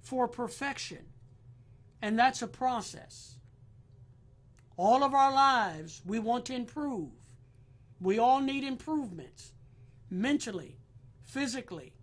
for 0.00 0.26
perfection. 0.26 1.06
And 2.02 2.18
that's 2.18 2.42
a 2.42 2.48
process. 2.48 3.38
All 4.76 5.04
of 5.04 5.14
our 5.14 5.32
lives, 5.32 6.02
we 6.04 6.18
want 6.18 6.44
to 6.46 6.54
improve. 6.54 7.10
We 8.00 8.18
all 8.18 8.40
need 8.40 8.64
improvements 8.64 9.52
mentally, 10.10 10.78
physically, 11.22 11.94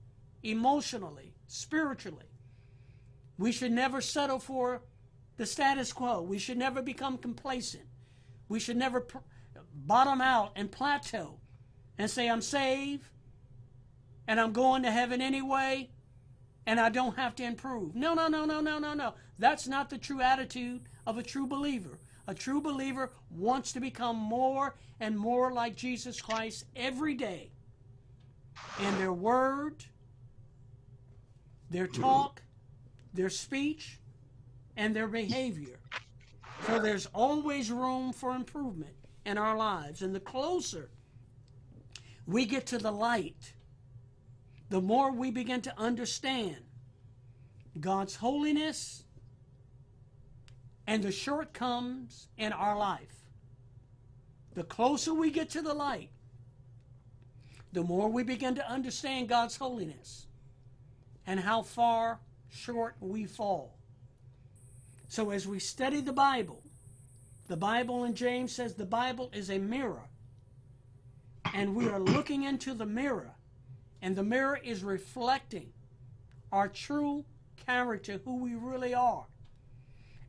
emotionally, 0.44 1.34
spiritually. 1.48 2.26
We 3.38 3.52
should 3.52 3.72
never 3.72 4.02
settle 4.02 4.40
for 4.40 4.82
the 5.38 5.46
status 5.46 5.92
quo. 5.92 6.22
We 6.22 6.38
should 6.38 6.58
never 6.58 6.82
become 6.82 7.18
complacent. 7.18 7.86
We 8.48 8.60
should 8.60 8.78
never 8.78 9.02
pr- 9.02 9.18
bottom 9.74 10.22
out 10.22 10.52
and 10.56 10.72
plateau 10.72 11.40
and 11.98 12.10
say, 12.10 12.30
I'm 12.30 12.42
saved 12.42 13.10
and 14.28 14.40
I'm 14.40 14.54
going 14.54 14.84
to 14.84 14.92
heaven 14.92 15.22
anyway 15.22 15.90
and 16.66 16.80
I 16.80 16.90
don't 16.90 17.18
have 17.18 17.36
to 17.36 17.44
improve. 17.44 17.96
No, 17.96 18.14
no, 18.14 18.28
no, 18.28 18.46
no, 18.46 18.60
no, 18.62 18.80
no, 18.80 18.94
no. 18.94 19.14
That's 19.38 19.68
not 19.68 19.90
the 19.90 19.98
true 19.98 20.22
attitude 20.22 20.84
of 21.06 21.18
a 21.18 21.24
true 21.24 21.48
believer. 21.48 22.00
A 22.28 22.34
true 22.34 22.62
believer 22.62 23.12
wants 23.30 23.72
to 23.74 23.80
become 23.80 24.16
more 24.16 24.76
and 25.00 25.18
more 25.18 25.52
like 25.52 25.76
Jesus 25.76 26.22
Christ 26.22 26.66
every 26.76 27.14
day 27.14 27.52
in 28.80 28.98
their 28.98 29.14
word, 29.14 29.84
their 31.70 31.88
talk, 31.88 32.42
their 33.14 33.30
speech, 33.30 34.00
and 34.76 34.96
their 34.96 35.08
behavior. 35.08 35.80
So 36.68 36.80
there's 36.80 37.06
always 37.08 37.72
room 37.72 38.12
for 38.12 38.36
improvement 38.36 38.96
in 39.26 39.38
our 39.38 39.56
lives. 39.56 40.02
And 40.02 40.14
the 40.16 40.20
closer 40.20 40.90
we 42.26 42.46
get 42.46 42.66
to 42.68 42.78
the 42.78 42.92
light, 42.92 43.54
the 44.70 44.82
more 44.82 45.12
we 45.12 45.32
begin 45.32 45.62
to 45.62 45.80
understand 45.80 46.58
God's 47.80 48.16
holiness 48.16 49.05
and 50.88 51.04
the 51.04 51.12
shortcomings 51.12 52.28
in 52.38 52.54
our 52.54 52.78
life. 52.78 53.24
The 54.54 54.64
closer 54.64 55.14
we 55.14 55.32
get 55.32 55.50
to 55.52 55.62
the 55.62 55.74
light, 55.74 56.10
the 57.74 57.84
more 57.84 58.08
we 58.08 58.24
begin 58.24 58.56
to 58.56 58.70
understand 58.70 59.28
God's 59.28 59.58
holiness 59.58 60.28
and 61.28 61.40
how 61.40 61.62
far 61.62 62.20
short 62.50 62.96
we 63.00 63.26
fall. 63.26 63.76
So, 65.08 65.32
as 65.32 65.48
we 65.48 65.60
study 65.60 66.02
the 66.02 66.14
Bible, 66.14 66.64
the 67.48 67.58
Bible 67.58 68.06
in 68.06 68.16
James 68.16 68.52
says 68.52 68.74
the 68.74 68.86
Bible 68.86 69.30
is 69.34 69.50
a 69.50 69.60
mirror. 69.60 70.10
And 71.54 71.76
we 71.76 71.88
are 71.90 72.00
looking 72.00 72.44
into 72.44 72.74
the 72.74 72.86
mirror, 72.86 73.32
and 74.02 74.16
the 74.16 74.24
mirror 74.24 74.60
is 74.64 74.84
reflecting 74.84 75.72
our 76.52 76.68
true 76.68 77.24
character, 77.66 78.20
who 78.26 78.38
we 78.38 78.56
really 78.56 78.94
are. 78.94 79.26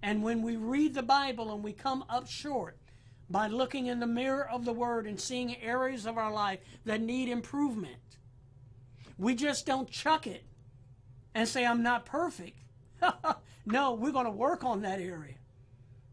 And 0.03 0.23
when 0.23 0.43
we 0.43 0.57
read 0.57 0.95
the 0.95 1.03
Bible 1.03 1.53
and 1.53 1.63
we 1.63 1.73
come 1.73 2.05
up 2.09 2.29
short 2.29 2.77
by 3.29 3.49
looking 3.49 3.87
in 3.87 3.99
the 3.99 4.07
mirror 4.07 4.49
of 4.49 4.65
the 4.65 4.73
Word 4.73 5.07
and 5.07 5.21
seeing 5.21 5.57
areas 5.57 6.07
of 6.07 6.17
our 6.17 6.33
life 6.33 6.61
that 6.85 7.01
need 7.01 7.29
improvement, 7.29 7.97
we 9.19 9.35
just 9.35 9.67
don't 9.67 9.91
chuck 9.91 10.27
it 10.27 10.45
and 11.35 11.49
say, 11.49 11.67
I'm 11.67 11.83
not 11.83 12.07
perfect. 12.07 12.59
no, 13.67 13.95
we're 13.95 14.13
going 14.13 14.27
to 14.27 14.31
work 14.31 14.65
on 14.65 14.83
that 14.83 15.01
area. 15.01 15.35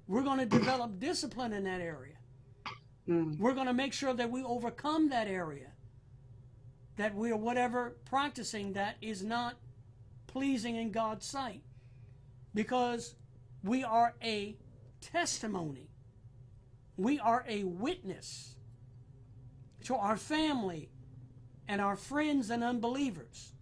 We're 0.07 0.23
going 0.23 0.39
to 0.39 0.45
develop 0.45 0.99
discipline 0.99 1.53
in 1.53 1.63
that 1.63 1.81
area. 1.81 2.15
Mm. 3.07 3.39
We're 3.39 3.53
going 3.53 3.67
to 3.67 3.73
make 3.73 3.93
sure 3.93 4.13
that 4.13 4.29
we 4.29 4.43
overcome 4.43 5.09
that 5.09 5.27
area. 5.27 5.67
That 6.97 7.15
we 7.15 7.31
are 7.31 7.37
whatever 7.37 7.95
practicing 8.05 8.73
that 8.73 8.97
is 9.01 9.23
not 9.23 9.55
pleasing 10.27 10.75
in 10.75 10.91
God's 10.91 11.25
sight. 11.25 11.61
Because 12.53 13.15
we 13.63 13.83
are 13.83 14.13
a 14.21 14.57
testimony. 15.01 15.89
We 16.97 17.19
are 17.19 17.45
a 17.47 17.63
witness 17.63 18.55
to 19.85 19.95
our 19.95 20.17
family 20.17 20.89
and 21.67 21.81
our 21.81 21.95
friends 21.95 22.49
and 22.49 22.63
unbelievers 22.63 23.53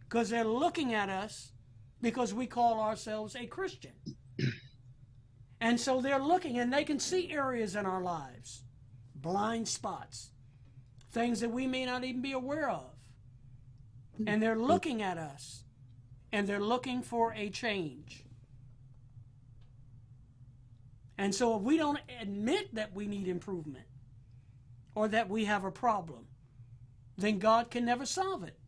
because 0.00 0.30
they're 0.30 0.44
looking 0.44 0.94
at 0.94 1.08
us 1.08 1.52
because 2.00 2.32
we 2.32 2.46
call 2.46 2.80
ourselves 2.80 3.36
a 3.36 3.46
Christian. 3.46 3.92
and 5.60 5.78
so 5.78 6.00
they're 6.00 6.18
looking 6.18 6.58
and 6.58 6.72
they 6.72 6.84
can 6.84 6.98
see 6.98 7.32
areas 7.32 7.76
in 7.76 7.84
our 7.84 8.02
lives, 8.02 8.62
blind 9.14 9.68
spots, 9.68 10.30
things 11.12 11.40
that 11.40 11.50
we 11.50 11.66
may 11.66 11.84
not 11.84 12.04
even 12.04 12.22
be 12.22 12.32
aware 12.32 12.70
of. 12.70 12.90
And 14.26 14.42
they're 14.42 14.58
looking 14.58 15.02
at 15.02 15.18
us 15.18 15.64
and 16.32 16.46
they're 16.46 16.60
looking 16.60 17.02
for 17.02 17.32
a 17.34 17.50
change. 17.50 18.24
And 21.22 21.32
so 21.32 21.56
if 21.56 21.62
we 21.62 21.76
don't 21.76 22.00
admit 22.20 22.74
that 22.74 22.96
we 22.96 23.06
need 23.06 23.28
improvement 23.28 23.84
or 24.96 25.06
that 25.06 25.28
we 25.28 25.44
have 25.44 25.64
a 25.64 25.70
problem, 25.70 26.26
then 27.16 27.38
God 27.38 27.70
can 27.70 27.84
never 27.84 28.04
solve 28.04 28.42
it. 28.42 28.58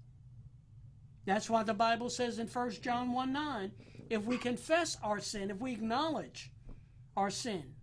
That's 1.24 1.50
why 1.50 1.64
the 1.64 1.74
Bible 1.74 2.08
says 2.10 2.38
in 2.38 2.46
1 2.46 2.70
John 2.80 3.12
1 3.12 3.32
9, 3.32 3.72
if 4.08 4.24
we 4.24 4.38
confess 4.38 4.96
our 5.02 5.18
sin, 5.18 5.50
if 5.50 5.58
we 5.58 5.72
acknowledge 5.72 6.52
our 7.16 7.28
sin, 7.28 7.74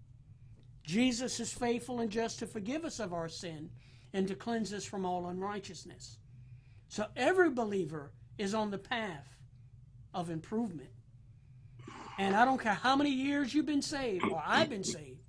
Jesus 0.83 1.41
is 1.41 1.51
faithful 1.51 1.99
and 1.99 2.09
just 2.09 2.39
to 2.39 2.47
forgive 2.47 2.85
us 2.85 3.01
of 3.01 3.11
our 3.11 3.27
sin 3.27 3.71
and 4.13 4.25
to 4.29 4.35
cleanse 4.35 4.71
us 4.71 4.85
from 4.85 5.05
all 5.05 5.27
unrighteousness. 5.27 6.19
So 6.87 7.07
every 7.17 7.49
believer 7.49 8.13
is 8.37 8.53
on 8.53 8.71
the 8.71 8.77
path 8.77 9.35
of 10.13 10.29
improvement. 10.29 10.91
And 12.17 12.35
I 12.35 12.45
don't 12.45 12.59
care 12.59 12.73
how 12.73 12.95
many 12.95 13.11
years 13.11 13.53
you've 13.53 13.65
been 13.65 13.81
saved, 13.81 14.25
or 14.25 14.41
I've 14.45 14.69
been 14.69 14.83
saved. 14.83 15.19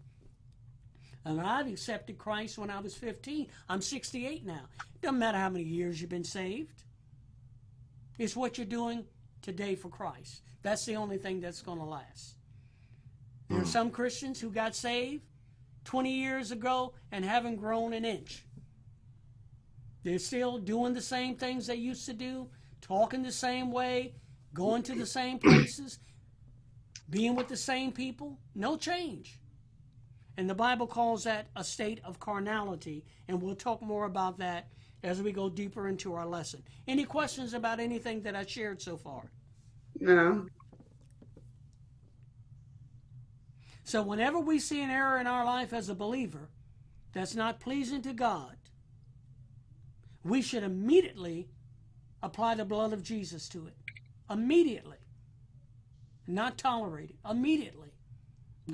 And 1.24 1.40
I've 1.40 1.68
accepted 1.68 2.18
Christ 2.18 2.58
when 2.58 2.70
I 2.70 2.80
was 2.80 2.94
15. 2.94 3.46
I'm 3.68 3.80
68 3.80 4.44
now. 4.44 4.62
Doesn't 5.00 5.18
matter 5.18 5.38
how 5.38 5.50
many 5.50 5.64
years 5.64 6.00
you've 6.00 6.10
been 6.10 6.24
saved. 6.24 6.82
It's 8.18 8.36
what 8.36 8.58
you're 8.58 8.66
doing 8.66 9.04
today 9.40 9.74
for 9.74 9.88
Christ. 9.88 10.42
That's 10.62 10.84
the 10.84 10.96
only 10.96 11.18
thing 11.18 11.40
that's 11.40 11.62
going 11.62 11.78
to 11.78 11.84
last. 11.84 12.36
There 13.48 13.58
are 13.58 13.62
hmm. 13.62 13.66
some 13.66 13.90
Christians 13.90 14.40
who 14.40 14.50
got 14.50 14.74
saved 14.74 15.24
20 15.84 16.12
years 16.12 16.50
ago 16.50 16.94
and 17.10 17.24
haven't 17.24 17.56
grown 17.56 17.92
an 17.92 18.04
inch. 18.04 18.44
They're 20.04 20.18
still 20.18 20.58
doing 20.58 20.94
the 20.94 21.02
same 21.02 21.36
things 21.36 21.66
they 21.66 21.76
used 21.76 22.06
to 22.06 22.12
do, 22.12 22.48
talking 22.80 23.22
the 23.22 23.32
same 23.32 23.70
way, 23.70 24.14
going 24.52 24.82
to 24.84 24.94
the 24.94 25.06
same 25.06 25.38
places, 25.38 25.98
being 27.10 27.34
with 27.34 27.48
the 27.48 27.56
same 27.56 27.92
people. 27.92 28.38
No 28.54 28.76
change. 28.76 29.38
And 30.36 30.48
the 30.48 30.54
Bible 30.54 30.86
calls 30.86 31.24
that 31.24 31.48
a 31.56 31.64
state 31.64 32.00
of 32.04 32.18
carnality, 32.18 33.04
and 33.28 33.40
we'll 33.40 33.54
talk 33.54 33.82
more 33.82 34.06
about 34.06 34.38
that 34.38 34.68
as 35.02 35.20
we 35.20 35.32
go 35.32 35.50
deeper 35.50 35.88
into 35.88 36.14
our 36.14 36.26
lesson. 36.26 36.62
Any 36.88 37.04
questions 37.04 37.54
about 37.54 37.80
anything 37.80 38.22
that 38.22 38.34
I 38.34 38.46
shared 38.46 38.80
so 38.80 38.96
far? 38.96 39.30
No. 40.00 40.46
So, 43.84 44.02
whenever 44.02 44.38
we 44.38 44.58
see 44.58 44.80
an 44.82 44.90
error 44.90 45.18
in 45.18 45.26
our 45.26 45.44
life 45.44 45.72
as 45.72 45.88
a 45.88 45.94
believer 45.94 46.48
that's 47.12 47.34
not 47.34 47.60
pleasing 47.60 48.00
to 48.02 48.12
God, 48.12 48.56
we 50.24 50.40
should 50.40 50.62
immediately 50.62 51.48
apply 52.22 52.54
the 52.54 52.64
blood 52.64 52.92
of 52.92 53.02
Jesus 53.02 53.48
to 53.50 53.66
it. 53.66 53.74
Immediately. 54.30 55.01
Not 56.26 56.58
tolerate 56.58 57.10
it. 57.10 57.16
Immediately. 57.28 57.90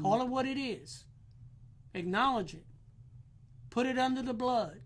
Call 0.01 0.23
it 0.23 0.29
what 0.29 0.47
it 0.47 0.59
is. 0.59 1.05
Acknowledge 1.95 2.55
it. 2.55 2.67
Put 3.71 3.87
it 3.87 3.99
under 3.99 4.23
the 4.23 4.35
blood 4.35 4.81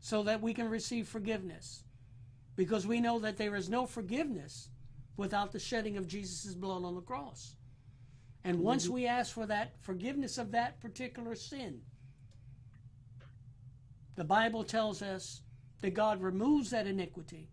so 0.00 0.22
that 0.22 0.40
we 0.40 0.54
can 0.54 0.68
receive 0.68 1.08
forgiveness. 1.08 1.84
Because 2.56 2.86
we 2.86 3.00
know 3.00 3.18
that 3.18 3.36
there 3.36 3.54
is 3.54 3.68
no 3.68 3.86
forgiveness 3.86 4.68
without 5.16 5.52
the 5.52 5.58
shedding 5.58 5.96
of 5.96 6.06
Jesus' 6.06 6.54
blood 6.54 6.84
on 6.84 6.94
the 6.94 7.00
cross. 7.00 7.56
And 8.44 8.60
once 8.60 8.88
we 8.88 9.06
ask 9.06 9.32
for 9.32 9.46
that 9.46 9.74
forgiveness 9.80 10.38
of 10.38 10.52
that 10.52 10.80
particular 10.80 11.34
sin, 11.34 11.80
the 14.16 14.24
Bible 14.24 14.64
tells 14.64 15.02
us 15.02 15.42
that 15.80 15.94
God 15.94 16.20
removes 16.20 16.70
that 16.70 16.86
iniquity 16.86 17.48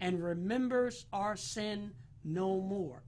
and 0.00 0.22
remembers 0.22 1.06
our 1.12 1.36
sin 1.36 1.92
no 2.24 2.60
more. 2.60 3.02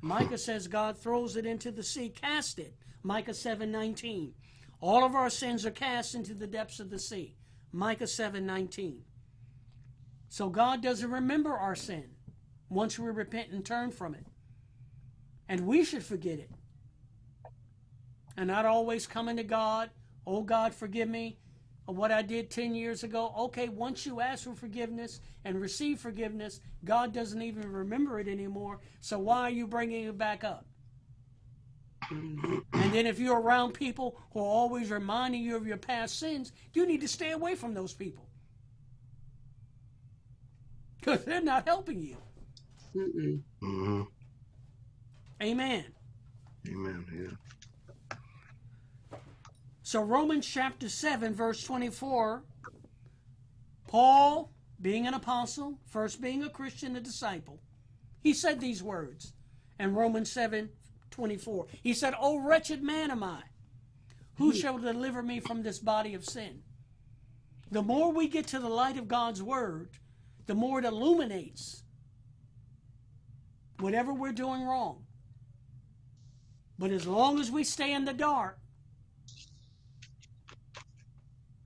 Micah 0.00 0.38
says 0.38 0.66
God 0.66 0.98
throws 0.98 1.36
it 1.36 1.46
into 1.46 1.70
the 1.70 1.82
sea, 1.82 2.08
cast 2.08 2.58
it. 2.58 2.76
Micah 3.02 3.34
7:19. 3.34 4.34
All 4.80 5.04
of 5.04 5.14
our 5.14 5.30
sins 5.30 5.64
are 5.64 5.70
cast 5.70 6.14
into 6.14 6.34
the 6.34 6.46
depths 6.46 6.80
of 6.80 6.90
the 6.90 6.98
sea. 6.98 7.36
Micah 7.70 8.06
7:19. 8.06 9.04
So 10.28 10.48
God 10.48 10.82
doesn't 10.82 11.10
remember 11.10 11.52
our 11.52 11.76
sin 11.76 12.16
once 12.68 12.98
we 12.98 13.10
repent 13.10 13.52
and 13.52 13.64
turn 13.64 13.90
from 13.90 14.14
it. 14.14 14.26
And 15.48 15.66
we 15.66 15.84
should 15.84 16.04
forget 16.04 16.38
it. 16.38 16.50
And 18.36 18.48
not 18.48 18.64
always 18.64 19.06
coming 19.06 19.36
to 19.36 19.44
God, 19.44 19.90
oh 20.26 20.42
God, 20.42 20.74
forgive 20.74 21.08
me 21.08 21.38
what 21.86 22.12
I 22.12 22.22
did 22.22 22.50
10 22.50 22.74
years 22.74 23.02
ago. 23.02 23.32
Okay, 23.38 23.68
once 23.68 24.06
you 24.06 24.20
ask 24.20 24.44
for 24.44 24.54
forgiveness 24.54 25.20
and 25.44 25.60
receive 25.60 25.98
forgiveness, 26.00 26.60
God 26.84 27.12
doesn't 27.12 27.42
even 27.42 27.70
remember 27.70 28.20
it 28.20 28.28
anymore. 28.28 28.80
So 29.00 29.18
why 29.18 29.42
are 29.42 29.50
you 29.50 29.66
bringing 29.66 30.04
it 30.04 30.16
back 30.18 30.44
up? 30.44 30.66
And 32.10 32.92
then 32.92 33.06
if 33.06 33.18
you're 33.18 33.40
around 33.40 33.72
people 33.72 34.20
who 34.32 34.40
are 34.40 34.42
always 34.42 34.90
reminding 34.90 35.42
you 35.42 35.56
of 35.56 35.66
your 35.66 35.76
past 35.76 36.18
sins, 36.18 36.52
you 36.74 36.86
need 36.86 37.00
to 37.00 37.08
stay 37.08 37.32
away 37.32 37.54
from 37.54 37.74
those 37.74 37.92
people. 37.92 38.28
Because 41.00 41.24
they're 41.24 41.40
not 41.42 41.66
helping 41.66 42.02
you. 42.02 42.16
Mm-mm. 42.94 43.40
hmm 43.60 44.02
Amen. 45.42 45.84
Amen. 46.68 47.04
Yeah. 47.12 47.36
So, 49.92 50.00
Romans 50.00 50.46
chapter 50.46 50.88
7, 50.88 51.34
verse 51.34 51.62
24, 51.64 52.42
Paul, 53.86 54.50
being 54.80 55.06
an 55.06 55.12
apostle, 55.12 55.80
first 55.84 56.18
being 56.18 56.42
a 56.42 56.48
Christian, 56.48 56.96
a 56.96 57.00
disciple, 57.02 57.60
he 58.18 58.32
said 58.32 58.58
these 58.58 58.82
words 58.82 59.34
in 59.78 59.94
Romans 59.94 60.32
7 60.32 60.70
24. 61.10 61.66
He 61.82 61.92
said, 61.92 62.14
O 62.18 62.38
wretched 62.38 62.82
man 62.82 63.10
am 63.10 63.22
I, 63.22 63.42
who 64.38 64.52
hmm. 64.52 64.56
shall 64.56 64.78
deliver 64.78 65.22
me 65.22 65.40
from 65.40 65.62
this 65.62 65.78
body 65.78 66.14
of 66.14 66.24
sin? 66.24 66.62
The 67.70 67.82
more 67.82 68.10
we 68.10 68.28
get 68.28 68.46
to 68.46 68.60
the 68.60 68.70
light 68.70 68.96
of 68.96 69.08
God's 69.08 69.42
word, 69.42 69.90
the 70.46 70.54
more 70.54 70.78
it 70.78 70.86
illuminates 70.86 71.82
whatever 73.78 74.14
we're 74.14 74.32
doing 74.32 74.62
wrong. 74.62 75.04
But 76.78 76.92
as 76.92 77.06
long 77.06 77.38
as 77.38 77.50
we 77.50 77.62
stay 77.62 77.92
in 77.92 78.06
the 78.06 78.14
dark, 78.14 78.58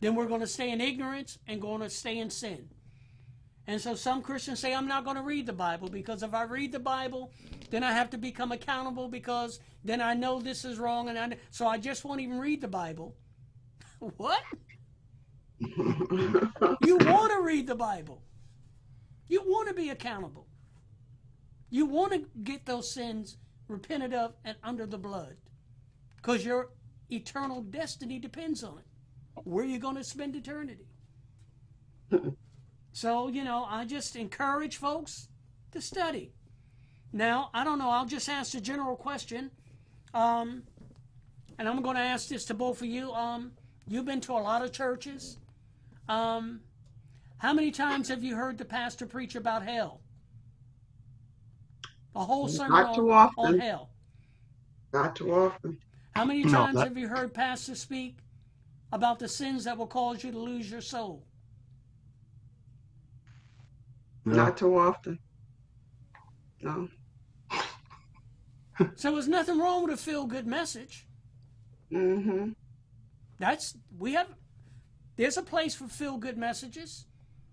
then 0.00 0.14
we're 0.14 0.26
going 0.26 0.40
to 0.40 0.46
stay 0.46 0.70
in 0.70 0.80
ignorance 0.80 1.38
and 1.46 1.60
going 1.60 1.80
to 1.80 1.90
stay 1.90 2.18
in 2.18 2.30
sin. 2.30 2.68
And 3.66 3.80
so 3.80 3.94
some 3.94 4.22
Christians 4.22 4.60
say, 4.60 4.74
I'm 4.74 4.86
not 4.86 5.04
going 5.04 5.16
to 5.16 5.22
read 5.22 5.46
the 5.46 5.52
Bible 5.52 5.88
because 5.88 6.22
if 6.22 6.34
I 6.34 6.44
read 6.44 6.70
the 6.70 6.78
Bible, 6.78 7.32
then 7.70 7.82
I 7.82 7.92
have 7.92 8.10
to 8.10 8.18
become 8.18 8.52
accountable 8.52 9.08
because 9.08 9.58
then 9.84 10.00
I 10.00 10.14
know 10.14 10.40
this 10.40 10.64
is 10.64 10.78
wrong. 10.78 11.08
And 11.08 11.18
I, 11.18 11.36
so 11.50 11.66
I 11.66 11.78
just 11.78 12.04
won't 12.04 12.20
even 12.20 12.38
read 12.38 12.60
the 12.60 12.68
Bible. 12.68 13.16
what? 14.16 14.42
You 15.58 16.96
want 17.00 17.32
to 17.32 17.40
read 17.42 17.66
the 17.66 17.74
Bible. 17.74 18.22
You 19.26 19.42
want 19.44 19.68
to 19.68 19.74
be 19.74 19.90
accountable. 19.90 20.46
You 21.70 21.86
want 21.86 22.12
to 22.12 22.24
get 22.44 22.66
those 22.66 22.92
sins 22.92 23.38
repented 23.66 24.14
of 24.14 24.34
and 24.44 24.56
under 24.62 24.86
the 24.86 24.98
blood 24.98 25.36
because 26.16 26.44
your 26.44 26.70
eternal 27.10 27.62
destiny 27.62 28.20
depends 28.20 28.62
on 28.62 28.78
it. 28.78 28.84
Where 29.44 29.64
you're 29.64 29.80
going 29.80 29.96
to 29.96 30.04
spend 30.04 30.34
eternity. 30.36 30.86
so, 32.92 33.28
you 33.28 33.44
know, 33.44 33.66
I 33.68 33.84
just 33.84 34.16
encourage 34.16 34.76
folks 34.76 35.28
to 35.72 35.80
study. 35.80 36.32
Now, 37.12 37.50
I 37.54 37.64
don't 37.64 37.78
know, 37.78 37.90
I'll 37.90 38.06
just 38.06 38.28
ask 38.28 38.54
a 38.54 38.60
general 38.60 38.96
question. 38.96 39.50
Um, 40.14 40.62
and 41.58 41.68
I'm 41.68 41.80
going 41.82 41.96
to 41.96 42.02
ask 42.02 42.28
this 42.28 42.44
to 42.46 42.54
both 42.54 42.80
of 42.80 42.86
you. 42.88 43.12
Um, 43.12 43.52
you've 43.86 44.04
been 44.04 44.20
to 44.22 44.32
a 44.32 44.40
lot 44.40 44.62
of 44.62 44.72
churches. 44.72 45.38
Um, 46.08 46.60
how 47.38 47.52
many 47.52 47.70
times 47.70 48.08
have 48.08 48.22
you 48.22 48.36
heard 48.36 48.58
the 48.58 48.64
pastor 48.64 49.06
preach 49.06 49.34
about 49.34 49.62
hell? 49.62 50.00
A 52.14 52.24
whole 52.24 52.48
sermon 52.48 52.82
Not 52.82 52.94
too 52.94 53.10
on, 53.12 53.28
often. 53.28 53.54
on 53.54 53.58
hell. 53.58 53.90
Not 54.92 55.16
too 55.16 55.34
often. 55.34 55.78
How 56.14 56.24
many 56.24 56.44
No, 56.44 56.50
times 56.50 56.76
that- 56.76 56.88
have 56.88 56.96
you 56.96 57.08
heard 57.08 57.34
pastors 57.34 57.80
speak 57.80 58.16
about 58.92 59.18
the 59.18 59.28
sins 59.28 59.64
that 59.64 59.76
will 59.76 59.86
cause 59.86 60.22
you 60.24 60.30
to 60.32 60.38
lose 60.38 60.70
your 60.70 60.80
soul? 60.80 61.24
Yeah. 64.24 64.34
Not 64.34 64.56
too 64.56 64.76
often. 64.78 65.18
No. 66.62 66.88
So 68.96 69.12
there's 69.12 69.26
nothing 69.26 69.58
wrong 69.58 69.84
with 69.84 69.94
a 69.94 69.96
feel 69.96 70.26
good 70.26 70.46
message. 70.46 71.06
Mm-hmm. 71.90 72.50
That's 73.38 73.74
we 73.98 74.12
have 74.12 74.28
there's 75.16 75.38
a 75.38 75.42
place 75.42 75.74
for 75.74 75.88
feel 75.88 76.18
good 76.18 76.36
messages 76.36 77.06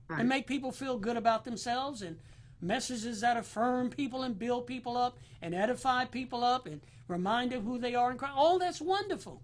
Right. 0.10 0.20
and 0.20 0.28
make 0.28 0.48
people 0.48 0.74
feel 0.74 0.98
good 0.98 1.16
about 1.16 1.46
themselves 1.46 2.02
and 2.02 2.18
messages 2.60 3.22
that 3.22 3.38
affirm 3.38 3.90
people 3.90 4.24
and 4.24 4.38
build 4.38 4.68
people 4.68 4.98
up 4.98 5.18
and 5.42 5.56
edify 5.56 6.04
people 6.04 6.44
up 6.44 6.66
and 6.68 6.82
remind 7.08 7.52
them 7.54 7.64
who 7.64 7.78
they 7.78 7.96
are 7.96 8.12
in 8.12 8.18
Christ. 8.18 8.34
All 8.36 8.60
that's 8.60 8.82
wonderful. 8.82 9.42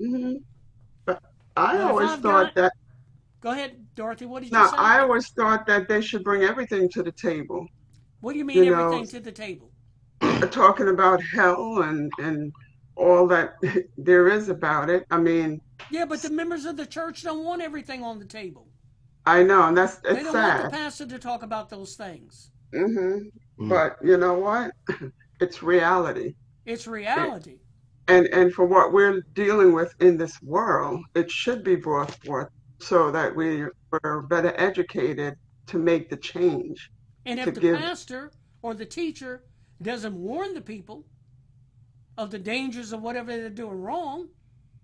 Mm-hmm. 0.00 0.36
But 1.54 1.62
I 1.62 1.72
But 1.76 1.80
always 1.90 2.10
thought 2.10 2.22
got- 2.22 2.54
that 2.56 2.72
Go 3.40 3.52
ahead, 3.52 3.86
Dorothy. 3.94 4.26
What 4.26 4.42
did 4.42 4.52
you 4.52 4.58
no, 4.58 4.66
say? 4.66 4.76
I 4.76 5.00
always 5.00 5.28
thought 5.30 5.66
that 5.66 5.88
they 5.88 6.02
should 6.02 6.22
bring 6.22 6.42
everything 6.42 6.90
to 6.90 7.02
the 7.02 7.12
table. 7.12 7.66
what 8.20 8.32
do 8.34 8.38
you 8.38 8.44
mean 8.44 8.58
you 8.64 8.70
know- 8.70 8.86
everything 8.92 9.06
to 9.08 9.20
the 9.20 9.32
table? 9.32 9.70
Talking 10.50 10.88
about 10.88 11.22
hell 11.22 11.80
and 11.82 12.12
and 12.18 12.52
all 12.96 13.26
that 13.28 13.54
there 13.96 14.28
is 14.28 14.50
about 14.50 14.90
it. 14.90 15.06
I 15.10 15.16
mean, 15.18 15.60
Yeah, 15.90 16.04
but 16.04 16.20
the 16.20 16.28
members 16.30 16.66
of 16.66 16.76
the 16.76 16.84
church 16.84 17.22
don't 17.22 17.44
want 17.44 17.62
everything 17.62 18.02
on 18.04 18.18
the 18.18 18.26
table. 18.26 18.68
I 19.24 19.42
know, 19.42 19.62
and 19.68 19.76
that's 19.76 19.94
it's 19.94 20.02
They 20.02 20.10
it's 20.20 20.24
don't 20.24 20.34
want 20.34 20.64
the 20.64 20.70
pastor 20.70 21.06
to 21.06 21.18
talk 21.18 21.42
about 21.42 21.70
those 21.70 21.94
things. 21.94 22.50
Mm-hmm. 22.74 23.64
Mm. 23.64 23.68
But 23.70 23.96
you 24.04 24.16
know 24.18 24.34
what? 24.34 24.72
It's 25.40 25.62
reality. 25.62 26.34
It's 26.66 26.86
reality. 26.86 27.56
And 28.10 28.26
and 28.28 28.52
for 28.52 28.64
what 28.64 28.92
we're 28.92 29.20
dealing 29.34 29.72
with 29.72 29.94
in 30.00 30.16
this 30.16 30.42
world, 30.42 31.00
it 31.14 31.30
should 31.30 31.62
be 31.62 31.76
brought 31.76 32.10
forth 32.24 32.48
so 32.80 33.10
that 33.12 33.34
we 33.36 33.66
are 34.02 34.22
better 34.22 34.52
educated 34.56 35.36
to 35.66 35.78
make 35.78 36.10
the 36.10 36.16
change. 36.16 36.90
And 37.24 37.38
if 37.38 37.54
the 37.54 37.60
give- 37.60 37.78
pastor 37.78 38.32
or 38.62 38.74
the 38.74 38.84
teacher 38.84 39.44
doesn't 39.80 40.14
warn 40.14 40.54
the 40.54 40.60
people 40.60 41.06
of 42.18 42.32
the 42.32 42.38
dangers 42.38 42.92
of 42.92 43.00
whatever 43.00 43.30
they're 43.30 43.48
doing 43.48 43.80
wrong 43.80 44.28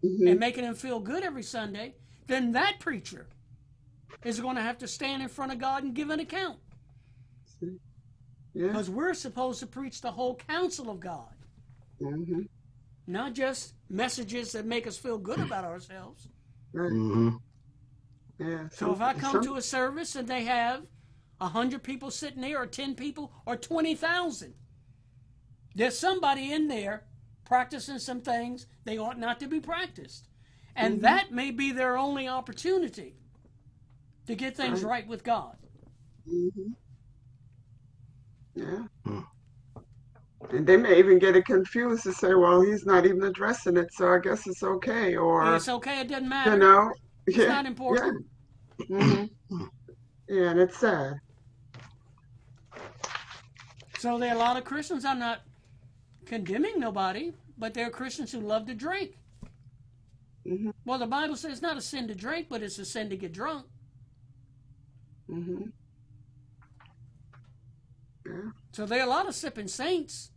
Mhm. 0.05 0.31
and 0.31 0.39
making 0.39 0.63
them 0.63 0.77
feel 0.77 1.01
good 1.01 1.25
every 1.25 1.43
Sunday, 1.43 1.97
then 2.29 2.53
that 2.53 2.79
preacher 2.79 3.27
is 4.25 4.39
going 4.41 4.55
to 4.55 4.63
have 4.63 4.79
to 4.79 4.87
stand 4.87 5.21
in 5.23 5.29
front 5.29 5.51
of 5.53 5.59
God 5.59 5.83
and 5.83 5.95
give 5.95 6.11
an 6.11 6.21
account. 6.21 6.61
See? 7.59 7.81
Yeah. 8.55 8.69
Because 8.69 8.89
we're 8.89 9.15
supposed 9.15 9.59
to 9.61 9.67
preach 9.67 10.01
the 10.01 10.13
whole 10.13 10.37
counsel 10.37 10.89
of 10.91 11.01
God, 11.01 11.35
hmm 11.99 12.43
not 13.07 13.33
just 13.35 13.75
messages 13.89 14.53
that 14.53 14.67
make 14.67 14.87
us 14.87 14.97
feel 14.97 15.19
good 15.19 15.39
about 15.41 15.65
ourselves. 15.65 16.29
Right. 16.73 16.91
hmm 16.91 17.31
Yeah. 18.39 18.69
So 18.71 18.93
if 18.93 19.01
I 19.01 19.15
come 19.15 19.33
some- 19.33 19.45
to 19.45 19.55
a 19.57 19.63
service 19.63 20.17
and 20.17 20.29
they 20.29 20.45
have 20.45 20.87
a 21.41 21.49
hundred 21.49 21.83
people 21.83 22.11
sitting 22.11 22.41
there, 22.41 22.61
or 22.63 22.67
ten 22.67 22.95
people, 22.95 23.33
or 23.47 23.57
twenty 23.57 23.95
thousand, 23.95 24.55
there's 25.75 25.99
somebody 25.99 26.53
in 26.53 26.69
there 26.69 27.05
practicing 27.45 27.99
some 27.99 28.21
things 28.23 28.67
they 28.85 28.99
ought 28.99 29.19
not 29.19 29.39
to 29.41 29.47
be 29.47 29.61
practiced, 29.61 30.29
and 30.75 30.99
Mhm. 30.99 31.03
that 31.03 31.33
may 31.33 31.51
be 31.51 31.73
their 31.73 31.97
only 31.97 32.27
opportunity 32.27 33.17
to 34.27 34.35
get 34.35 34.57
things 34.57 34.83
Right. 34.83 34.91
right 34.91 35.07
with 35.07 35.23
God. 35.23 35.57
Mm-hmm. 36.29 36.73
Yeah. 38.55 38.87
And 40.51 40.67
they 40.67 40.77
may 40.77 40.99
even 40.99 41.19
get 41.19 41.37
it 41.37 41.45
confused 41.47 42.05
to 42.05 42.13
say, 42.13 42.35
well, 42.35 42.61
he's 42.61 42.87
not 42.87 43.05
even 43.07 43.23
addressing 43.25 43.77
it, 43.77 43.89
so 43.93 44.09
I 44.13 44.19
guess 44.19 44.47
it's 44.47 44.63
okay. 44.63 45.17
Or, 45.17 45.57
it's 45.57 45.69
okay; 45.69 46.01
it 46.01 46.09
doesn't 46.09 46.29
matter. 46.29 46.53
you 46.53 46.59
know, 46.59 46.93
it's 47.27 47.37
yeah, 47.39 47.47
not 47.47 47.67
important. 47.67 48.27
yeah. 48.89 49.01
hmm 49.01 49.25
Yeah, 50.29 50.51
and 50.51 50.61
it's 50.61 50.79
sad. 50.79 51.15
So 53.99 54.19
there 54.19 54.31
are 54.31 54.37
a 54.37 54.39
lot 54.39 54.57
of 54.57 54.65
Christians. 54.65 55.05
I'm 55.05 55.19
not 55.19 55.41
condemning 56.27 56.79
nobody, 56.79 57.33
but 57.57 57.75
there 57.75 57.87
are 57.87 57.91
Christians 57.91 58.33
who 58.33 58.41
love 58.41 58.67
to 58.67 58.75
drink. 58.75 59.13
hmm 60.47 60.71
Well, 60.85 60.99
the 60.99 61.07
Bible 61.07 61.37
says 61.37 61.53
it's 61.53 61.63
not 61.63 61.77
a 61.77 61.81
sin 61.81 62.09
to 62.09 62.15
drink, 62.15 62.49
but 62.51 62.63
it's 62.63 62.79
a 62.79 62.85
sin 62.85 63.09
to 63.11 63.17
get 63.17 63.33
drunk. 63.33 63.67
hmm 65.29 65.57
Yeah. 65.59 65.86
So 68.77 68.85
there 68.85 69.01
are 69.01 69.07
a 69.07 69.09
lot 69.09 69.27
of 69.27 69.35
sipping 69.35 69.69
saints. 69.69 70.33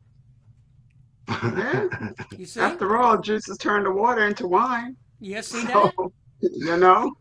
Yeah. 1.27 1.87
You 2.37 2.45
see? 2.45 2.61
After 2.61 2.95
all, 2.95 3.19
Jesus 3.19 3.57
turned 3.57 3.85
the 3.85 3.91
water 3.91 4.25
into 4.25 4.47
wine. 4.47 4.95
Yes, 5.19 5.47
see 5.47 5.65
that? 5.65 5.73
So, 5.73 6.13
you 6.39 6.77
know? 6.77 7.11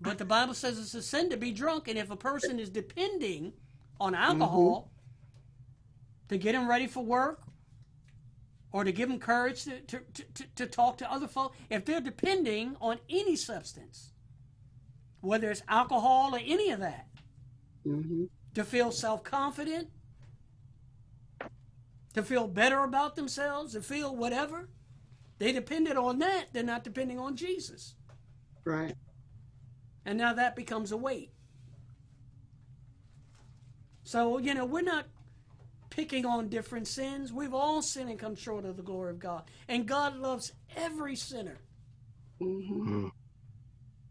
But 0.00 0.18
the 0.18 0.24
Bible 0.24 0.54
says 0.54 0.78
it's 0.78 0.94
a 0.94 1.02
sin 1.02 1.28
to 1.30 1.36
be 1.36 1.50
drunk, 1.50 1.88
and 1.88 1.98
if 1.98 2.12
a 2.12 2.16
person 2.16 2.60
is 2.60 2.70
depending 2.70 3.52
on 3.98 4.14
alcohol 4.14 4.92
to 6.28 6.38
get 6.38 6.54
him 6.54 6.68
ready 6.68 6.86
for 6.86 7.04
work 7.04 7.42
or 8.70 8.84
to 8.84 8.92
give 8.92 9.10
him 9.10 9.18
courage 9.18 9.64
to, 9.64 9.80
to, 9.80 10.00
to, 10.34 10.44
to, 10.54 10.66
talk 10.66 10.98
to 10.98 11.12
other 11.12 11.26
folks, 11.26 11.58
if 11.68 11.84
they're 11.84 12.00
depending 12.00 12.76
on 12.80 13.00
any 13.08 13.34
substance, 13.34 14.12
whether 15.20 15.50
it's 15.50 15.62
alcohol 15.66 16.32
or 16.32 16.38
any 16.38 16.70
of 16.70 16.78
that, 16.78 17.08
hmm 17.82 18.26
to 18.54 18.64
feel 18.64 18.90
self 18.90 19.22
confident, 19.22 19.88
to 22.14 22.22
feel 22.22 22.48
better 22.48 22.82
about 22.82 23.16
themselves, 23.16 23.72
to 23.72 23.82
feel 23.82 24.14
whatever, 24.14 24.68
they 25.38 25.52
depended 25.52 25.96
on 25.96 26.18
that. 26.18 26.46
They're 26.52 26.62
not 26.62 26.84
depending 26.84 27.18
on 27.18 27.36
Jesus. 27.36 27.94
Right. 28.64 28.94
And 30.04 30.18
now 30.18 30.34
that 30.34 30.56
becomes 30.56 30.92
a 30.92 30.96
weight. 30.96 31.30
So, 34.02 34.38
you 34.38 34.54
know, 34.54 34.64
we're 34.64 34.82
not 34.82 35.06
picking 35.90 36.24
on 36.26 36.48
different 36.48 36.88
sins. 36.88 37.32
We've 37.32 37.54
all 37.54 37.82
sinned 37.82 38.10
and 38.10 38.18
come 38.18 38.34
short 38.34 38.64
of 38.64 38.76
the 38.76 38.82
glory 38.82 39.10
of 39.10 39.18
God. 39.18 39.44
And 39.68 39.86
God 39.86 40.16
loves 40.16 40.52
every 40.76 41.16
sinner, 41.16 41.58
hmm 42.38 43.08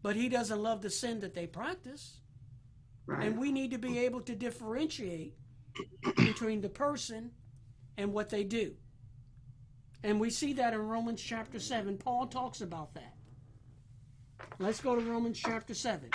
but 0.02 0.16
He 0.16 0.30
doesn't 0.30 0.62
love 0.62 0.80
the 0.80 0.88
sin 0.88 1.20
that 1.20 1.34
they 1.34 1.46
practice. 1.46 2.20
Right. 3.06 3.26
And 3.26 3.38
we 3.38 3.52
need 3.52 3.72
to 3.72 3.78
be 3.78 3.98
able 3.98 4.22
to 4.22 4.34
differentiate 4.34 5.34
between 6.16 6.62
the 6.62 6.70
person 6.70 7.32
and 7.96 8.12
what 8.12 8.28
they 8.28 8.44
do. 8.44 8.74
And 10.02 10.18
we 10.18 10.30
see 10.30 10.52
that 10.54 10.72
in 10.72 10.80
Romans 10.80 11.20
chapter 11.20 11.58
7. 11.58 11.98
Paul 11.98 12.26
talks 12.26 12.60
about 12.60 12.94
that. 12.94 13.14
Let's 14.58 14.80
go 14.80 14.94
to 14.94 15.00
Romans 15.02 15.38
chapter 15.38 15.74
7. 15.74 16.10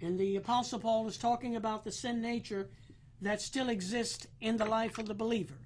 And 0.00 0.18
the 0.18 0.36
Apostle 0.36 0.78
Paul 0.78 1.08
is 1.08 1.16
talking 1.18 1.56
about 1.56 1.84
the 1.84 1.90
sin 1.90 2.20
nature 2.20 2.70
that 3.20 3.40
still 3.40 3.68
exists 3.68 4.26
in 4.40 4.56
the 4.56 4.64
life 4.64 4.98
of 4.98 5.06
the 5.06 5.14
believer. 5.14 5.58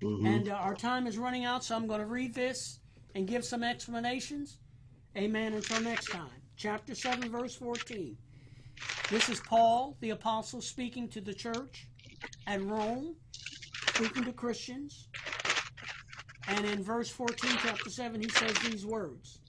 Mhm. 0.00 0.26
And 0.26 0.48
uh, 0.48 0.52
our 0.54 0.74
time 0.74 1.06
is 1.06 1.18
running 1.18 1.44
out, 1.44 1.64
so 1.64 1.76
I'm 1.76 1.86
going 1.86 2.00
to 2.00 2.06
read 2.06 2.34
this 2.34 2.80
and 3.14 3.26
give 3.26 3.44
some 3.44 3.62
explanations. 3.62 4.58
Amen. 5.16 5.52
Until 5.52 5.80
next 5.80 6.10
time. 6.10 6.30
Chapter 6.56 6.94
7, 6.94 7.30
verse 7.30 7.54
14. 7.56 8.16
This 9.10 9.28
is 9.28 9.40
Paul, 9.40 9.96
the 10.00 10.10
apostle, 10.10 10.60
speaking 10.60 11.08
to 11.10 11.20
the 11.20 11.34
church 11.34 11.88
at 12.46 12.62
Rome, 12.62 13.16
speaking 13.84 14.24
to 14.26 14.32
Christians. 14.32 15.08
And 16.46 16.66
in 16.66 16.82
verse 16.82 17.10
14, 17.10 17.58
chapter 17.58 17.90
7, 17.90 18.20
he 18.20 18.30
says 18.30 18.60
these 18.60 18.86
words 18.86 19.40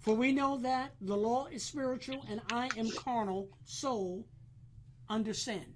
For 0.00 0.14
we 0.14 0.32
know 0.32 0.58
that 0.58 0.94
the 1.00 1.16
law 1.16 1.46
is 1.46 1.64
spiritual, 1.64 2.24
and 2.28 2.40
I 2.48 2.68
am 2.70 2.92
carnal, 2.92 3.50
soul 3.64 4.28
under 5.08 5.34
sin. 5.34 5.74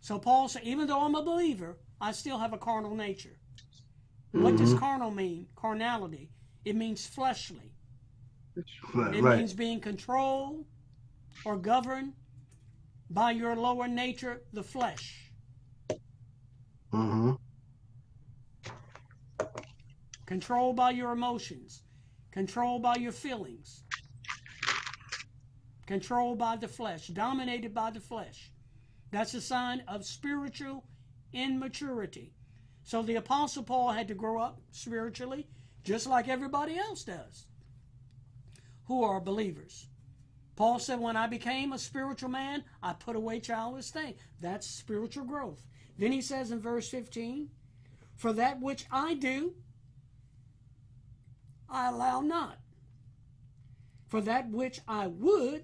So 0.00 0.18
Paul 0.18 0.48
said, 0.48 0.62
even 0.64 0.86
though 0.88 1.04
I'm 1.04 1.14
a 1.14 1.24
believer, 1.24 1.78
I 2.00 2.12
still 2.12 2.38
have 2.38 2.52
a 2.52 2.58
carnal 2.58 2.94
nature. 2.96 3.40
What 4.32 4.56
does 4.56 4.74
Mhm. 4.74 4.78
carnal 4.78 5.10
mean? 5.10 5.48
Carnality. 5.56 6.30
It 6.64 6.76
means 6.76 7.06
fleshly. 7.06 7.74
Right. 8.94 9.14
It 9.16 9.22
right. 9.22 9.38
means 9.38 9.54
being 9.54 9.80
controlled 9.80 10.66
or 11.44 11.56
governed 11.56 12.12
by 13.10 13.30
your 13.30 13.56
lower 13.56 13.88
nature, 13.88 14.42
the 14.52 14.62
flesh. 14.62 15.32
hmm 16.92 17.32
Controlled 20.26 20.76
by 20.76 20.90
your 20.90 21.12
emotions. 21.12 21.82
Controlled 22.32 22.82
by 22.82 22.96
your 22.96 23.12
feelings. 23.12 23.82
Controlled 25.86 26.38
by 26.38 26.56
the 26.56 26.68
flesh. 26.68 27.06
Dominated 27.08 27.72
by 27.72 27.90
the 27.90 28.00
flesh. 28.00 28.52
That's 29.10 29.32
a 29.32 29.40
sign 29.40 29.82
of 29.88 30.04
spiritual 30.04 30.84
immaturity. 31.32 32.34
So 32.84 33.02
the 33.02 33.16
Apostle 33.16 33.62
Paul 33.62 33.92
had 33.92 34.08
to 34.08 34.14
grow 34.14 34.38
up 34.40 34.60
spiritually, 34.70 35.48
just 35.82 36.06
like 36.06 36.28
everybody 36.28 36.76
else 36.76 37.04
does 37.04 37.46
who 38.88 39.04
are 39.04 39.20
believers. 39.20 39.86
Paul 40.58 40.80
said, 40.80 40.98
When 40.98 41.16
I 41.16 41.28
became 41.28 41.72
a 41.72 41.78
spiritual 41.78 42.30
man, 42.30 42.64
I 42.82 42.92
put 42.92 43.14
away 43.14 43.38
childish 43.38 43.92
things. 43.92 44.18
That's 44.40 44.66
spiritual 44.66 45.24
growth. 45.24 45.62
Then 45.96 46.10
he 46.10 46.20
says 46.20 46.50
in 46.50 46.58
verse 46.58 46.88
15, 46.88 47.48
For 48.16 48.32
that 48.32 48.60
which 48.60 48.84
I 48.90 49.14
do, 49.14 49.54
I 51.70 51.90
allow 51.90 52.22
not. 52.22 52.58
For 54.08 54.20
that 54.22 54.50
which 54.50 54.80
I 54.88 55.06
would, 55.06 55.62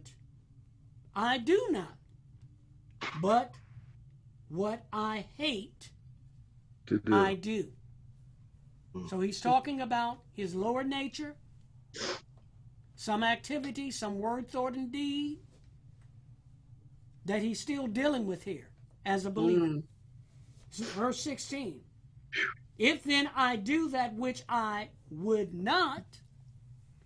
I 1.13 1.39
do 1.39 1.71
not. 1.73 1.97
But 3.21 3.53
what 4.49 4.87
I 4.93 5.27
hate, 5.37 5.91
To 6.87 7.01
do. 7.01 7.13
I 7.13 7.35
do. 7.35 7.67
So 9.09 9.19
he's 9.19 9.41
talking 9.41 9.81
about 9.81 10.19
his 10.35 10.55
lower 10.55 10.85
nature, 10.85 11.35
some 13.05 13.23
activity, 13.23 13.91
some 13.91 14.19
word, 14.19 14.49
thought, 14.49 14.75
and 14.75 14.91
deed 14.91 15.39
that 17.27 17.43
he's 17.43 17.61
still 17.61 17.87
dealing 17.87 18.25
with 18.25 18.43
here 18.43 18.71
as 19.05 19.27
a 19.27 19.31
believer. 19.31 19.67
Mm. 19.67 19.83
Verse 20.73 21.21
16. 21.21 21.83
If 22.79 23.05
then 23.05 23.29
I 23.37 23.57
do 23.57 23.91
that 23.91 24.15
which 24.15 24.43
I 24.49 24.89
would 25.11 25.53
not, 25.53 26.05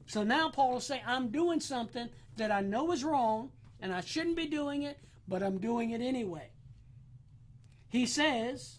so 0.07 0.23
now 0.23 0.51
Paul 0.51 0.75
will 0.75 0.81
say, 0.81 1.03
I'm 1.05 1.31
doing 1.31 1.59
something 1.59 2.09
that 2.37 2.53
I 2.53 2.61
know 2.61 2.93
is 2.93 3.03
wrong 3.03 3.51
and 3.81 3.93
I 3.93 4.01
shouldn't 4.01 4.37
be 4.37 4.47
doing 4.47 4.85
it, 4.85 5.01
but 5.27 5.43
I'm 5.43 5.59
doing 5.59 5.91
it 5.91 6.01
anyway. 6.01 6.51
He 7.89 8.07
says, 8.07 8.79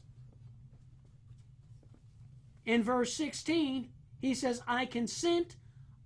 in 2.66 2.82
verse 2.82 3.14
16, 3.14 3.90
he 4.20 4.34
says, 4.34 4.62
I 4.66 4.86
consent 4.86 5.58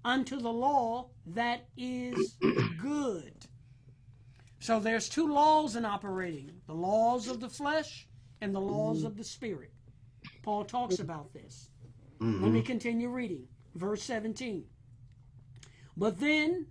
unto 0.06 0.38
the 0.40 0.52
law 0.52 1.10
that 1.26 1.68
is 1.78 2.38
good. 2.76 3.46
So 4.60 4.80
there's 4.80 5.10
two 5.10 5.28
laws 5.28 5.76
in 5.76 5.86
operating 5.86 6.62
the 6.68 6.74
laws 6.74 7.28
of 7.28 7.40
the 7.40 7.50
flesh 7.50 8.08
and 8.42 8.56
the 8.56 8.62
laws 8.62 9.04
of 9.04 9.18
the 9.18 9.24
spirit. 9.24 9.74
Paul 10.42 10.66
talks 10.66 11.00
about 11.00 11.34
this. 11.34 11.70
Let 12.40 12.52
Mhm. 12.52 12.54
me 12.54 12.62
continue 12.62 13.10
reading. 13.10 13.48
Verse 13.76 14.04
17. 14.04 14.66
But 15.98 16.20
then 16.20 16.68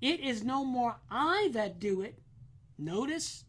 it 0.00 0.20
is 0.20 0.42
no 0.44 0.64
more 0.64 0.96
I 1.10 1.50
that 1.52 1.78
do 1.78 2.00
it, 2.02 2.22
notice, 2.78 3.44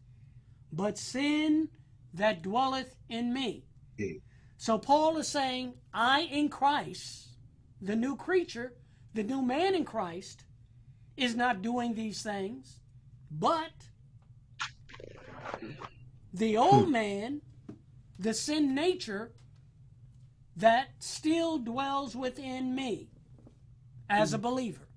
but 0.72 0.98
sin 0.98 1.68
that 2.12 2.42
dwelleth 2.42 2.96
in 3.08 3.32
me. 3.32 3.64
So 4.56 4.78
Paul 4.78 5.18
is 5.18 5.28
saying, 5.28 5.74
I 5.92 6.20
in 6.22 6.48
Christ, 6.48 7.36
the 7.80 7.96
new 7.96 8.16
creature, 8.16 8.74
The 9.14 9.22
new 9.22 9.42
man 9.42 9.74
in 9.74 9.84
Christ 9.84 10.44
is 11.16 11.36
not 11.36 11.62
doing 11.62 11.94
these 11.94 12.22
things, 12.22 12.80
but 13.30 13.70
the 16.32 16.56
old 16.56 16.86
hmm. 16.86 16.92
man, 16.92 17.40
the 18.18 18.34
sin 18.34 18.74
nature 18.74 19.32
that 20.56 20.88
still 20.98 21.58
dwells 21.58 22.16
within 22.16 22.74
me 22.74 23.08
as 24.10 24.32
a 24.32 24.36
hmm. 24.36 24.42
believer. 24.42 24.88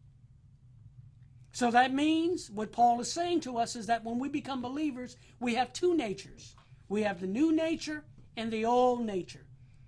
So 1.52 1.72
that 1.72 1.94
means 1.94 2.52
what 2.52 2.72
Paul 2.72 3.00
is 3.02 3.12
saying 3.12 3.42
to 3.42 3.58
us 3.58 3.76
is 3.76 3.88
that 3.88 4.04
when 4.04 4.20
we 4.20 4.30
become 4.30 4.62
believers, 4.62 5.16
we 5.40 5.56
have 5.56 5.74
two 5.74 5.96
natures. 5.96 6.56
We 6.90 7.02
have 7.04 7.20
the 7.20 7.28
new 7.28 7.52
nature 7.52 8.04
and 8.36 8.52
the 8.52 8.66
old 8.66 9.04
nature. 9.04 9.46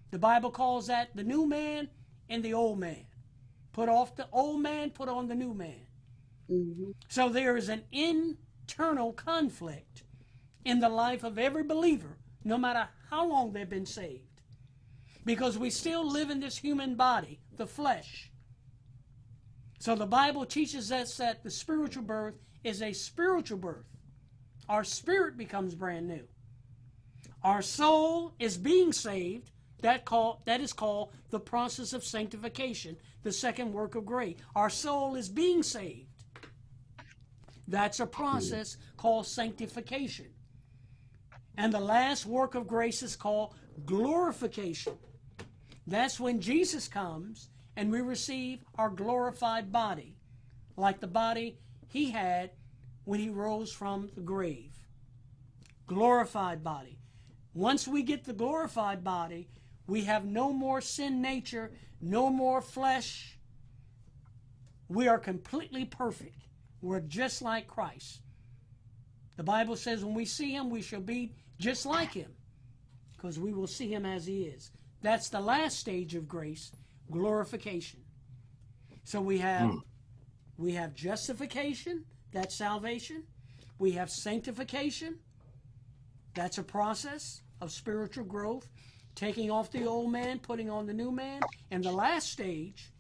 The 0.10 0.18
Bible 0.18 0.50
calls 0.50 0.88
that 0.88 1.16
the 1.16 1.24
new 1.24 1.46
man 1.46 1.90
and 2.28 2.44
the 2.44 2.56
old 2.56 2.80
man. 2.80 3.06
Put 3.72 3.90
off 3.90 4.16
the 4.16 4.28
old 4.32 4.62
man, 4.62 4.90
put 4.92 5.10
on 5.10 5.28
the 5.28 5.36
new 5.36 5.54
man. 5.54 5.86
Mm-hmm. 6.52 6.92
So 7.08 7.30
there 7.30 7.56
is 7.56 7.70
an 7.70 7.84
internal 7.92 9.14
conflict 9.14 10.04
in 10.66 10.80
the 10.80 10.90
life 10.90 11.24
of 11.24 11.38
every 11.38 11.64
believer, 11.64 12.18
no 12.44 12.58
matter 12.58 12.90
how 13.10 13.28
long 13.28 13.54
they've 13.54 13.70
been 13.70 13.86
saved. 13.86 14.42
Because 15.26 15.58
we 15.58 15.70
still 15.70 16.10
live 16.10 16.30
in 16.30 16.40
this 16.40 16.58
human 16.58 16.96
body, 16.96 17.40
the 17.58 17.68
flesh. 17.68 18.32
So 19.80 19.96
the 19.96 20.06
Bible 20.06 20.46
teaches 20.46 20.92
us 20.92 21.16
that 21.18 21.44
the 21.44 21.52
spiritual 21.52 22.04
birth 22.04 22.36
is 22.64 22.82
a 22.82 22.94
spiritual 22.94 23.58
birth. 23.58 23.86
Our 24.68 24.84
spirit 24.84 25.38
becomes 25.38 25.76
brand 25.76 26.08
new. 26.08 26.28
Our 27.44 27.62
soul 27.62 28.34
is 28.40 28.58
being 28.58 28.92
saved. 28.92 29.52
That 29.82 30.04
call 30.04 30.42
that 30.46 30.60
is 30.60 30.74
called 30.74 31.14
the 31.30 31.40
process 31.40 31.94
of 31.94 32.04
sanctification, 32.04 32.98
the 33.24 33.32
second 33.32 33.74
work 33.74 33.96
of 33.96 34.06
grace. 34.06 34.38
Our 34.56 34.70
soul 34.70 35.16
is 35.16 35.30
being 35.30 35.64
saved. 35.64 36.08
That's 37.68 38.00
a 38.00 38.08
process 38.08 38.78
called 38.98 39.28
sanctification. 39.28 40.28
And 41.58 41.74
the 41.74 41.80
last 41.80 42.26
work 42.26 42.56
of 42.56 42.68
grace 42.68 43.04
is 43.04 43.16
called 43.16 43.54
glorification. 43.86 44.98
That's 45.86 46.20
when 46.20 46.40
Jesus 46.40 46.88
comes 46.88 47.50
and 47.76 47.92
we 47.92 48.02
receive 48.02 48.64
our 48.78 48.90
glorified 48.90 49.72
body, 49.72 50.16
like 50.78 51.00
the 51.00 51.08
body 51.08 51.58
he 51.88 52.12
had 52.12 52.52
when 53.06 53.20
he 53.20 53.30
rose 53.30 53.72
from 53.72 54.10
the 54.16 54.22
grave. 54.22 54.72
Glorified 55.88 56.64
body. 56.64 57.00
Once 57.54 57.88
we 57.88 58.04
get 58.04 58.24
the 58.24 58.34
glorified 58.34 59.04
body, 59.04 59.50
we 59.88 60.04
have 60.04 60.26
no 60.26 60.54
more 60.54 60.82
sin 60.82 61.22
nature, 61.22 61.72
no 62.02 62.30
more 62.30 62.62
flesh. 62.62 63.38
We 64.88 65.08
are 65.08 65.20
completely 65.20 65.86
perfect. 65.86 66.46
We're 66.82 67.02
just 67.02 67.42
like 67.42 67.68
Christ. 67.68 68.22
The 69.38 69.44
Bible 69.44 69.76
says 69.76 70.04
when 70.04 70.14
we 70.16 70.26
see 70.26 70.54
him, 70.54 70.70
we 70.70 70.82
shall 70.82 71.02
be 71.02 71.34
just 71.60 71.86
like 71.86 72.14
him 72.14 72.32
because 73.16 73.38
we 73.40 73.54
will 73.54 73.68
see 73.68 73.92
him 73.94 74.06
as 74.06 74.26
he 74.26 74.44
is. 74.44 74.72
That's 75.02 75.30
the 75.30 75.40
last 75.40 75.78
stage 75.80 76.16
of 76.16 76.28
grace, 76.28 76.72
glorification. 77.12 78.02
So 79.04 79.22
we 79.22 79.38
have 79.40 79.70
Mm. 79.70 79.82
we 80.58 80.74
have 80.74 80.94
justification, 80.94 82.06
that's 82.32 82.56
salvation. 82.56 83.24
We 83.78 83.92
have 83.92 84.10
sanctification. 84.10 85.20
That's 86.34 86.58
a 86.58 86.64
process 86.64 87.42
of 87.62 87.72
spiritual 87.72 88.26
growth, 88.26 88.68
taking 89.20 89.52
off 89.52 89.70
the 89.70 89.86
old 89.86 90.10
man, 90.10 90.40
putting 90.40 90.70
on 90.70 90.88
the 90.88 90.94
new 90.94 91.12
man. 91.12 91.42
And 91.72 91.84
the 91.84 91.92
last 91.92 92.32
stage 92.32 92.94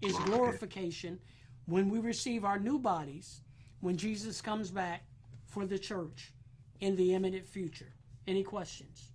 is 0.00 0.16
glorification 0.20 1.18
when 1.66 1.90
we 1.90 1.98
receive 1.98 2.46
our 2.46 2.58
new 2.58 2.78
bodies 2.78 3.42
when 3.80 3.96
Jesus 3.96 4.40
comes 4.40 4.70
back 4.70 5.02
for 5.44 5.66
the 5.66 5.78
church 5.78 6.32
in 6.80 6.96
the 6.96 7.14
imminent 7.14 7.46
future. 7.46 7.92
Any 8.26 8.42
questions? 8.42 9.12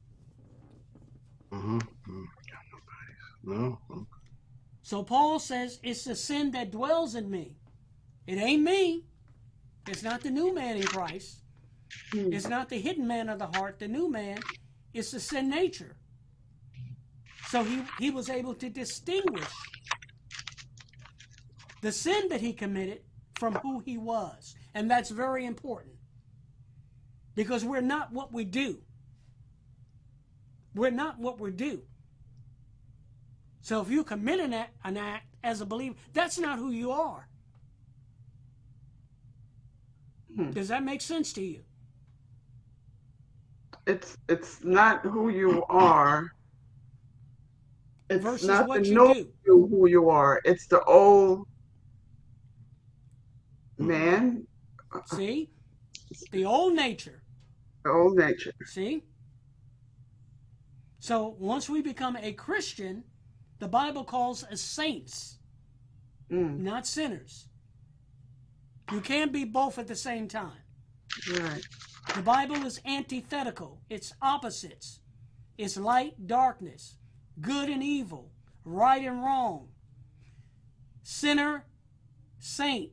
Mm-hmm. 1.52 1.80
mm 2.08 2.26
No. 3.44 3.80
So 4.84 5.02
Paul 5.02 5.40
says 5.40 5.80
it's 5.82 6.04
the 6.04 6.16
sin 6.16 6.52
that 6.52 6.70
dwells 6.70 7.16
in 7.16 7.30
me. 7.30 7.58
It 8.28 8.38
ain't 8.38 8.62
me. 8.62 9.06
It's 9.88 10.04
not 10.04 10.22
the 10.22 10.30
new 10.30 10.54
man 10.54 10.78
in 10.78 10.84
Christ. 10.84 11.40
It's 12.14 12.48
not 12.48 12.70
the 12.70 12.80
hidden 12.80 13.08
man 13.08 13.30
of 13.30 13.40
the 13.40 13.48
heart, 13.48 13.80
the 13.80 13.88
new 13.88 14.12
man. 14.12 14.38
It's 14.94 15.12
the 15.12 15.20
sin 15.20 15.50
nature. 15.50 15.96
So 17.52 17.66
he, 17.66 17.84
he 18.00 18.12
was 18.12 18.30
able 18.30 18.54
to 18.54 18.70
distinguish 18.70 19.44
the 21.82 21.92
sin 21.92 22.30
that 22.30 22.40
he 22.40 22.54
committed 22.54 23.02
from 23.38 23.56
who 23.56 23.80
he 23.80 23.98
was. 23.98 24.56
And 24.74 24.90
that's 24.90 25.10
very 25.10 25.46
important. 25.46 25.96
Because 27.36 27.66
we're 27.66 27.82
not 27.82 28.14
what 28.14 28.32
we 28.32 28.46
do. 28.46 28.78
We're 30.74 30.92
not 30.92 31.20
what 31.20 31.42
we 31.42 31.52
do. 31.52 31.82
So 33.60 33.82
if 33.82 33.90
you 33.90 34.06
commit 34.06 34.40
an 34.40 34.54
act, 34.54 34.74
an 34.86 34.96
act 34.96 35.26
as 35.44 35.60
a 35.60 35.66
believer, 35.66 35.96
that's 36.14 36.40
not 36.40 36.58
who 36.58 36.72
you 36.72 36.92
are. 36.92 37.28
Hmm. 40.34 40.52
Does 40.52 40.70
that 40.70 40.86
make 40.86 41.02
sense 41.02 41.34
to 41.34 41.44
you? 41.44 41.64
It's 43.86 44.18
it's 44.30 44.64
not 44.64 45.02
who 45.02 45.28
you 45.28 45.66
are. 45.68 46.32
It's 48.12 48.24
Versus 48.24 48.48
not 48.48 48.68
what 48.68 48.84
the 48.84 48.90
you 48.90 48.96
know 48.96 49.14
do. 49.14 49.28
you 49.46 49.68
who 49.70 49.88
you 49.88 50.10
are. 50.10 50.42
It's 50.44 50.68
the 50.68 50.84
old 50.84 51.48
man, 53.78 54.46
See? 55.06 55.50
The 56.32 56.46
old 56.46 56.74
nature. 56.74 57.24
the 57.86 57.92
old 57.92 58.18
nature. 58.18 58.52
See? 58.66 59.04
So 61.00 61.36
once 61.40 61.70
we 61.70 61.82
become 61.82 62.18
a 62.18 62.34
Christian, 62.34 63.04
the 63.60 63.68
Bible 63.68 64.04
calls 64.04 64.44
us 64.44 64.62
saints, 64.62 65.38
Mm, 66.32 66.60
not 66.60 66.88
sinners. 66.88 67.48
You 68.92 69.02
can't 69.02 69.34
be 69.34 69.44
both 69.44 69.78
at 69.78 69.88
the 69.88 69.96
same 69.98 70.28
time. 70.30 70.62
right. 71.40 71.66
The 72.16 72.22
Bible 72.22 72.66
is 72.66 72.80
antithetical, 72.86 73.82
it's 73.90 74.14
opposites. 74.22 75.00
It's 75.58 75.76
light, 75.78 76.28
darkness, 76.28 76.96
good 77.42 77.70
and 77.70 77.84
evil, 77.84 78.32
right 78.64 79.04
and 79.04 79.24
wrong, 79.24 79.70
sinner, 81.04 81.66
saint. 82.40 82.92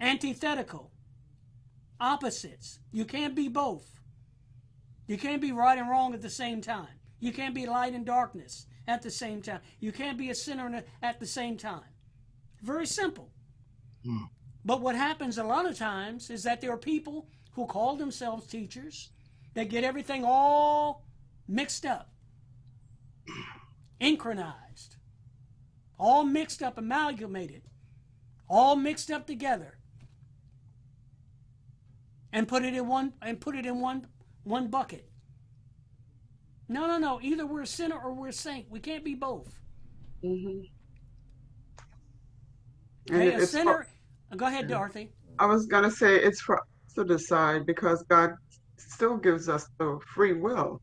Antithetical, 0.00 0.90
opposites. 2.00 2.78
You 2.90 3.04
can't 3.04 3.34
be 3.34 3.48
both. 3.48 4.00
You 5.06 5.18
can't 5.18 5.42
be 5.42 5.52
right 5.52 5.76
and 5.76 5.90
wrong 5.90 6.14
at 6.14 6.22
the 6.22 6.30
same 6.30 6.62
time. 6.62 7.00
You 7.18 7.32
can't 7.32 7.54
be 7.54 7.66
light 7.66 7.92
and 7.92 8.06
darkness 8.06 8.66
at 8.88 9.02
the 9.02 9.10
same 9.10 9.42
time. 9.42 9.60
You 9.78 9.92
can't 9.92 10.16
be 10.16 10.30
a 10.30 10.34
sinner 10.34 10.82
at 11.02 11.20
the 11.20 11.26
same 11.26 11.58
time. 11.58 11.84
Very 12.62 12.86
simple. 12.86 13.30
Hmm. 14.04 14.24
But 14.64 14.80
what 14.80 14.94
happens 14.94 15.38
a 15.38 15.44
lot 15.44 15.66
of 15.66 15.76
times 15.76 16.30
is 16.30 16.42
that 16.44 16.60
there 16.60 16.72
are 16.72 16.78
people 16.78 17.28
who 17.52 17.66
call 17.66 17.96
themselves 17.96 18.46
teachers 18.46 19.10
that 19.54 19.68
get 19.68 19.84
everything 19.84 20.24
all 20.24 21.06
mixed 21.48 21.84
up, 21.84 22.09
synchronized, 24.00 24.96
all 25.98 26.24
mixed 26.24 26.62
up, 26.62 26.78
amalgamated, 26.78 27.62
all 28.48 28.76
mixed 28.76 29.10
up 29.10 29.26
together, 29.26 29.78
and 32.32 32.48
put 32.48 32.64
it 32.64 32.74
in 32.74 32.86
one 32.86 33.12
and 33.22 33.40
put 33.40 33.56
it 33.56 33.66
in 33.66 33.80
one 33.80 34.06
one 34.44 34.68
bucket. 34.68 35.10
No, 36.68 36.86
no, 36.86 36.98
no. 36.98 37.20
Either 37.20 37.46
we're 37.46 37.62
a 37.62 37.66
sinner 37.66 37.98
or 37.98 38.12
we're 38.12 38.28
a 38.28 38.32
saint. 38.32 38.70
We 38.70 38.78
can't 38.78 39.04
be 39.04 39.16
both. 39.16 39.58
Mm-hmm. 40.24 40.60
Okay, 43.12 43.34
a 43.34 43.46
sinner. 43.46 43.88
for, 44.30 44.36
Go 44.36 44.46
ahead, 44.46 44.68
Dorothy. 44.68 45.10
I 45.40 45.46
was 45.46 45.66
gonna 45.66 45.90
say 45.90 46.16
it's 46.16 46.40
for 46.40 46.58
us 46.58 46.94
to 46.94 47.04
decide 47.04 47.66
because 47.66 48.04
God 48.08 48.34
still 48.76 49.16
gives 49.16 49.48
us 49.48 49.66
the 49.78 49.98
free 50.14 50.32
will. 50.32 50.80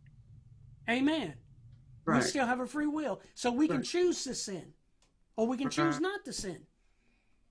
Amen. 0.89 1.35
We 2.07 2.21
still 2.21 2.45
have 2.45 2.61
a 2.61 2.65
free 2.65 2.87
will, 2.87 3.21
so 3.35 3.51
we 3.51 3.67
can 3.67 3.83
choose 3.83 4.23
to 4.23 4.33
sin, 4.33 4.73
or 5.35 5.45
we 5.45 5.57
can 5.57 5.69
choose 5.69 5.99
not 5.99 6.23
to 6.25 6.31
sin. 6.33 6.65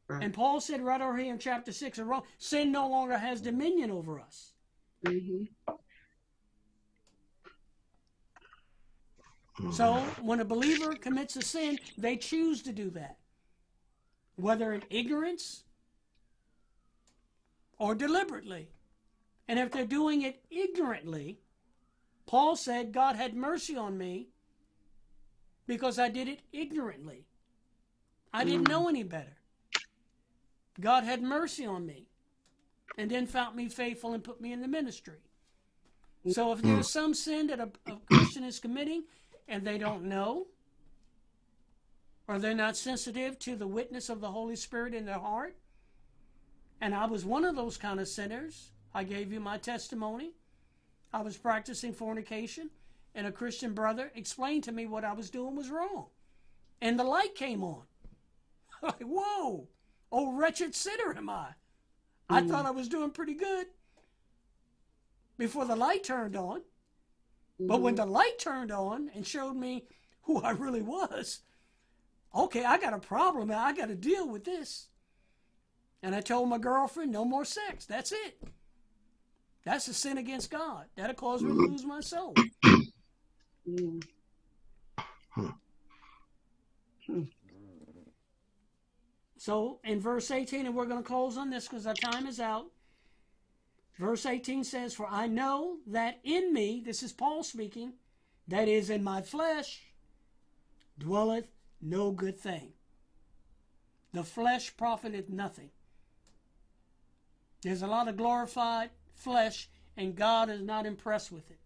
Right. 0.08 0.22
And 0.22 0.32
Paul 0.32 0.60
said 0.60 0.80
right 0.80 1.00
over 1.00 1.16
here 1.16 1.32
in 1.32 1.38
chapter 1.38 1.72
six 1.72 1.98
of 1.98 2.06
Rome, 2.06 2.22
sin 2.38 2.72
no 2.72 2.88
longer 2.88 3.18
has 3.18 3.40
dominion 3.40 3.90
over 3.90 4.18
us. 4.18 4.52
hmm 5.04 5.44
So 9.72 9.94
when 10.22 10.40
a 10.40 10.44
believer 10.44 10.94
commits 10.94 11.36
a 11.36 11.42
sin, 11.42 11.78
they 11.98 12.16
choose 12.16 12.62
to 12.62 12.72
do 12.72 12.88
that, 12.90 13.18
whether 14.36 14.72
in 14.72 14.84
ignorance 14.90 15.64
or 17.78 17.94
deliberately. 17.94 18.70
And 19.48 19.58
if 19.58 19.70
they're 19.70 19.86
doing 19.86 20.22
it 20.22 20.44
ignorantly, 20.50 21.40
Paul 22.26 22.56
said, 22.56 22.92
God 22.92 23.16
had 23.16 23.34
mercy 23.34 23.76
on 23.76 23.96
me 23.98 24.28
because 25.66 25.98
I 25.98 26.08
did 26.08 26.28
it 26.28 26.40
ignorantly. 26.52 27.26
I 28.32 28.44
didn't 28.44 28.66
mm. 28.66 28.70
know 28.70 28.88
any 28.88 29.02
better. 29.02 29.36
God 30.80 31.04
had 31.04 31.22
mercy 31.22 31.64
on 31.64 31.86
me 31.86 32.06
and 32.98 33.10
then 33.10 33.26
found 33.26 33.56
me 33.56 33.68
faithful 33.68 34.12
and 34.12 34.22
put 34.22 34.40
me 34.40 34.52
in 34.52 34.60
the 34.60 34.68
ministry. 34.68 35.20
So 36.30 36.52
if 36.52 36.62
there's 36.62 36.86
mm. 36.86 36.90
some 36.90 37.14
sin 37.14 37.46
that 37.48 37.60
a, 37.60 37.70
a 37.86 37.96
Christian 38.10 38.44
is 38.44 38.58
committing 38.58 39.04
and 39.48 39.64
they 39.64 39.78
don't 39.78 40.04
know, 40.04 40.46
or 42.28 42.38
they're 42.38 42.54
not 42.54 42.76
sensitive 42.76 43.38
to 43.40 43.54
the 43.54 43.66
witness 43.66 44.08
of 44.08 44.20
the 44.20 44.30
Holy 44.30 44.56
Spirit 44.56 44.94
in 44.94 45.06
their 45.06 45.18
heart, 45.18 45.56
and 46.80 46.94
I 46.94 47.06
was 47.06 47.24
one 47.24 47.44
of 47.44 47.54
those 47.56 47.76
kind 47.76 48.00
of 48.00 48.08
sinners, 48.08 48.70
I 48.94 49.04
gave 49.04 49.32
you 49.32 49.40
my 49.40 49.58
testimony. 49.58 50.32
I 51.12 51.22
was 51.22 51.36
practicing 51.36 51.92
fornication, 51.92 52.70
and 53.16 53.26
a 53.26 53.32
Christian 53.32 53.72
brother 53.72 54.12
explained 54.14 54.64
to 54.64 54.72
me 54.72 54.86
what 54.86 55.04
I 55.04 55.14
was 55.14 55.30
doing 55.30 55.56
was 55.56 55.70
wrong. 55.70 56.06
And 56.80 56.98
the 56.98 57.04
light 57.04 57.34
came 57.34 57.64
on. 57.64 57.82
like, 58.82 59.02
whoa, 59.02 59.66
oh 60.12 60.32
wretched 60.36 60.74
sinner 60.74 61.16
am 61.16 61.30
I. 61.30 61.48
I 62.28 62.42
mm. 62.42 62.50
thought 62.50 62.66
I 62.66 62.70
was 62.70 62.88
doing 62.88 63.10
pretty 63.10 63.34
good 63.34 63.66
before 65.38 65.64
the 65.64 65.76
light 65.76 66.04
turned 66.04 66.36
on. 66.36 66.60
But 67.58 67.80
when 67.80 67.96
mm-hmm. 67.96 68.04
the 68.04 68.12
light 68.12 68.38
turned 68.38 68.70
on 68.70 69.10
and 69.14 69.26
showed 69.26 69.56
me 69.56 69.86
who 70.22 70.42
I 70.42 70.50
really 70.50 70.82
was, 70.82 71.40
okay, 72.34 72.64
I 72.64 72.78
got 72.78 72.92
a 72.92 72.98
problem. 72.98 73.50
I 73.50 73.72
got 73.72 73.88
to 73.88 73.94
deal 73.94 74.28
with 74.28 74.44
this. 74.44 74.88
And 76.02 76.14
I 76.14 76.20
told 76.20 76.50
my 76.50 76.58
girlfriend, 76.58 77.12
no 77.12 77.24
more 77.24 77.46
sex. 77.46 77.86
That's 77.86 78.12
it. 78.12 78.42
That's 79.64 79.88
a 79.88 79.94
sin 79.94 80.18
against 80.18 80.50
God. 80.50 80.84
That'll 80.96 81.14
cause 81.14 81.42
me 81.42 81.48
to 81.48 81.54
lose 81.54 81.84
my 81.84 82.00
soul. 82.00 82.34
So 89.38 89.80
in 89.84 90.00
verse 90.00 90.30
18, 90.30 90.66
and 90.66 90.74
we're 90.74 90.86
going 90.86 91.02
to 91.02 91.08
close 91.08 91.36
on 91.36 91.50
this 91.50 91.68
because 91.68 91.86
our 91.86 91.94
time 91.94 92.26
is 92.26 92.40
out. 92.40 92.66
Verse 93.98 94.26
18 94.26 94.64
says, 94.64 94.92
For 94.92 95.06
I 95.06 95.26
know 95.26 95.78
that 95.86 96.18
in 96.24 96.52
me, 96.52 96.82
this 96.84 97.02
is 97.02 97.12
Paul 97.12 97.42
speaking, 97.42 97.94
that 98.48 98.68
is 98.68 98.90
in 98.90 99.02
my 99.04 99.22
flesh, 99.22 99.82
dwelleth 100.98 101.46
no 101.80 102.10
good 102.10 102.38
thing. 102.38 102.72
The 104.12 104.24
flesh 104.24 104.76
profiteth 104.76 105.28
nothing. 105.28 105.70
There's 107.62 107.82
a 107.82 107.86
lot 107.86 108.08
of 108.08 108.16
glorified 108.16 108.90
flesh, 109.14 109.68
and 109.96 110.14
God 110.14 110.50
is 110.50 110.62
not 110.62 110.86
impressed 110.86 111.32
with 111.32 111.50
it. 111.50 111.58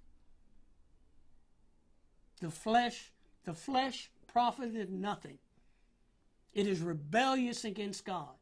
The 2.40 2.50
flesh, 2.50 3.12
the 3.44 3.54
flesh 3.54 4.10
profited 4.26 4.90
nothing. 4.90 5.38
It 6.52 6.66
is 6.66 6.80
rebellious 6.80 7.64
against 7.64 8.04
God. 8.04 8.34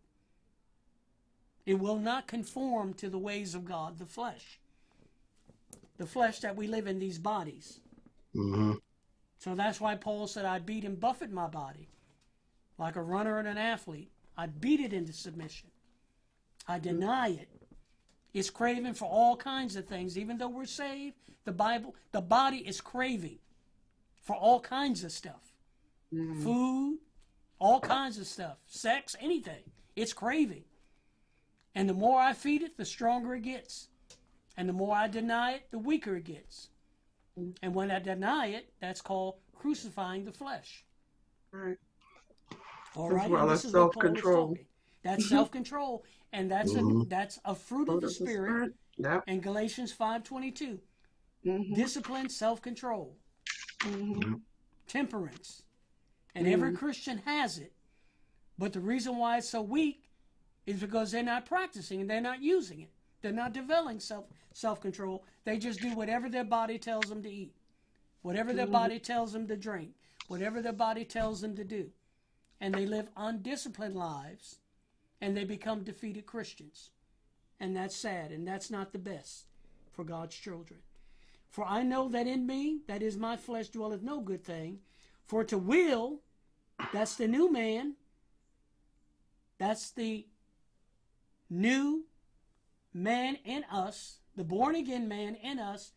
It 1.66 1.78
will 1.78 1.99
not 1.99 2.26
conform 2.26 2.94
to 2.94 3.11
the 3.11 3.18
ways 3.18 3.55
of 3.55 3.64
God, 3.64 3.99
the 3.99 4.07
flesh. 4.07 4.59
The 5.99 6.07
flesh 6.07 6.40
that 6.40 6.57
we 6.57 6.66
live 6.66 6.86
in 6.86 6.99
these 6.99 7.18
bodies. 7.18 7.80
hmm 8.32 8.74
So 9.38 9.55
that's 9.55 9.80
why 9.80 9.96
Paul 9.96 10.26
said, 10.26 10.44
I 10.44 10.61
beat 10.61 10.84
and 10.84 10.99
buffet 10.99 11.30
my 11.30 11.49
body 11.49 11.88
like 12.78 12.96
a 12.96 13.03
runner 13.03 13.38
and 13.38 13.49
an 13.49 13.59
athlete. 13.59 14.11
I 14.36 14.46
beat 14.46 14.80
it 14.80 14.92
into 14.92 15.12
submission. 15.12 15.70
I 16.66 16.78
deny 16.78 17.28
it. 17.30 17.49
It's 18.32 18.51
craving 18.51 18.94
for 18.94 19.07
all 19.07 19.36
kinds 19.36 19.74
of 19.74 19.86
things. 19.86 20.16
Even 20.16 20.38
though 20.38 20.49
we're 20.49 20.64
saved, 20.64 21.16
the 21.44 21.53
Bible, 21.53 21.94
the 22.12 22.20
body 22.20 22.59
is 22.59 22.80
craving 22.80 23.38
for 24.29 24.37
all 24.37 24.61
kinds 24.61 25.05
of 25.05 25.11
stuff 25.11 25.55
mm-hmm. 26.14 26.43
food, 26.43 26.99
all 27.59 27.81
kinds 27.81 28.18
of 28.18 28.26
stuff, 28.26 28.59
sex, 28.66 29.16
anything. 29.20 29.62
It's 29.97 30.12
craving. 30.12 30.64
And 31.74 31.89
the 31.89 31.95
more 31.95 32.20
I 32.20 32.35
feed 32.35 32.62
it, 32.62 32.76
the 32.76 32.85
stronger 32.85 33.35
it 33.37 33.43
gets. 33.43 33.89
And 34.59 34.68
the 34.68 34.74
more 34.74 34.95
I 34.95 35.09
deny 35.09 35.53
it, 35.53 35.62
the 35.70 35.79
weaker 35.79 36.16
it 36.16 36.24
gets. 36.24 36.68
Mm-hmm. 37.41 37.53
And 37.62 37.74
when 37.74 37.91
I 37.91 38.01
deny 38.01 38.49
it, 38.49 38.70
that's 38.83 39.01
called 39.01 39.37
crucifying 39.57 40.26
the 40.26 40.33
flesh. 40.33 40.85
Right. 41.51 41.79
All 42.95 43.16
As 43.18 43.31
well 43.31 43.43
and 43.45 43.51
as 43.51 43.62
this 43.62 43.70
is 43.70 43.72
what 43.74 43.81
Paul 43.81 43.93
self-control. 43.93 44.49
talking. 44.49 44.66
That's 45.05 45.24
mm-hmm. 45.24 45.37
self-control, 45.37 46.05
and 46.35 46.51
that's 46.51 46.74
a 46.74 46.83
that's 47.09 47.39
a 47.47 47.55
fruit 47.55 47.83
of 47.83 47.87
the 47.87 47.93
of 47.95 48.01
the 48.03 48.11
spirit. 48.11 48.29
Spirit. 48.29 48.72
Yep. 48.99 49.24
In 49.26 49.41
Galatians 49.41 49.93
five 49.93 50.22
twenty 50.22 50.51
two, 50.51 50.81
Mhm. 51.47 51.74
discipline, 51.74 52.29
self-control, 53.83 54.22
Mhm. 54.22 54.43
temperance, 54.87 55.62
and 56.35 56.47
every 56.47 56.72
Christian 56.72 57.18
has 57.18 57.59
it. 57.59 57.72
But 58.57 58.72
the 58.72 58.81
reason 58.81 59.16
why 59.16 59.39
it's 59.39 59.49
so 59.49 59.62
weak 59.62 60.11
is 60.66 60.81
because 60.81 61.11
they're 61.11 61.22
not 61.22 61.47
practicing 61.47 62.01
and 62.01 62.11
they're 62.11 62.20
not 62.20 62.43
using 62.43 62.81
it. 62.81 62.91
They're 63.20 63.33
not 63.33 63.53
developing 63.53 64.01
self 64.01 64.26
self-control. 64.53 65.24
They 65.45 65.59
just 65.59 65.81
do 65.81 65.95
whatever 65.95 66.29
their 66.29 66.45
body 66.45 66.79
tells 66.79 67.09
them 67.09 67.22
to 67.22 67.31
eat, 67.31 67.55
whatever 68.22 68.53
their 68.53 68.66
body 68.66 68.99
tells 68.99 69.33
them 69.33 69.47
to 69.47 69.57
drink, 69.57 69.95
whatever 70.26 70.61
their 70.61 70.72
body 70.72 71.05
tells 71.05 71.41
them 71.41 71.55
to 71.55 71.64
do, 71.64 71.93
and 72.61 72.74
they 72.74 72.85
live 72.85 73.09
undisciplined 73.16 73.95
lives, 73.95 74.59
and 75.20 75.37
they 75.37 75.45
become 75.45 75.85
defeated 75.85 76.26
Christians, 76.26 76.91
and 77.61 77.76
that's 77.76 77.95
sad, 77.95 78.33
and 78.33 78.47
that's 78.49 78.70
not 78.70 78.93
the 78.93 78.99
best 78.99 79.47
for 79.93 80.03
God's 80.03 80.35
children. 80.35 80.83
For 81.49 81.64
I 81.64 81.82
know 81.82 82.09
that 82.09 82.26
in 82.26 82.46
me, 82.46 82.80
that 82.86 83.03
is 83.03 83.16
my 83.16 83.36
flesh, 83.36 83.68
dwelleth 83.68 84.03
no 84.03 84.20
good 84.20 84.44
thing. 84.44 84.80
For 85.24 85.44
to 85.44 85.59
will, 85.59 86.20
that's 86.92 87.16
the 87.16 87.28
new 87.28 87.51
man, 87.51 87.94
that's 89.59 89.90
the 89.90 90.26
new 91.51 92.05
man 92.94 93.38
in 93.44 93.64
us, 93.70 94.18
the 94.36 94.44
born 94.44 94.74
again 94.74 95.09
man 95.09 95.34
in 95.34 95.59
us. 95.59 95.92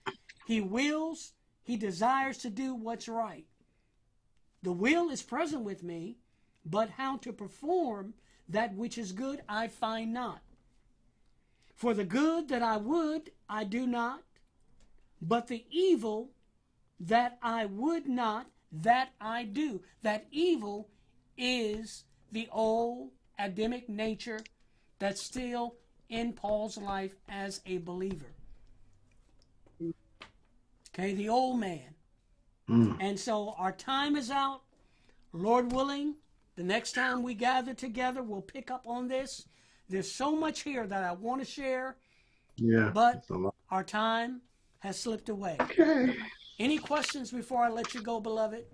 He 0.45 0.61
wills, 0.61 1.33
he 1.63 1.77
desires 1.77 2.37
to 2.39 2.49
do 2.49 2.73
what's 2.73 3.07
right. 3.07 3.45
The 4.63 4.71
will 4.71 5.09
is 5.09 5.21
present 5.21 5.63
with 5.63 5.83
me, 5.83 6.17
but 6.65 6.91
how 6.91 7.17
to 7.17 7.33
perform 7.33 8.13
that 8.47 8.75
which 8.75 8.97
is 8.97 9.11
good 9.11 9.41
I 9.47 9.67
find 9.67 10.13
not. 10.13 10.41
For 11.75 11.93
the 11.93 12.03
good 12.03 12.49
that 12.49 12.61
I 12.61 12.77
would, 12.77 13.31
I 13.49 13.63
do 13.63 13.87
not, 13.87 14.21
but 15.21 15.47
the 15.47 15.65
evil 15.69 16.31
that 16.99 17.37
I 17.41 17.65
would 17.65 18.07
not, 18.07 18.47
that 18.71 19.09
I 19.19 19.43
do. 19.43 19.81
That 20.01 20.27
evil 20.31 20.89
is 21.37 22.05
the 22.31 22.47
old 22.51 23.11
Adamic 23.39 23.89
nature 23.89 24.39
that's 24.99 25.21
still 25.23 25.75
in 26.09 26.33
Paul's 26.33 26.77
life 26.77 27.15
as 27.29 27.61
a 27.65 27.79
believer. 27.79 28.33
Okay, 30.93 31.13
the 31.13 31.29
old 31.29 31.59
man. 31.59 31.95
Mm. 32.69 32.97
And 32.99 33.19
so 33.19 33.55
our 33.57 33.71
time 33.71 34.15
is 34.15 34.29
out. 34.29 34.61
Lord 35.33 35.71
willing, 35.71 36.15
the 36.55 36.63
next 36.63 36.91
time 36.93 37.23
we 37.23 37.33
gather 37.33 37.73
together, 37.73 38.21
we'll 38.21 38.41
pick 38.41 38.69
up 38.69 38.83
on 38.85 39.07
this. 39.07 39.47
There's 39.89 40.11
so 40.11 40.35
much 40.35 40.61
here 40.61 40.85
that 40.85 41.03
I 41.03 41.13
want 41.13 41.41
to 41.41 41.45
share, 41.49 41.95
Yeah. 42.57 42.91
but 42.93 43.13
That's 43.13 43.29
a 43.29 43.35
lot. 43.35 43.55
our 43.69 43.83
time 43.83 44.41
has 44.81 44.99
slipped 44.99 45.29
away. 45.29 45.55
Okay. 45.61 46.15
Any 46.59 46.77
questions 46.77 47.31
before 47.31 47.63
I 47.63 47.69
let 47.69 47.93
you 47.93 48.01
go, 48.01 48.19
beloved? 48.19 48.65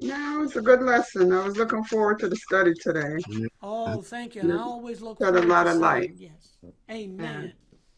No, 0.00 0.42
it's 0.42 0.56
a 0.56 0.60
good 0.60 0.82
lesson. 0.82 1.32
I 1.32 1.44
was 1.44 1.56
looking 1.56 1.84
forward 1.84 2.18
to 2.20 2.28
the 2.28 2.36
study 2.36 2.74
today. 2.74 3.18
Oh, 3.62 4.02
thank 4.02 4.34
you. 4.34 4.42
And 4.42 4.52
I 4.52 4.58
always 4.58 5.00
look 5.00 5.18
Shed 5.18 5.36
a 5.36 5.42
lot 5.42 5.64
to 5.64 5.70
of 5.70 5.76
light. 5.78 6.12
Yes. 6.16 6.56
Amen. 6.90 7.52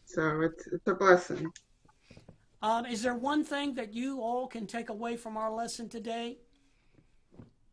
So 0.05 0.41
it's 0.41 0.67
it's 0.67 0.87
a 0.87 0.93
blessing. 0.93 1.51
Um, 2.61 2.85
is 2.85 3.01
there 3.01 3.15
one 3.15 3.43
thing 3.43 3.73
that 3.75 3.93
you 3.93 4.21
all 4.21 4.45
can 4.47 4.67
take 4.67 4.89
away 4.89 5.17
from 5.17 5.37
our 5.37 5.51
lesson 5.51 5.89
today? 5.89 6.37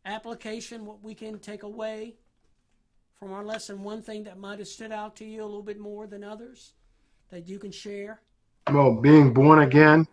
Application, 0.05 0.85
what 0.85 1.03
we 1.03 1.13
can 1.13 1.37
take 1.37 1.61
away 1.61 2.15
from 3.19 3.31
our 3.31 3.43
lesson? 3.43 3.83
One 3.83 4.01
thing 4.01 4.23
that 4.23 4.39
might 4.39 4.57
have 4.57 4.67
stood 4.67 4.91
out 4.91 5.15
to 5.17 5.25
you 5.25 5.43
a 5.43 5.45
little 5.45 5.61
bit 5.61 5.79
more 5.79 6.07
than 6.07 6.23
others 6.23 6.73
that 7.29 7.47
you 7.47 7.59
can 7.59 7.71
share? 7.71 8.21
Well, 8.73 8.95
being 9.01 9.33
born 9.33 9.59
again 9.59 10.07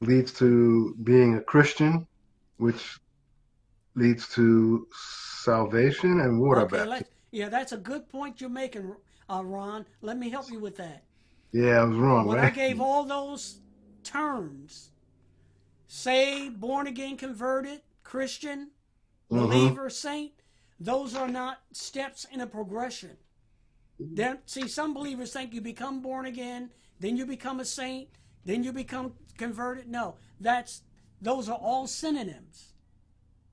leads 0.00 0.32
to 0.34 0.94
being 1.02 1.36
a 1.36 1.40
Christian, 1.40 2.06
which 2.58 2.98
leads 3.94 4.28
to 4.30 4.86
salvation. 4.92 6.20
And 6.20 6.40
what 6.40 6.58
okay, 6.58 6.76
about? 6.76 6.88
let, 6.88 7.08
yeah, 7.30 7.48
that's 7.48 7.72
a 7.72 7.76
good 7.76 8.08
point 8.08 8.40
you're 8.40 8.50
making, 8.50 8.94
uh, 9.30 9.42
Ron. 9.44 9.86
Let 10.02 10.18
me 10.18 10.30
help 10.30 10.50
you 10.50 10.58
with 10.60 10.76
that. 10.76 11.04
Yeah, 11.52 11.80
I 11.80 11.84
was 11.84 11.96
wrong, 11.96 12.26
When 12.26 12.38
I 12.40 12.50
gave 12.50 12.80
all 12.80 13.04
those 13.04 13.60
terms, 14.02 14.90
saved, 15.86 16.60
born 16.60 16.86
again, 16.86 17.16
converted, 17.16 17.82
Christian, 18.02 18.70
Mhm. 19.30 19.38
believer, 19.38 19.88
saint, 19.88 20.32
those 20.80 21.14
are 21.14 21.28
not 21.28 21.60
steps 21.72 22.24
in 22.24 22.40
a 22.40 22.46
progression. 22.46 23.16
They're, 24.00 24.42
see, 24.46 24.66
some 24.66 24.92
believers 24.92 25.32
think 25.32 25.54
you 25.54 25.60
become 25.60 26.00
born 26.02 26.26
again, 26.26 26.72
then 27.04 27.18
you 27.18 27.26
become 27.26 27.60
a 27.60 27.64
saint, 27.66 28.08
then 28.46 28.64
you 28.64 28.72
become 28.72 29.12
converted. 29.36 29.86
No, 29.88 30.14
that's 30.40 30.82
those 31.20 31.50
are 31.50 31.58
all 31.58 31.86
synonyms. 31.86 32.72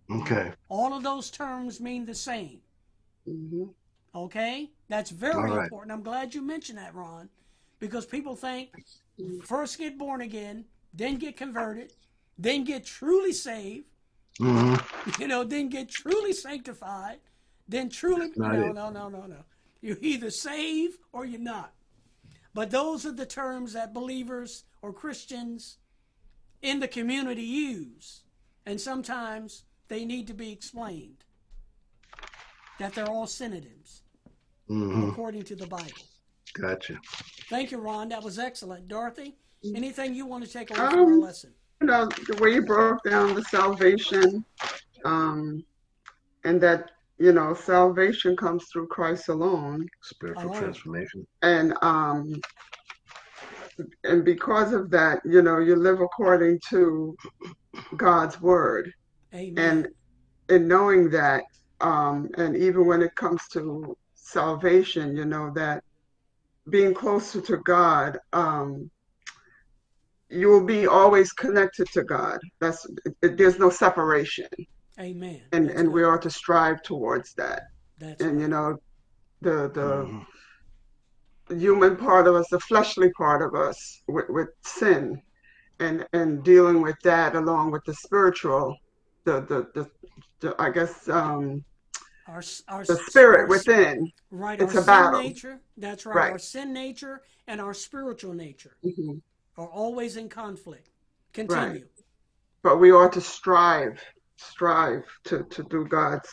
Okay. 0.10 0.54
All 0.70 0.94
of 0.94 1.04
those 1.04 1.30
terms 1.30 1.82
mean 1.82 2.06
the 2.06 2.16
same. 2.16 2.62
Mm-hmm. 3.28 3.66
Okay? 4.16 4.72
That's 4.88 5.10
very 5.10 5.52
right. 5.52 5.64
important. 5.64 5.92
I'm 5.92 6.02
glad 6.02 6.34
you 6.34 6.42
mentioned 6.42 6.78
that, 6.78 6.96
Ron, 6.96 7.28
because 7.80 8.06
people 8.06 8.36
think 8.38 8.70
first 9.44 9.78
get 9.78 9.98
born 9.98 10.22
again, 10.22 10.64
then 10.94 11.18
get 11.18 11.36
converted, 11.36 11.92
then 12.38 12.64
get 12.64 12.86
truly 12.86 13.34
saved, 13.34 13.86
Mm-hmm. 14.40 15.22
you 15.22 15.28
know, 15.28 15.44
then 15.44 15.68
get 15.68 15.90
truly 15.90 16.32
sanctified, 16.32 17.18
then 17.68 17.90
truly. 17.90 18.32
no, 18.38 18.50
it. 18.50 18.74
no, 18.74 18.90
no, 18.90 19.10
no, 19.10 19.26
no. 19.26 19.44
You're 19.82 19.98
either 20.00 20.30
saved 20.30 21.00
or 21.12 21.26
you're 21.26 21.40
not. 21.40 21.74
But 22.54 22.72
those 22.72 23.06
are 23.06 23.12
the 23.12 23.26
terms 23.26 23.74
that 23.74 23.94
believers 23.94 24.66
or 24.82 24.92
Christians 24.94 25.78
in 26.62 26.80
the 26.80 26.88
community 26.88 27.44
use. 27.44 28.22
And 28.66 28.80
sometimes 28.80 29.64
they 29.88 30.06
need 30.06 30.28
to 30.28 30.34
be 30.34 30.52
explained 30.52 31.24
that 32.80 32.94
they're 32.94 33.10
all 33.10 33.28
synonyms 33.28 34.04
hmm 34.68 35.10
according 35.10 35.44
to 35.44 35.56
the 35.56 35.68
Bible. 35.68 35.92
Gotcha. 36.54 36.98
Thank 37.50 37.72
you, 37.72 37.78
Ron. 37.78 38.10
That 38.10 38.24
was 38.24 38.40
excellent. 38.40 38.88
Dorothy, 38.88 39.36
anything 39.76 40.14
you 40.14 40.26
want 40.26 40.44
to 40.46 40.50
take 40.50 40.70
away 40.70 40.80
from 40.90 41.00
our 41.00 41.04
Um, 41.04 41.22
lesson? 41.22 41.54
You 41.80 41.88
know, 41.88 42.08
the 42.28 42.38
way 42.42 42.54
you 42.54 42.62
broke 42.62 43.04
down 43.04 43.34
the 43.34 43.44
salvation, 43.44 44.46
um, 45.04 45.64
and 46.44 46.62
that, 46.62 46.92
you 47.22 47.32
know, 47.32 47.54
salvation 47.54 48.36
comes 48.36 48.66
through 48.72 48.88
Christ 48.88 49.30
alone. 49.30 49.86
Spiritual 50.02 50.46
Alright. 50.46 50.64
transformation. 50.64 51.28
And 51.44 51.74
um, 51.82 52.34
and 54.04 54.26
because 54.26 54.74
of 54.74 54.90
that, 54.92 55.22
you 55.26 55.42
know, 55.42 55.60
you 55.60 55.76
live 55.76 56.02
according 56.02 56.60
to 56.70 57.16
God's 57.96 58.42
word. 58.42 58.92
Amen. 59.34 59.58
and 59.58 59.88
in 60.50 60.68
knowing 60.68 61.10
that 61.10 61.44
um, 61.80 62.30
and 62.38 62.56
even 62.56 62.86
when 62.86 63.02
it 63.02 63.16
comes 63.16 63.42
to 63.54 63.96
salvation 64.14 65.16
you 65.16 65.26
know 65.26 65.52
that 65.56 65.82
being 66.70 66.94
closer 66.94 67.42
to 67.42 67.58
god 67.60 68.18
um, 68.34 68.92
you 70.30 70.50
will 70.50 70.66
be 70.66 70.86
always 70.86 71.32
connected 71.32 71.88
to 71.94 72.04
god 72.04 72.38
that's 72.60 72.86
it, 73.22 73.38
there's 73.38 73.58
no 73.58 73.70
separation 73.70 74.48
Amen. 75.02 75.42
and 75.52 75.68
That's 75.68 75.78
and 75.80 75.88
good. 75.88 75.94
we 75.94 76.04
are 76.04 76.20
to 76.20 76.30
strive 76.30 76.82
towards 76.84 77.34
that 77.34 77.64
That's 78.00 78.22
and 78.22 78.34
right. 78.34 78.42
you 78.42 78.48
know 78.48 78.78
the 79.42 79.70
the 79.74 80.06
Mhm. 80.06 80.26
human 81.58 81.98
part 81.98 82.28
of 82.28 82.36
us 82.36 82.48
the 82.50 82.60
fleshly 82.60 83.12
part 83.14 83.42
of 83.42 83.56
us 83.56 83.78
with, 84.08 84.30
with 84.30 84.50
sin 84.64 85.22
and 85.80 86.06
and 86.14 86.44
dealing 86.44 86.82
with 86.82 86.96
that 87.04 87.36
along 87.36 87.72
with 87.72 87.84
the 87.86 87.94
spiritual 87.96 88.76
the 89.26 89.42
the, 89.42 89.68
the, 89.74 89.90
the 90.42 90.56
i 90.60 90.70
guess 90.70 91.10
um 91.10 91.64
our, 92.28 92.44
our, 92.68 92.86
the 92.86 92.96
spirit 92.96 93.42
our 93.42 93.48
within 93.48 94.08
Right, 94.34 94.62
It's 94.62 94.76
our 94.76 94.82
a 94.82 94.84
sin 94.84 94.86
battle. 94.86 95.22
nature, 95.24 95.60
that's 95.76 96.06
right, 96.06 96.16
Right. 96.16 96.32
our 96.32 96.40
sin 96.40 96.72
nature 96.72 97.22
and 97.48 97.60
our 97.60 97.74
spiritual 97.74 98.34
nature 98.34 98.78
Mhm. 98.86 99.22
are 99.58 99.68
always 99.70 100.16
in 100.16 100.30
conflict. 100.30 100.90
Continue. 101.34 101.86
but 102.64 102.78
we 102.78 102.92
ought 102.94 103.12
to 103.14 103.20
strive 103.22 104.02
strive 104.42 105.04
to 105.26 105.44
to 105.44 105.64
do 105.64 105.86
god's 105.86 106.30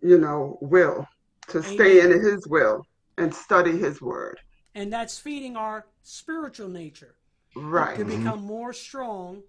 you 0.00 0.18
know 0.18 0.58
will 0.60 1.06
to 1.48 1.62
stay 1.62 2.00
in 2.00 2.10
his 2.10 2.46
will 2.46 2.82
and 3.16 3.34
study 3.34 3.76
his 3.78 4.00
word 4.00 4.38
And 4.74 4.92
that's 4.92 5.18
feeding 5.18 5.56
our 5.56 5.86
spiritual 6.02 6.68
nature 6.68 7.14
right 7.56 7.96
to 7.96 8.04
become 8.04 8.40
more 8.42 8.72
strong 8.72 9.42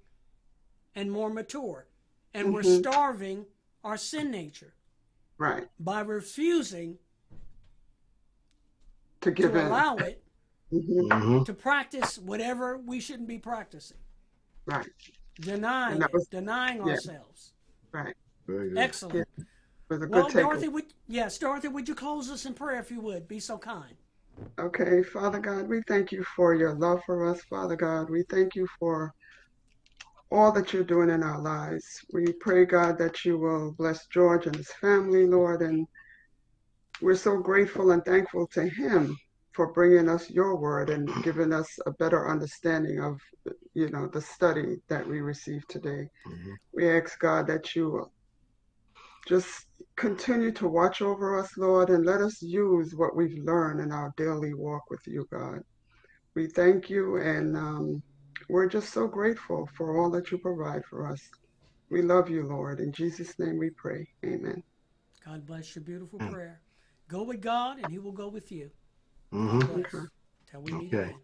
and 0.95 1.11
more 1.11 1.29
mature. 1.29 1.87
And 2.33 2.53
we're 2.53 2.61
Mhm. 2.61 2.79
starving 2.83 3.45
our 3.83 3.97
sin 3.97 4.31
nature 4.31 4.73
right 5.37 5.67
by 5.79 5.99
refusing 6.01 6.97
to 9.21 9.31
give 9.31 9.51
to 9.51 9.59
in 9.59 9.65
allow 9.67 9.97
it 9.97 10.23
Mhm. 10.71 11.09
Mhm. 11.09 11.45
to 11.45 11.53
practice 11.53 12.17
whatever 12.17 12.77
we 12.77 12.99
shouldn't 12.99 13.27
be 13.27 13.39
practicing. 13.39 13.97
right 14.65 14.87
Denying 15.39 15.93
And 15.93 16.01
that 16.01 16.11
it, 16.13 16.29
denying 16.29 16.77
yeah. 16.85 16.93
ourselves. 16.93 17.53
right 17.91 18.15
Excellent. 18.75 19.27
it 19.37 19.45
was 19.89 19.99
good 19.99 20.09
Well, 20.09 20.29
Dorothy, 20.29 20.67
would, 20.67 20.85
yes, 21.07 21.37
Dorothy, 21.37 21.67
would 21.67 21.87
you 21.87 21.95
close 21.95 22.29
us 22.29 22.45
in 22.45 22.53
prayer 22.53 22.79
if 22.79 22.91
you 22.91 22.99
would? 23.01 23.27
Be 23.27 23.39
so 23.39 23.57
kind. 23.57 23.95
Okay, 24.59 25.03
Father 25.03 25.39
God, 25.39 25.67
we 25.67 25.81
thank 25.87 26.11
you 26.11 26.23
for 26.35 26.55
your 26.55 26.73
love 26.73 27.01
for 27.05 27.27
us, 27.27 27.41
Father 27.43 27.75
God. 27.75 28.09
We 28.09 28.23
thank 28.23 28.55
you 28.55 28.67
for 28.79 29.13
all 30.31 30.51
that 30.51 30.73
you're 30.73 30.83
doing 30.83 31.09
in 31.09 31.23
our 31.23 31.41
lives. 31.41 31.85
We 32.13 32.31
pray, 32.33 32.65
God, 32.65 32.97
that 32.99 33.25
you 33.25 33.37
will 33.37 33.71
bless 33.73 34.07
George 34.07 34.45
and 34.45 34.55
his 34.55 34.71
family, 34.73 35.25
Lord, 35.27 35.61
and 35.61 35.87
we're 37.01 37.15
so 37.15 37.37
grateful 37.37 37.91
and 37.91 38.03
thankful 38.03 38.47
to 38.47 38.67
him 38.67 39.17
for 39.59 39.73
bringing 39.73 40.07
us 40.07 40.29
your 40.29 40.55
word 40.55 40.89
and 40.89 41.11
giving 41.21 41.51
us 41.51 41.67
a 41.85 41.91
better 41.91 42.29
understanding 42.29 43.01
of, 43.01 43.19
you 43.73 43.89
know, 43.89 44.07
the 44.07 44.21
study 44.21 44.77
that 44.87 45.05
we 45.05 45.19
received 45.19 45.67
today. 45.67 46.07
Mhm. 46.25 46.55
We 46.71 46.89
ask, 46.89 47.19
God, 47.19 47.45
that 47.47 47.75
you 47.75 48.09
just 49.27 49.67
continue 49.97 50.53
to 50.53 50.69
watch 50.69 51.01
over 51.01 51.37
us, 51.37 51.57
Lord, 51.57 51.89
and 51.89 52.05
let 52.05 52.21
us 52.21 52.41
use 52.41 52.95
what 52.95 53.17
we've 53.17 53.37
learned 53.43 53.81
in 53.81 53.91
our 53.91 54.13
daily 54.15 54.53
walk 54.53 54.89
with 54.89 55.05
you, 55.05 55.27
God. 55.29 55.61
We 56.35 56.47
thank 56.47 56.89
you, 56.89 57.17
and 57.17 57.57
um, 57.57 58.01
we're 58.47 58.69
just 58.69 58.93
so 58.93 59.07
grateful 59.07 59.67
for 59.75 59.97
all 59.97 60.09
that 60.11 60.31
you 60.31 60.37
provide 60.37 60.85
for 60.85 61.05
us. 61.05 61.19
We 61.89 62.01
love 62.01 62.29
you, 62.29 62.43
Lord. 62.43 62.79
In 62.79 62.93
Jesus' 62.93 63.37
name 63.37 63.57
we 63.57 63.71
pray. 63.71 64.07
Amen. 64.23 64.63
God 65.25 65.45
bless 65.45 65.75
your 65.75 65.83
beautiful 65.83 66.19
prayer. 66.19 66.61
Go 67.09 67.23
with 67.23 67.41
God, 67.41 67.79
and 67.79 67.91
He 67.91 67.99
will 67.99 68.13
go 68.13 68.29
with 68.29 68.53
you. 68.53 68.71
Mhm. 69.31 69.59
Bless. 69.67 70.09
Till 70.49 70.61
we 70.61 70.71
meet 70.73 70.93
Okay. 70.93 71.03
again. 71.03 71.19